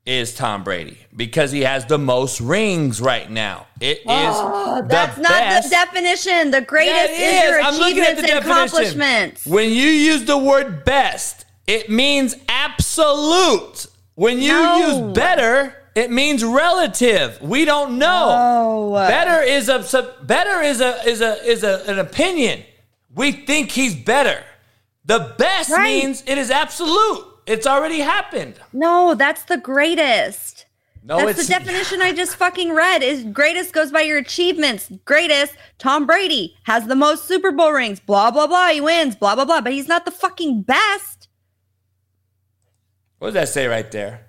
[0.07, 3.68] is Tom Brady because he has the most rings right now.
[3.80, 5.69] It oh, is Oh, the that's not best.
[5.69, 6.49] the definition.
[6.49, 9.45] The greatest it is your I'm looking at achievements the and accomplishments.
[9.45, 13.85] When you use the word best, it means absolute.
[14.18, 14.77] When you No.
[14.88, 17.39] use better, it means relative.
[17.39, 18.26] We don't know.
[18.35, 18.94] Oh.
[19.07, 19.80] Better is a
[20.23, 22.64] better is a is a is a, an opinion.
[23.14, 24.44] We think he's better.
[25.06, 25.84] The best Right.
[26.03, 27.26] means it is absolute.
[27.45, 28.56] It's already happened.
[28.73, 30.65] No, that's the greatest.
[31.03, 33.02] No, that's the definition I just fucking read.
[33.03, 34.89] Is greatest goes by your achievements.
[35.06, 37.99] Greatest, Tom Brady has the most Super Bowl rings.
[38.02, 38.69] Blah blah blah.
[38.69, 39.15] He wins.
[39.15, 39.61] Blah blah blah.
[39.61, 41.16] But he's not the fucking best,
[43.19, 44.27] What does that say right there?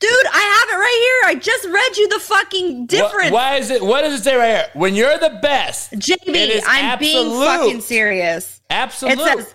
[0.00, 0.26] dude.
[0.32, 1.30] I have it right here.
[1.30, 3.28] I just read you the fucking difference.
[3.28, 3.82] Wh- why is it?
[3.82, 4.66] What does it say right here?
[4.74, 8.60] When you're the best, JB, I'm being fucking serious.
[8.70, 9.18] Absolute.
[9.18, 9.54] It says,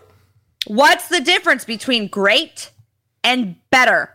[0.67, 2.71] "What's the difference between great
[3.23, 4.11] and better?"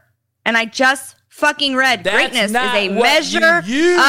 [0.47, 3.59] And I just fucking read, That's "Greatness is a measure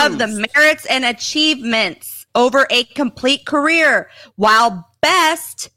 [0.05, 5.69] of the merits and achievements over a complete career, while best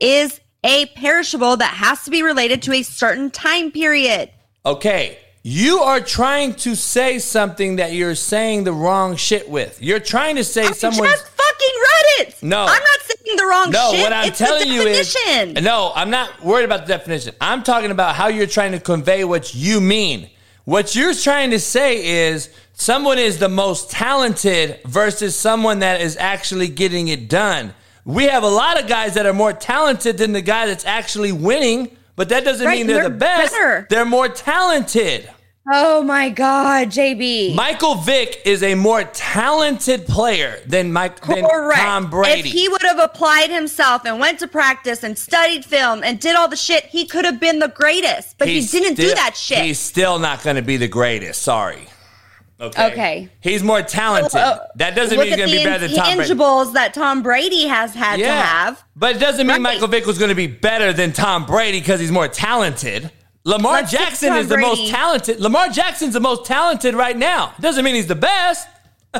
[0.00, 4.30] is a perishable that has to be related to a certain time period."
[4.64, 9.82] Okay, you are trying to say something that you're saying the wrong shit with.
[9.82, 11.08] You're trying to say I someone.
[11.08, 12.34] just fucking read it.
[12.42, 12.60] No.
[12.60, 14.00] I'm not saying the wrong No, shit.
[14.02, 15.16] what I'm it's telling you is.
[15.60, 17.34] No, I'm not worried about the definition.
[17.40, 20.30] I'm talking about how you're trying to convey what you mean.
[20.64, 26.16] What you're trying to say is someone is the most talented versus someone that is
[26.18, 27.74] actually getting it done.
[28.04, 31.32] We have a lot of guys that are more talented than the guy that's actually
[31.32, 33.52] winning but that doesn't Right, mean they're, they're the best.
[33.52, 33.86] better.
[33.88, 35.28] They're more talented.
[35.72, 37.54] Oh my God, JB.
[37.54, 42.40] Michael Vick is a more talented player than Mike than Tom Brady.
[42.40, 46.34] If he would have applied himself and went to practice and studied film and did
[46.34, 48.38] all the shit, he could have been the greatest.
[48.38, 49.64] But He's he didn't do that shit.
[49.64, 51.42] He's still not going to be the greatest.
[51.42, 51.86] Sorry.
[52.62, 52.92] Okay.
[52.92, 53.28] Okay.
[53.40, 54.36] He's more talented.
[54.36, 56.30] Uh, that doesn't mean he's going to be better than Tom Brady.
[56.32, 58.84] intangibles that Tom Brady has had to have.
[58.94, 59.74] But it doesn't mean Right.
[59.74, 63.10] Michael Vick was going to be better than Tom Brady because he's more talented.
[63.44, 65.40] Lamar Let's Jackson is the most talented.
[65.40, 67.52] Lamar Jackson's the most talented right now.
[67.58, 68.68] Doesn't mean he's the best.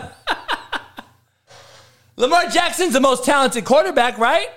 [2.16, 4.48] Lamar Jackson's the most talented quarterback, right?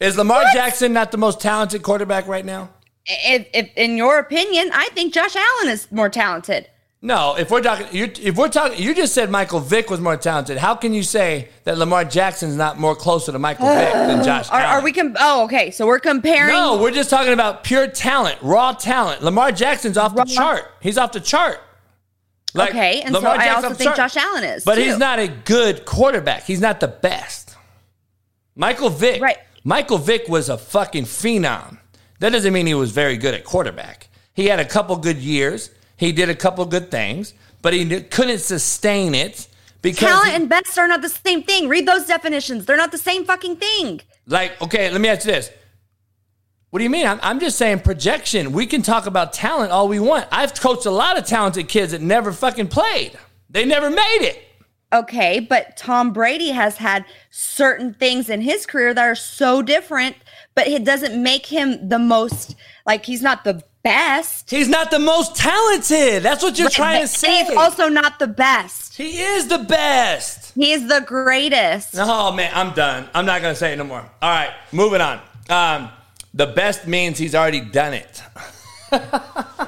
[0.00, 2.68] Is Lamar Jackson not the most talented quarterback right now?
[3.06, 6.68] If, if, in your opinion, I think Josh Allen is more talented.
[7.06, 10.16] No, if we're talking, you if we're talking, you just said Michael Vick was more
[10.16, 10.58] talented.
[10.58, 14.50] How can you say that Lamar Jackson's not more closer to Michael Vick than Josh
[14.50, 14.80] Are, Allen?
[14.80, 14.90] are we?
[14.92, 15.70] Com- oh, okay.
[15.70, 16.52] So we're comparing.
[16.52, 19.22] No, we're just talking about pure talent, raw talent.
[19.22, 20.64] Lamar Jackson's off the chart.
[20.80, 21.60] He's off the chart.
[22.54, 23.96] Like, okay, and Lamar so I also think chart.
[23.98, 24.64] Josh Allen is.
[24.64, 24.82] But too.
[24.82, 26.42] he's not a good quarterback.
[26.42, 27.54] He's not the best.
[28.56, 29.22] Michael Vick.
[29.22, 29.38] Right.
[29.62, 31.78] Michael Vick was a fucking phenom.
[32.18, 34.08] That doesn't mean he was very good at quarterback.
[34.34, 35.70] He had a couple good years.
[35.96, 39.48] He did a couple good things, but he couldn't sustain it
[39.82, 41.68] because Talent he- and best are not the same thing.
[41.68, 42.66] Read those definitions.
[42.66, 44.00] They're not the same fucking thing.
[44.26, 45.50] Like, okay, let me ask you this.
[46.70, 47.06] What do you mean?
[47.06, 48.52] I'm, I'm just saying projection.
[48.52, 50.26] We can talk about talent all we want.
[50.30, 53.18] I've coached a lot of talented kids that never fucking played.
[53.48, 54.42] They never made it.
[54.92, 60.16] Okay, but Tom Brady has had certain things in his career that are so different,
[60.54, 64.50] but it doesn't make him the most like he's not the best.
[64.50, 66.22] He's not the most talented.
[66.22, 67.44] That's what you're Right, trying to say.
[67.44, 68.96] He's also not the best.
[68.96, 70.52] He is the best.
[70.54, 71.94] He is the greatest.
[71.98, 73.08] Oh man, I'm done.
[73.14, 74.04] I'm not gonna say it no more.
[74.22, 75.20] All right, moving on.
[75.48, 75.90] Um,
[76.34, 78.22] the best means he's already done it.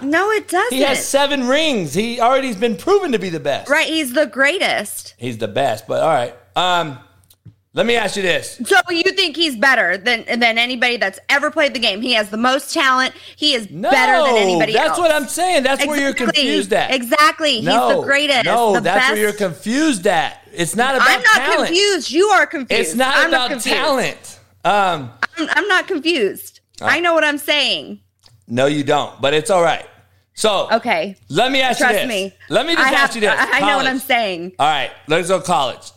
[0.00, 0.76] No, it doesn't.
[0.76, 1.92] He has seven rings.
[1.92, 3.68] He already's been proven to be the best.
[3.68, 5.14] right, he's the greatest.
[5.18, 5.88] He's the best.
[5.88, 6.34] But all right.
[6.54, 6.98] Um,
[7.74, 8.60] let me ask you this.
[8.64, 12.00] So you think he's better than than anybody that's ever played the game?
[12.00, 13.14] He has the most talent.
[13.36, 14.98] He is better than anybody that's else.
[14.98, 15.62] what I'm saying.
[15.64, 16.92] That's where you're confused at.
[16.92, 17.56] Exactly.
[17.60, 18.44] He's the greatest.
[18.46, 19.12] No, the that's best.
[19.12, 20.42] where you're confused at.
[20.52, 21.26] It's not about talent.
[21.34, 21.66] I'm not talent.
[21.68, 22.10] confused.
[22.10, 22.80] You are confused.
[22.80, 24.40] It's not I'm about talent.
[24.64, 26.60] Um, I'm, I'm not confused.
[26.80, 28.00] Uh, I know what I'm saying.
[28.48, 29.20] no, you don't.
[29.20, 29.86] But it's all right.
[30.34, 31.16] So Okay.
[31.28, 32.08] let me ask Trust you this.
[32.08, 32.32] me.
[32.48, 33.30] Let me just I ask have- you this.
[33.38, 34.52] I, I know what I'm saying.
[34.58, 35.90] All right, let's go college.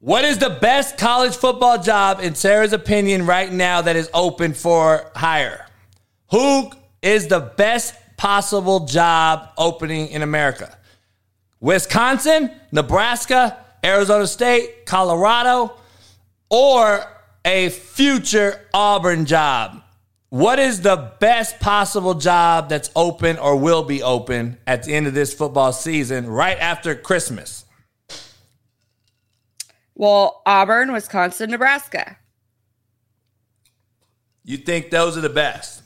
[0.00, 4.54] What is the best college football job in Sara's opinion right now that is open
[4.54, 5.66] for hire?
[6.30, 6.70] Who
[7.02, 10.78] is the best possible job opening in America?
[11.58, 15.74] Wisconsin, Nebraska, Arizona State, Colorado,
[16.48, 17.04] or
[17.44, 19.82] a future Auburn job?
[20.28, 25.08] What is the best possible job that's open or will be open at the end
[25.08, 27.64] of this football season right after Christmas?
[29.98, 32.16] Well, Auburn, Wisconsin, Nebraska.
[34.44, 35.82] You think those are the best?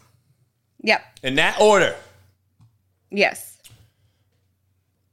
[0.83, 1.03] Yep.
[1.23, 1.97] In that order.
[3.11, 3.59] Yes.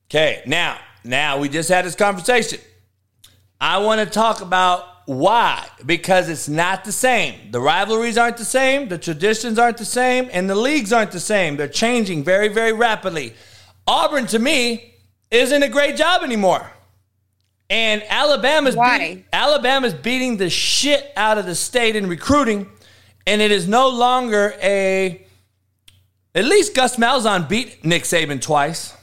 [0.09, 2.59] Okay, now, now we just had this conversation.
[3.61, 7.51] I want to talk about why because it's not the same.
[7.51, 11.19] The rivalries aren't the same, the traditions aren't the same, and the leagues aren't the
[11.21, 11.55] same.
[11.55, 13.33] They're changing very, very rapidly.
[13.87, 14.93] Auburn to me
[15.31, 16.69] isn't a great job anymore.
[17.69, 22.67] And Alabama's beat- Alabama's beating the shit out of the state in recruiting,
[23.27, 25.25] and it is no longer a
[26.35, 28.95] at least Gus Malzahn beat Nick Saban twice.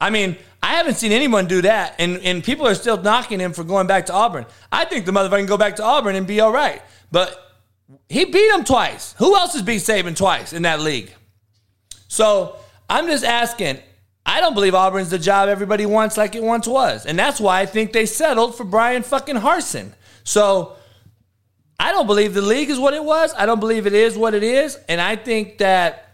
[0.00, 3.52] I mean, I haven't seen anyone do that, and, and people are still knocking him
[3.52, 4.46] for going back to Auburn.
[4.70, 6.82] I think the motherfucker can go back to Auburn and be all right.
[7.10, 7.36] But
[8.08, 9.14] he beat him twice.
[9.18, 11.10] Who else has beat Saban twice in that league?
[12.08, 12.56] So
[12.88, 13.78] I'm just asking.
[14.24, 17.06] I don't believe Auburn's the job everybody wants like it once was.
[17.06, 19.92] And that's why I think they settled for Bryan fucking Harsin.
[20.24, 20.76] So
[21.78, 23.34] I don't believe the league is what it was.
[23.36, 24.76] I don't believe it is what it is.
[24.88, 26.08] And I think that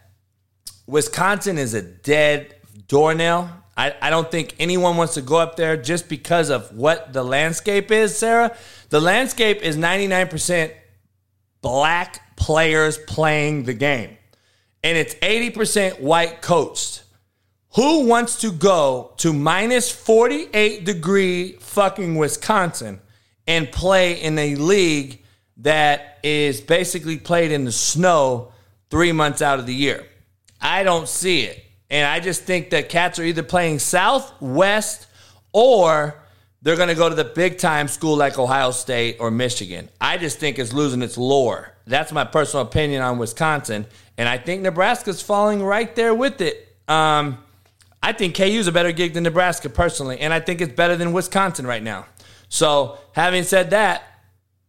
[0.87, 2.55] Wisconsin is a dead
[2.89, 3.51] doornail.
[3.77, 7.23] I, I don't think anyone wants to go up there just because of what the
[7.23, 8.57] landscape is, Sara.
[8.89, 10.73] The landscape is 99%
[11.61, 14.17] black players playing the game,
[14.83, 17.05] and it's 80% white coached.
[17.79, 23.01] Who wants to go to minus 48 degree fucking Wisconsin
[23.47, 25.23] and play in a league
[25.59, 28.51] that is basically played in the snow
[28.91, 30.05] three months out of the year?
[30.61, 31.65] I don't see it.
[31.89, 35.07] And I just think that cats are either playing south, west,
[35.53, 36.21] or
[36.63, 39.89] they're going to go to the big time school like Ohio State or Michigan.
[40.01, 41.75] I just think it's losing its lore.
[41.87, 43.87] That's my personal opinion on Wisconsin,
[44.17, 46.77] and I think Nebraska's falling right there with it.
[46.89, 47.39] Um,
[48.03, 50.97] I think KU is a better gig than Nebraska personally, and I think it's better
[50.97, 52.07] than Wisconsin right now.
[52.49, 54.03] So, having said that,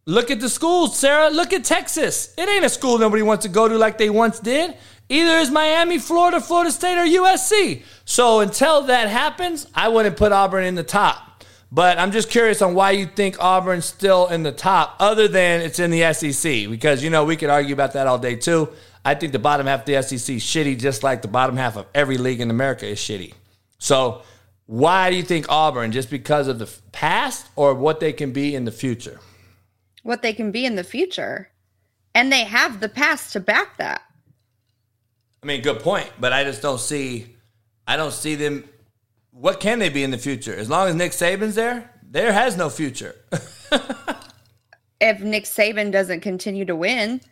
[0.04, 1.30] look at the schools, Sara.
[1.30, 2.34] Look at Texas.
[2.36, 4.76] It ain't a school nobody wants to go to like they once did.
[5.08, 7.82] Either is Miami, Florida, Florida State, or USC.
[8.04, 11.44] So until that happens, I wouldn't put Auburn in the top.
[11.72, 15.60] But I'm just curious on why you think Auburn's still in the top, other than
[15.60, 16.68] it's in the SEC.
[16.68, 18.68] Because, you know, we could argue about that all day too.
[19.04, 21.76] I think the bottom half of the SEC is shitty, just like the bottom half
[21.76, 23.34] of every league in America is shitty.
[23.78, 24.22] So
[24.66, 25.92] why do you think Auburn?
[25.92, 29.20] Just because of the past or what they can be in the future?
[30.02, 31.50] What they can be in the future.
[32.14, 34.02] And they have the past to back that.
[35.42, 37.36] I mean, good point, but I just don't see.
[37.86, 38.68] I don't see them.
[39.30, 40.54] What can they be in the future?
[40.54, 43.14] As long as Nick Saban's there, there has no future.
[45.00, 47.22] If Nick Saban doesn't continue to win,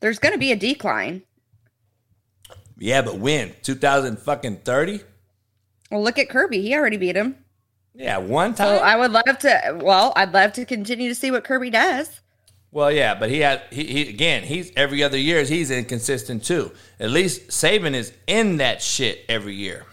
[0.00, 1.22] there's going to be a decline.
[2.78, 5.00] yeah, but when 2000 fucking 30?
[5.90, 6.62] Well, look at Kirby.
[6.62, 7.36] He already beat him.
[7.94, 8.66] Yeah, one time.
[8.66, 9.78] So I would love to.
[9.82, 12.20] Well, I'd love to continue to see what Kirby does.
[12.70, 14.42] Well, yeah, but he had he, he again.
[14.42, 16.72] He's every other year he's inconsistent too.
[17.00, 19.86] At least Saban is in that shit every year.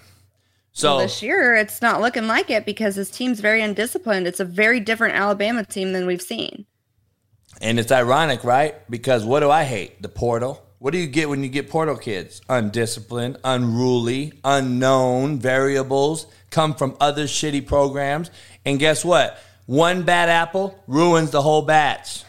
[0.74, 4.28] So Well, this year, it's not looking like it because his team's very undisciplined.
[4.28, 6.66] It's a very different Alabama team than we've seen.
[7.64, 8.76] And it's ironic, right?
[8.92, 10.02] Because what do I hate?
[10.02, 10.64] The portal.
[10.80, 12.42] What do you get when you get portal kids?
[12.50, 18.30] Undisciplined, unruly, unknown variables, come from other shitty programs.
[18.66, 19.40] And guess what?
[19.66, 22.24] One bad apple ruins the whole batch.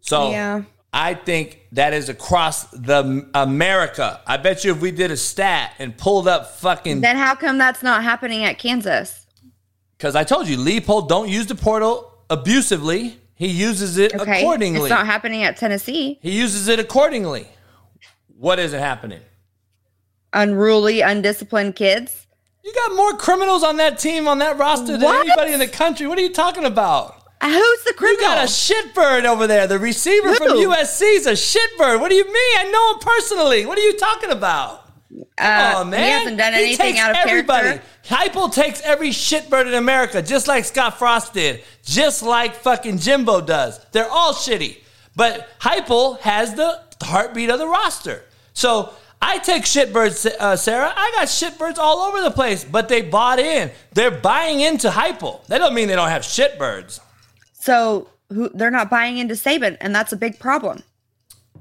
[0.00, 0.62] So Yeah.
[0.92, 4.20] I think that is across the America.
[4.26, 7.58] I bet you if we did a stat and pulled up fucking Then how come
[7.58, 9.26] that's not happening at Kansas?
[9.98, 13.18] because I told you Leipold don't use the portal abusively.
[13.38, 14.80] He uses it Okay, accordingly.
[14.80, 16.18] it's not happening at Tennessee.
[16.20, 17.46] He uses it accordingly.
[18.36, 19.20] What is it happening?
[20.32, 22.26] Unruly, undisciplined kids.
[22.64, 25.24] You got more criminals on that team on that roster than What?
[25.26, 26.08] anybody in the country.
[26.08, 27.14] What are you talking about?
[27.40, 28.20] Uh, Who's the criminal?
[28.22, 29.68] You got a shitbird over there.
[29.68, 32.00] The receiver from USC is a shitbird.
[32.00, 32.34] What do you mean?
[32.58, 33.64] I know him personally.
[33.66, 34.87] What are you talking about?
[35.38, 37.80] Uh, oh man, He hasn't done anything out of everybody.
[38.02, 38.48] character.
[38.50, 43.78] Takes every shitbird in America, just like Scott Frost did, just like fucking Jimbo does.
[43.92, 44.78] They're all shitty,
[45.16, 48.24] but Heupel has the heartbeat of the roster.
[48.54, 50.92] So I take shitbirds, uh, Sara.
[50.94, 53.70] I got shitbirds all over the place, but they bought in.
[53.92, 55.44] They're buying into Heupel.
[55.46, 57.00] That don't mean they don't have shitbirds.
[57.52, 60.82] So who, they're not buying into Saban, and that's a big problem.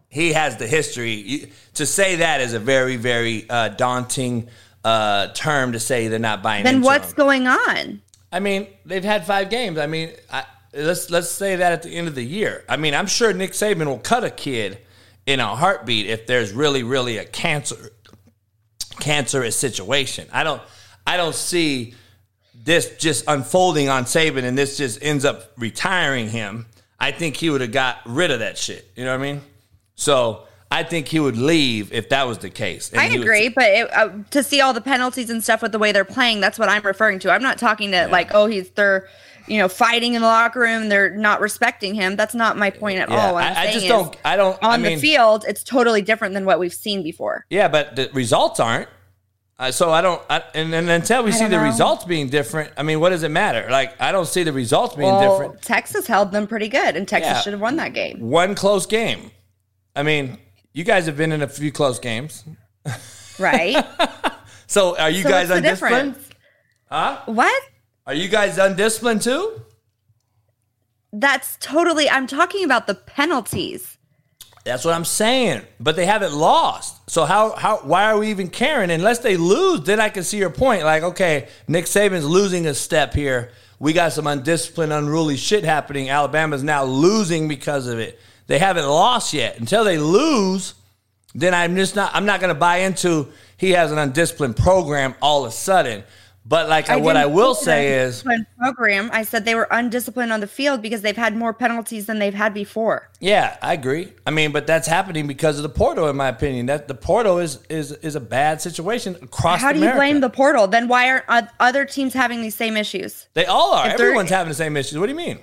[0.09, 1.51] He has the history.
[1.75, 4.49] To say that is a very, very uh, daunting
[4.83, 6.63] uh, term to say they're not buying.
[6.63, 7.17] Then what's him.
[7.17, 8.01] going on?
[8.31, 9.77] I mean, they've had five games.
[9.77, 12.63] I mean, I, let's let's say that at the end of the year.
[12.67, 14.79] I mean, I'm sure Nick Saban will cut a kid
[15.25, 17.91] in a heartbeat if there's really, really a cancer
[18.99, 20.27] cancerous situation.
[20.31, 20.61] I don't
[21.05, 21.93] I don't see
[22.53, 26.65] this just unfolding on Saban and this just ends up retiring him.
[26.99, 28.89] I think he would have got rid of that shit.
[28.95, 29.41] You know what I mean?
[29.97, 32.91] So I think he would leave if that was the case.
[32.91, 35.61] And I he would- agree, but it, uh, to see all the penalties and stuff
[35.61, 37.31] with the way they're playing, that's what I'm referring to.
[37.31, 39.07] I'm not talking to like, oh, he's they're,
[39.47, 40.89] you know, fighting in the locker room.
[40.89, 42.15] They're not respecting him.
[42.15, 43.37] That's not my point at Yeah, all.
[43.37, 46.59] I- I just don't- I don't- On I the field, it's totally different than what
[46.59, 47.45] we've seen before.
[47.49, 48.87] Yeah, but the results aren't.
[49.59, 51.63] Uh, so I don't, I, and, and until we I see the know.
[51.63, 53.65] results being different, I mean, what does it matter?
[53.71, 55.63] Like, I don't see the results being well, different.
[55.63, 57.41] Texas held them pretty good, and Texas Yeah.
[57.41, 58.19] should have won that game.
[58.19, 59.31] One close game.
[59.97, 60.37] I mean,
[60.73, 62.43] you guys have been in a few close games.
[63.39, 63.83] Right?
[64.69, 66.15] So are you So guys undisciplined?
[66.15, 66.29] difference?
[66.91, 67.21] Huh?
[67.27, 67.63] What?
[68.05, 69.61] Are you guys undisciplined too?
[71.13, 72.09] That's totally.
[72.09, 73.97] I'm talking about the penalties.
[74.65, 75.61] That's what I'm saying.
[75.79, 77.09] But they haven't lost.
[77.09, 78.91] So how how why are we even caring?
[78.91, 80.83] Unless they lose, then I can see your point.
[80.83, 83.51] Like, okay, Nick Saban's losing a step here.
[83.79, 86.09] We got some undisciplined, unruly shit happening.
[86.09, 88.19] Alabama's now losing because of it.
[88.47, 89.59] They haven't lost yet.
[89.59, 90.73] Until they lose,
[91.35, 95.45] then I'm just not I'm not gonna buy into he has an undisciplined program all
[95.45, 96.03] of a sudden.
[96.47, 98.23] But like what I will say is
[98.57, 99.09] program.
[99.11, 102.33] I said they were undisciplined on the field because they've had more penalties than they've
[102.33, 103.09] had before.
[103.19, 104.13] Yeah, I agree.
[104.25, 106.67] I mean, but that's happening because of the portal, in my opinion.
[106.67, 109.59] That the portal is is is a bad situation across.
[109.59, 110.67] How do you blame the portal?
[110.67, 113.27] Then why aren't other teams having these same issues?
[113.33, 113.87] They all are.
[113.87, 114.97] Everyone's having the same issues.
[114.97, 115.39] What do you mean?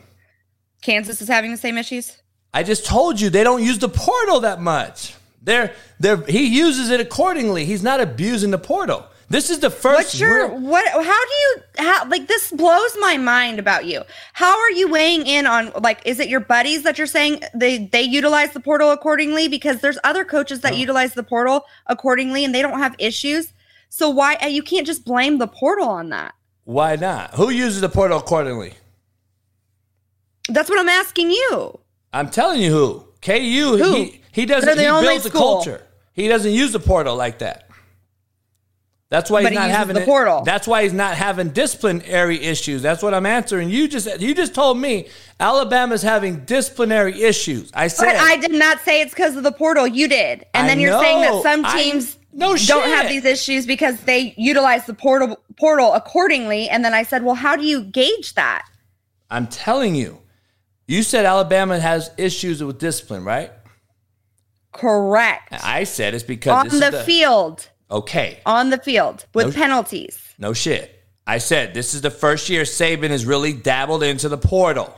[0.81, 2.17] Kansas is having the same issues.
[2.55, 5.17] I just told you they don't use the portal that much.
[5.43, 7.65] They're, they're, he uses it accordingly.
[7.65, 9.05] He's not abusing the portal.
[9.29, 9.97] This is the first.
[9.97, 10.87] What's your real- what?
[10.89, 14.03] How do you how like this blows my mind about you?
[14.35, 16.03] How are you weighing in on like?
[16.05, 19.49] Is it your buddies that you're saying they they utilize the portal accordingly?
[19.49, 23.53] Because there's other coaches that utilize the portal accordingly and they don't have issues.
[23.89, 26.35] So why uh, you can't just blame the portal on that?
[26.65, 27.35] Why not?
[27.35, 28.75] Who uses the portal accordingly?
[30.49, 31.81] That's what I'm asking you.
[32.15, 33.05] I'm telling you who.
[33.21, 33.95] KU, Who?
[33.95, 35.41] he, he doesn't They're the he builds school.
[35.41, 35.87] culture.
[36.13, 37.69] He doesn't use the portal like that.
[39.11, 40.43] That's why But he's he not having the it- portal.
[40.43, 42.83] That's why he's not having disciplinary issues.
[42.83, 43.69] That's what I'm answering.
[43.69, 45.09] You just you just told me
[45.39, 47.71] Alabama's having disciplinary issues.
[47.75, 49.87] I said But I did not say it's because of the portal.
[49.87, 53.25] You did, and I then you're saying that some I- teams no don't have these
[53.25, 56.69] issues because they utilize the portal portal accordingly.
[56.69, 58.67] And then I said, well, how do you gauge that?
[59.31, 60.19] I'm telling you.
[60.87, 63.51] You said Alabama has issues with discipline, right?
[64.73, 65.53] Correct.
[65.65, 68.41] I said it's because on is the, field, Okay.
[68.45, 70.19] on the field with No- penalties.
[70.39, 70.91] No shit.
[71.27, 74.93] I said this is the first year Saban has really dabbled into the portal.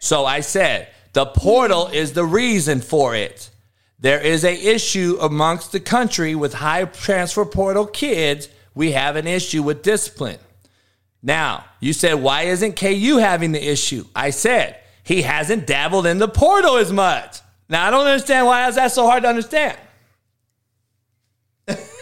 [0.00, 3.50] So I said the portal is the reason for it.
[4.00, 8.48] There is a issue amongst the country with high transfer portal kids.
[8.74, 10.38] We have an issue with discipline.
[11.22, 14.04] Now, you said why isn't KU having the issue?
[14.14, 17.40] I said he hasn't dabbled in the portal as much.
[17.68, 19.76] Now I don't understand why is that so hard to understand.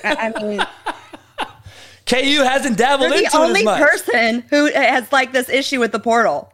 [0.05, 0.61] I mean,
[2.07, 3.81] KU hasn't dabbled you're into the it only as much.
[3.81, 6.53] person who has like this issue with the portal.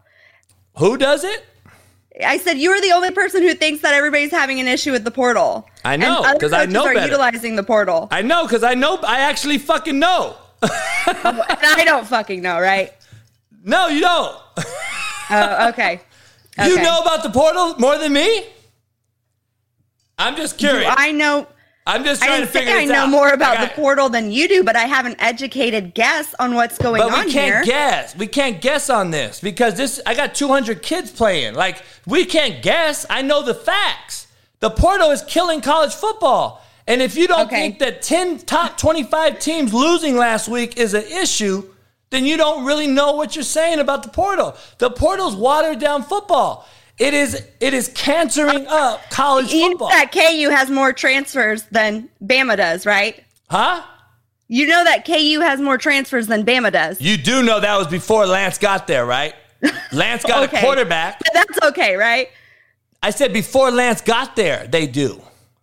[0.78, 1.44] Who does it?
[2.24, 5.04] I said you are the only person who thinks that everybody's having an issue with
[5.04, 5.68] the portal.
[5.84, 7.06] I know, because I know are better.
[7.06, 8.08] utilizing the portal.
[8.10, 10.36] I know because I know I actually fucking know.
[10.64, 12.92] And I don't fucking know, right?
[13.62, 14.36] No, you don't.
[15.30, 16.00] Oh, okay.
[16.58, 18.46] You know about the portal more than me.
[20.18, 20.94] I'm just Do curious.
[20.96, 21.46] I know.
[21.86, 23.10] I'm just I trying didn't to figure say I know out.
[23.10, 26.78] more about the portal than you do, but I have an educated guess on what's
[26.78, 27.64] going But on we can't here.
[27.64, 28.16] guess.
[28.16, 30.00] We can't guess on this because this.
[30.06, 31.54] I got 200 kids playing.
[31.54, 33.04] Like we can't guess.
[33.10, 34.28] I know the facts.
[34.60, 36.63] The portal is killing college football.
[36.86, 37.56] And if you don't Okay.
[37.62, 41.64] think that 10 top 25 teams losing last week is an issue,
[42.10, 44.54] then you don't really know what you're saying about the portal.
[44.78, 46.68] The portal's watered down football.
[46.98, 51.64] It is it is cancering uh, up college you know that KU has more transfers
[51.64, 53.24] than Bama does, right?
[53.50, 53.82] Huh?
[54.46, 57.00] You know that KU has more transfers than Bama does.
[57.00, 59.34] You do know that was before Lance got there, right?
[59.92, 60.58] Lance got Okay.
[60.58, 61.18] a quarterback.
[61.18, 62.28] But that's okay, right?
[63.02, 65.20] I said before Lance got there, they do.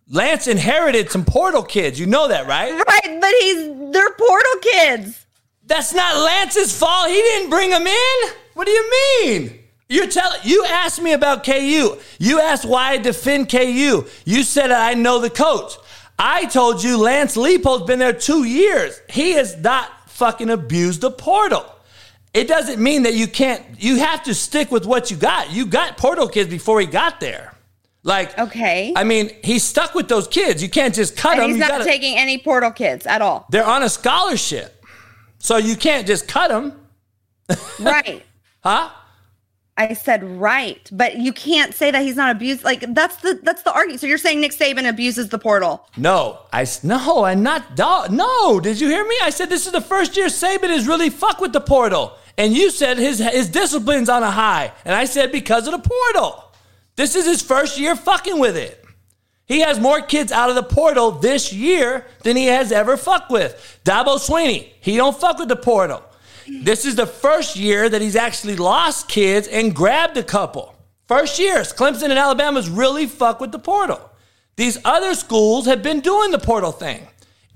[0.08, 1.98] Lance inherited some portal kids.
[1.98, 2.72] You know that, right?
[2.72, 5.26] Right, but he's they're portal kids.
[5.64, 7.08] That's not Lance's fault.
[7.08, 8.30] He didn't bring them in.
[8.54, 8.90] What do you
[9.24, 9.58] mean?
[9.88, 11.98] You're telling you asked me about KU.
[12.18, 14.06] You asked why I defend KU.
[14.24, 15.74] You said I know the coach.
[16.18, 19.00] I told you Lance Leipold's been there two years.
[19.08, 21.66] He has not fucking abused the portal.
[22.34, 23.62] It doesn't mean that you can't.
[23.78, 25.50] You have to stick with what you got.
[25.50, 27.51] You got portal kids before he got there.
[28.04, 28.92] Like Okay.
[28.96, 30.62] I mean, he's stuck with those kids.
[30.62, 31.48] You can't just cut and them.
[31.50, 33.46] he's You not gotta- taking any portal kids at all.
[33.50, 34.84] they're on a scholarship,
[35.38, 36.72] so you can't just cut them,
[37.80, 38.24] Right.
[38.64, 38.90] huh?
[39.76, 42.62] I said right, but you can't say that he's not abused.
[42.62, 44.00] Like that's the that's the argument.
[44.00, 45.88] So you're saying Nick Saban abuses the portal?
[45.96, 47.74] No, I s- no, I'm not.
[47.74, 49.16] do- No, did you hear me?
[49.22, 52.52] I said this is the first year Saban is really fuck with the portal, and
[52.52, 56.51] you said his his discipline's on a high, and I said because of the portal.
[56.96, 58.84] This is his first year fucking with it.
[59.46, 63.30] He has more kids out of the portal this year than he has ever fucked
[63.30, 63.80] with.
[63.84, 66.02] Dabo Swinney, he don't fuck with the portal.
[66.46, 70.74] This is the first year that he's actually lost kids and grabbed a couple.
[71.06, 74.10] First years, Clemson and Alabama's really fuck with the portal.
[74.56, 77.08] These other schools have been doing the portal thing.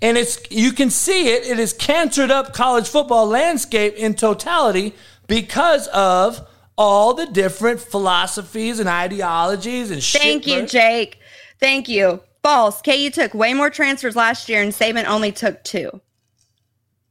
[0.03, 4.95] And it's you can see it, it has cancered up college football landscape in totality
[5.27, 6.47] because of
[6.77, 10.21] all the different philosophies and ideologies and shit.
[10.21, 11.19] Thank you, Jake.
[11.59, 12.21] Thank you.
[12.43, 12.81] False.
[12.83, 16.01] KU took way more transfers last year, and Saban only took two.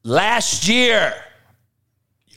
[0.03, 1.13] Last year.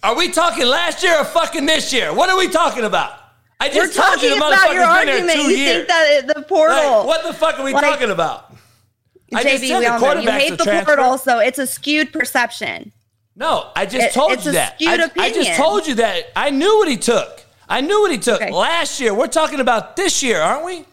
[0.02, 2.14] Are we talking last year or fucking this year?
[2.14, 3.12] What are we talking about?
[3.60, 5.36] I just We're you talking the about your argument.
[5.38, 5.86] You years.
[5.86, 6.76] think that the portal?
[6.76, 8.54] Like, what the fuck are we Like, talking about?
[9.34, 10.96] I just JB, said we the all know you hate the transfer.
[10.96, 12.92] portal, so it's a skewed perception.
[13.38, 14.76] No, I just It- told you that.
[14.84, 16.24] I, I just told you that.
[16.34, 17.44] I knew what he took.
[17.68, 19.14] I knew what he took last year.
[19.14, 20.84] We're talking about this year, aren't we?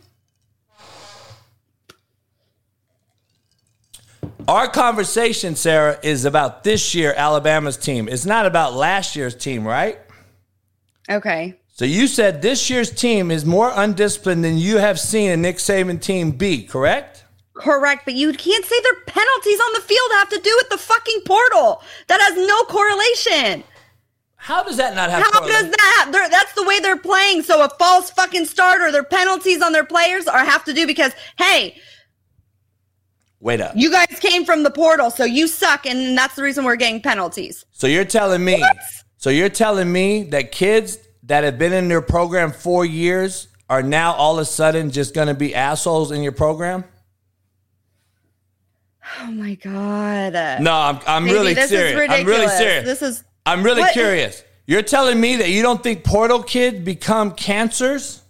[4.48, 8.08] Our conversation, Sara, is about this year Alabama's team.
[8.08, 9.98] It's not about last year's team, right?
[11.10, 11.56] Okay.
[11.74, 15.58] So you said this year's team is more undisciplined than you have seen a Nick
[15.58, 17.15] Saban team be, correct?
[17.56, 20.78] Correct, but you can't say their penalties on the field have to do with the
[20.78, 21.82] fucking portal.
[22.08, 23.64] That has no correlation.
[24.36, 25.68] How does that not have How correlation?
[25.68, 26.10] does that?
[26.12, 27.44] They're, that's the way they're playing.
[27.44, 31.14] So a false fucking starter, their penalties on their players are have to do because
[31.38, 31.78] hey,
[33.40, 33.74] Wait up.
[33.76, 37.02] you guys came from the portal, so you suck, and that's the reason we're getting
[37.02, 37.66] penalties.
[37.72, 38.64] So you're telling me?
[39.18, 43.82] So you're telling me that kids that have been in their program four years are
[43.82, 46.84] now all of a sudden just going to be assholes in your program?
[49.28, 50.62] Oh my god.
[50.62, 52.00] No, I'm, I'm really this serious.
[52.12, 52.86] I'm really serious.
[52.86, 54.44] This is I'm really What- curious.
[54.68, 58.22] You're telling me that you don't think portal kids become cancers?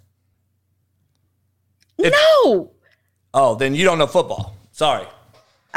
[1.97, 2.71] no.
[3.33, 4.55] Oh, then you don't know football.
[4.71, 5.05] Sorry.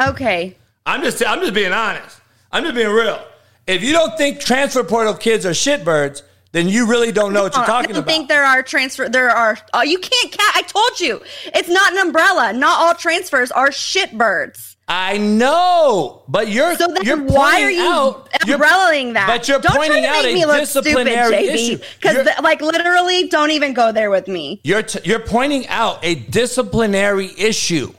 [0.00, 0.56] Okay.
[0.86, 2.20] I'm just I'm just being honest.
[2.52, 3.22] I'm just being real.
[3.66, 6.22] If you don't think transfer portal kids are shitbirds,
[6.52, 8.10] then you really don't know what you're I talking don't about.
[8.10, 9.08] think there are transfer.
[9.08, 9.58] There are.
[9.74, 10.32] Uh, you can't.
[10.32, 11.20] Ca- I told you,
[11.54, 12.52] it's not an umbrella.
[12.52, 14.76] Not all transfers are shitbirds.
[14.90, 19.26] I know, but you're So then you're why are you out, umbrellaing that?
[19.26, 21.80] But you're don't pointing try to out make a me look disciplinary stupid.
[21.80, 22.00] JB.
[22.00, 24.60] Because like literally, don't even go there with me.
[24.64, 27.92] You're t- you're pointing out a disciplinary issue.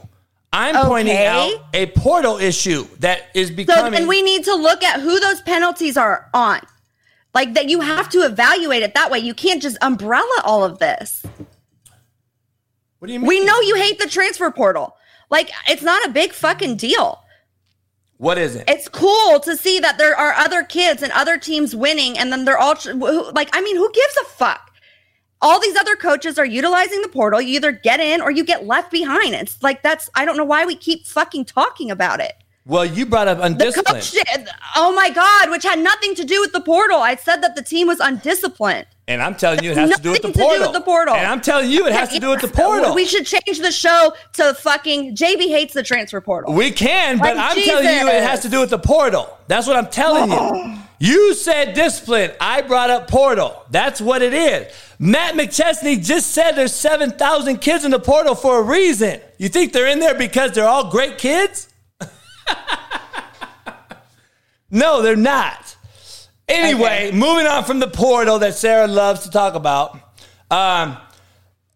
[0.52, 3.86] I'm pointing out a portal issue that is becoming.
[3.86, 6.62] So then we need to look at who those penalties are on.
[7.36, 9.20] Like that, you have to evaluate it that way.
[9.20, 11.24] You can't just umbrella all of this.
[12.98, 13.28] what do you mean?
[13.28, 14.96] We know you hate the transfer portal.
[15.30, 17.24] Like it's not a big fucking deal.
[18.18, 18.66] What is it?
[18.68, 22.44] it's cool to see that there are other kids and other teams winning and then
[22.44, 22.76] they're all
[23.34, 24.72] like i mean who gives a fuck
[25.42, 28.68] all these other coaches are utilizing the portal you either get in or you get
[28.68, 32.34] left behind it's like that's i don't know why we keep fucking talking about it
[32.70, 34.04] well, you brought up undisciplined.
[34.04, 34.48] coach
[34.78, 37.64] oh my god which had nothing to do with the portal i said that the
[37.64, 40.38] team was undisciplined And I'm telling you, it has to do with the Nothing to
[40.38, 40.68] do portal.
[40.68, 41.16] with the portal.
[41.16, 42.94] And I'm telling you, it has to do with the portal.
[42.94, 47.36] we should change the show to fucking jb hates the transfer portal We can, but
[47.36, 49.26] Like I'm telling you, it has to do with the portal.
[49.48, 50.76] That's what I'm telling you.
[51.02, 52.32] You said discipline.
[52.42, 53.64] I brought up portal.
[53.72, 54.62] That's what it is.
[55.00, 59.22] Matt McChesney just said there's 7,000 kids in the portal for a reason.
[59.38, 61.70] You think they're in there because they're all great kids?
[64.72, 65.76] no, they're not.
[66.48, 69.94] Anyway, moving on from the portal that Sara loves to talk about,
[70.50, 70.98] um,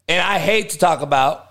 [0.07, 1.47] and I hate to talk about.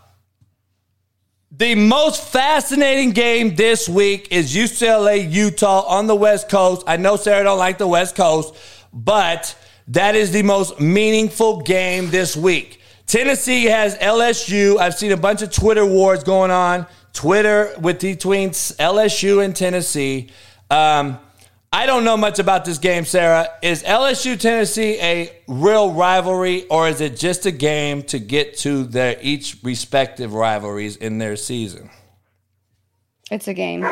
[1.54, 6.82] The most fascinating game this week is UCLA Utah on the West Coast.
[6.86, 8.54] I know Sara don't like the West Coast,
[8.92, 9.54] but
[9.88, 12.80] that is the most meaningful game this week.
[13.06, 14.78] Tennessee has LSU.
[14.78, 16.86] I've seen a bunch of Twitter wars going on.
[17.12, 20.30] Twitter with between LSU and Tennessee.
[20.70, 21.18] Um,
[21.74, 23.48] I don't know much about this game, Sara.
[23.62, 28.84] Is LSU Tennessee a real rivalry, or is it just a game to get to
[28.84, 31.90] their each respective rivalries in their season?
[33.30, 33.82] it's a game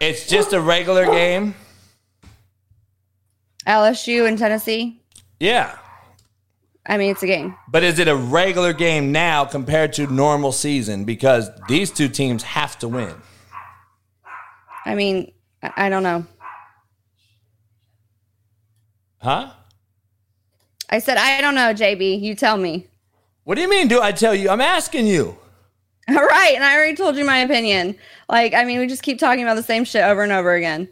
[0.00, 1.54] It's just a regular game.
[3.66, 5.00] lsu and tennessee
[5.38, 5.76] Yeah,
[6.90, 10.52] i mean it's a game but is it a regular game now compared to normal
[10.52, 11.04] season?
[11.04, 13.14] Because these two teams have to win.
[14.84, 16.26] i mean i, don't know
[19.22, 19.50] Huh?
[20.88, 22.20] I said, I don't know, JB.
[22.20, 22.86] You tell me.
[23.44, 23.86] What do you mean?
[23.86, 24.48] Do I tell you?
[24.50, 25.36] I'm asking you.
[26.08, 26.52] All right.
[26.54, 27.96] And I already told you my opinion.
[28.28, 30.88] Like, I mean, we just keep talking about the same shit over and over again.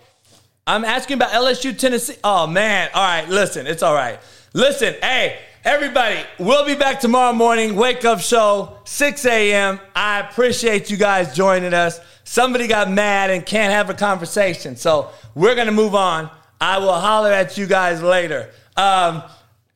[0.66, 2.16] I'm asking about LSU Tennessee.
[2.22, 2.90] Oh man.
[2.92, 4.20] All right, listen, it's all right.
[4.52, 5.38] Listen, hey,
[5.68, 7.76] everybody, we'll be back tomorrow morning.
[7.76, 9.78] Wake up show, 6 a.m.
[9.94, 12.00] I appreciate you guys joining us.
[12.24, 14.76] Somebody got mad and can't have a conversation.
[14.76, 16.30] So we're gonna move on.
[16.58, 18.48] I will holler at you guys later.
[18.78, 19.22] Um,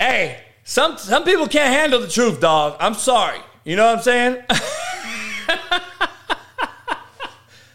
[0.00, 2.76] hey, some some people can't handle the truth, dog.
[2.80, 3.40] I'm sorry.
[3.64, 4.42] You know what I'm saying?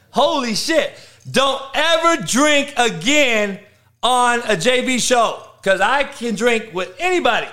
[0.10, 0.96] Holy shit.
[1.30, 3.60] Don't ever drink again
[4.02, 7.48] on a JB show because I can drink with anybody.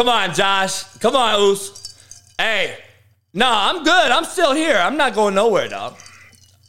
[0.00, 0.84] Come on, Josh.
[0.96, 1.94] Come on, Oos.
[2.38, 2.74] Hey,
[3.34, 4.10] no, I'm good.
[4.10, 4.78] I'm still here.
[4.78, 5.94] I'm not going nowhere, dog.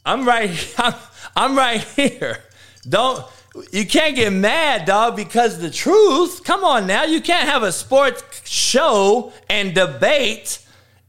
[0.04, 0.50] I'm right.
[0.78, 0.92] I'm,
[1.34, 2.40] I'm right here.
[2.86, 3.24] Don't.
[3.72, 6.44] You can't get mad, dog, because the truth.
[6.44, 7.04] Come on now.
[7.04, 10.58] You can't have a sports show and debate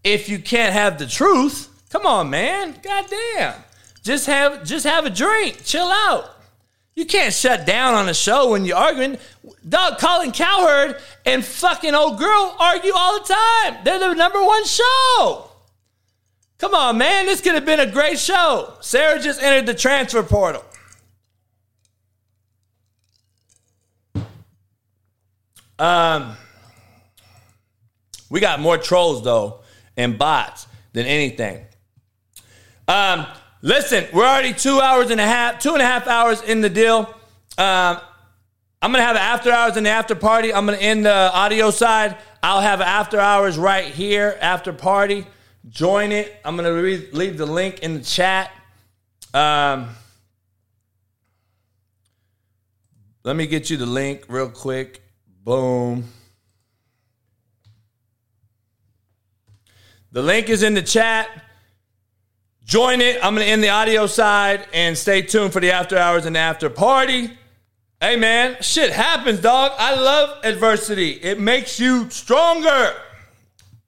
[0.06, 1.68] if you can't have the truth.
[1.90, 2.80] Come on, man.
[2.82, 3.56] God damn.
[4.02, 5.66] Just have just have a drink.
[5.66, 6.33] Chill out.
[6.96, 9.18] You can't shut down on a show when you're arguing.
[9.68, 13.78] Dog, Colin Cowherd and fucking old girl argue all the time.
[13.84, 15.50] They're the number one show.
[16.60, 17.26] Come on, man.
[17.26, 18.74] This could have been a great show.
[18.80, 20.64] Sara just entered the transfer portal.
[25.80, 26.38] Um,
[28.30, 29.62] we got more trolls though
[29.98, 30.68] and bots.
[30.94, 31.66] than anything.
[32.88, 33.26] Um,
[33.64, 36.70] listen, we're already two hours and a half, two and a half hours in the
[36.70, 37.12] deal.
[37.58, 37.98] Um,
[38.82, 40.54] I'm gonna have after hours and the after party.
[40.54, 42.18] I'm gonna end the audio side.
[42.44, 45.26] I'll have after hours right here, after party.
[45.70, 46.36] Join it.
[46.44, 48.52] I'm gonna re- leave the link in the chat.
[49.34, 49.90] Um,
[53.24, 55.02] let me get you the link real quick.
[55.44, 56.04] Boom.
[60.12, 61.30] The link is in the chat.
[62.66, 63.24] Join it.
[63.24, 66.38] I'm going to end the audio side and stay tuned for the after hours and
[66.38, 67.30] after party.
[68.00, 69.72] Hey, man, shit happens, dog.
[69.78, 72.94] I love adversity, it makes you stronger.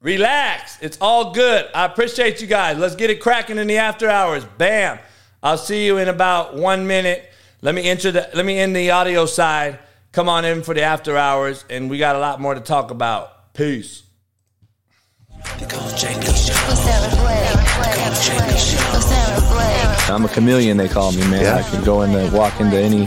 [0.00, 0.78] Relax.
[0.80, 1.66] It's all good.
[1.74, 2.78] I appreciate you guys.
[2.78, 4.44] Let's get it cracking in the after hours.
[4.56, 4.98] Bam.
[5.42, 7.30] I'll see you in about one minute.
[7.62, 9.78] Let me enter the let me end the audio side.
[10.12, 12.90] Come on in for the after hours, and we got a lot more to talk
[12.90, 13.52] about.
[13.54, 14.02] Peace.
[20.08, 21.46] I'm a chameleon, they call me, man.
[21.46, 23.06] I can go in and walk into any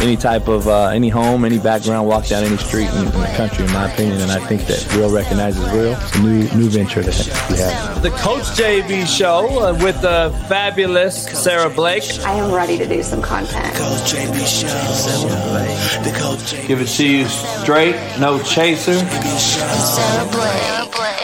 [0.00, 3.32] any type of uh, any home, any background, walk down any street in, in, the
[3.36, 4.20] country, in my opinion.
[4.20, 5.92] And I think that real recognizes real.
[5.92, 8.02] It's a new new venture that we have.
[8.02, 12.04] The Coach JB Show uh, with the fabulous Sara Blake.
[12.24, 13.74] I am ready to do some content.
[13.74, 14.68] Coach JB Show.
[16.02, 18.94] The Coach JB Give it to you straight, no chaser.
[18.94, 21.19] Sara Blake.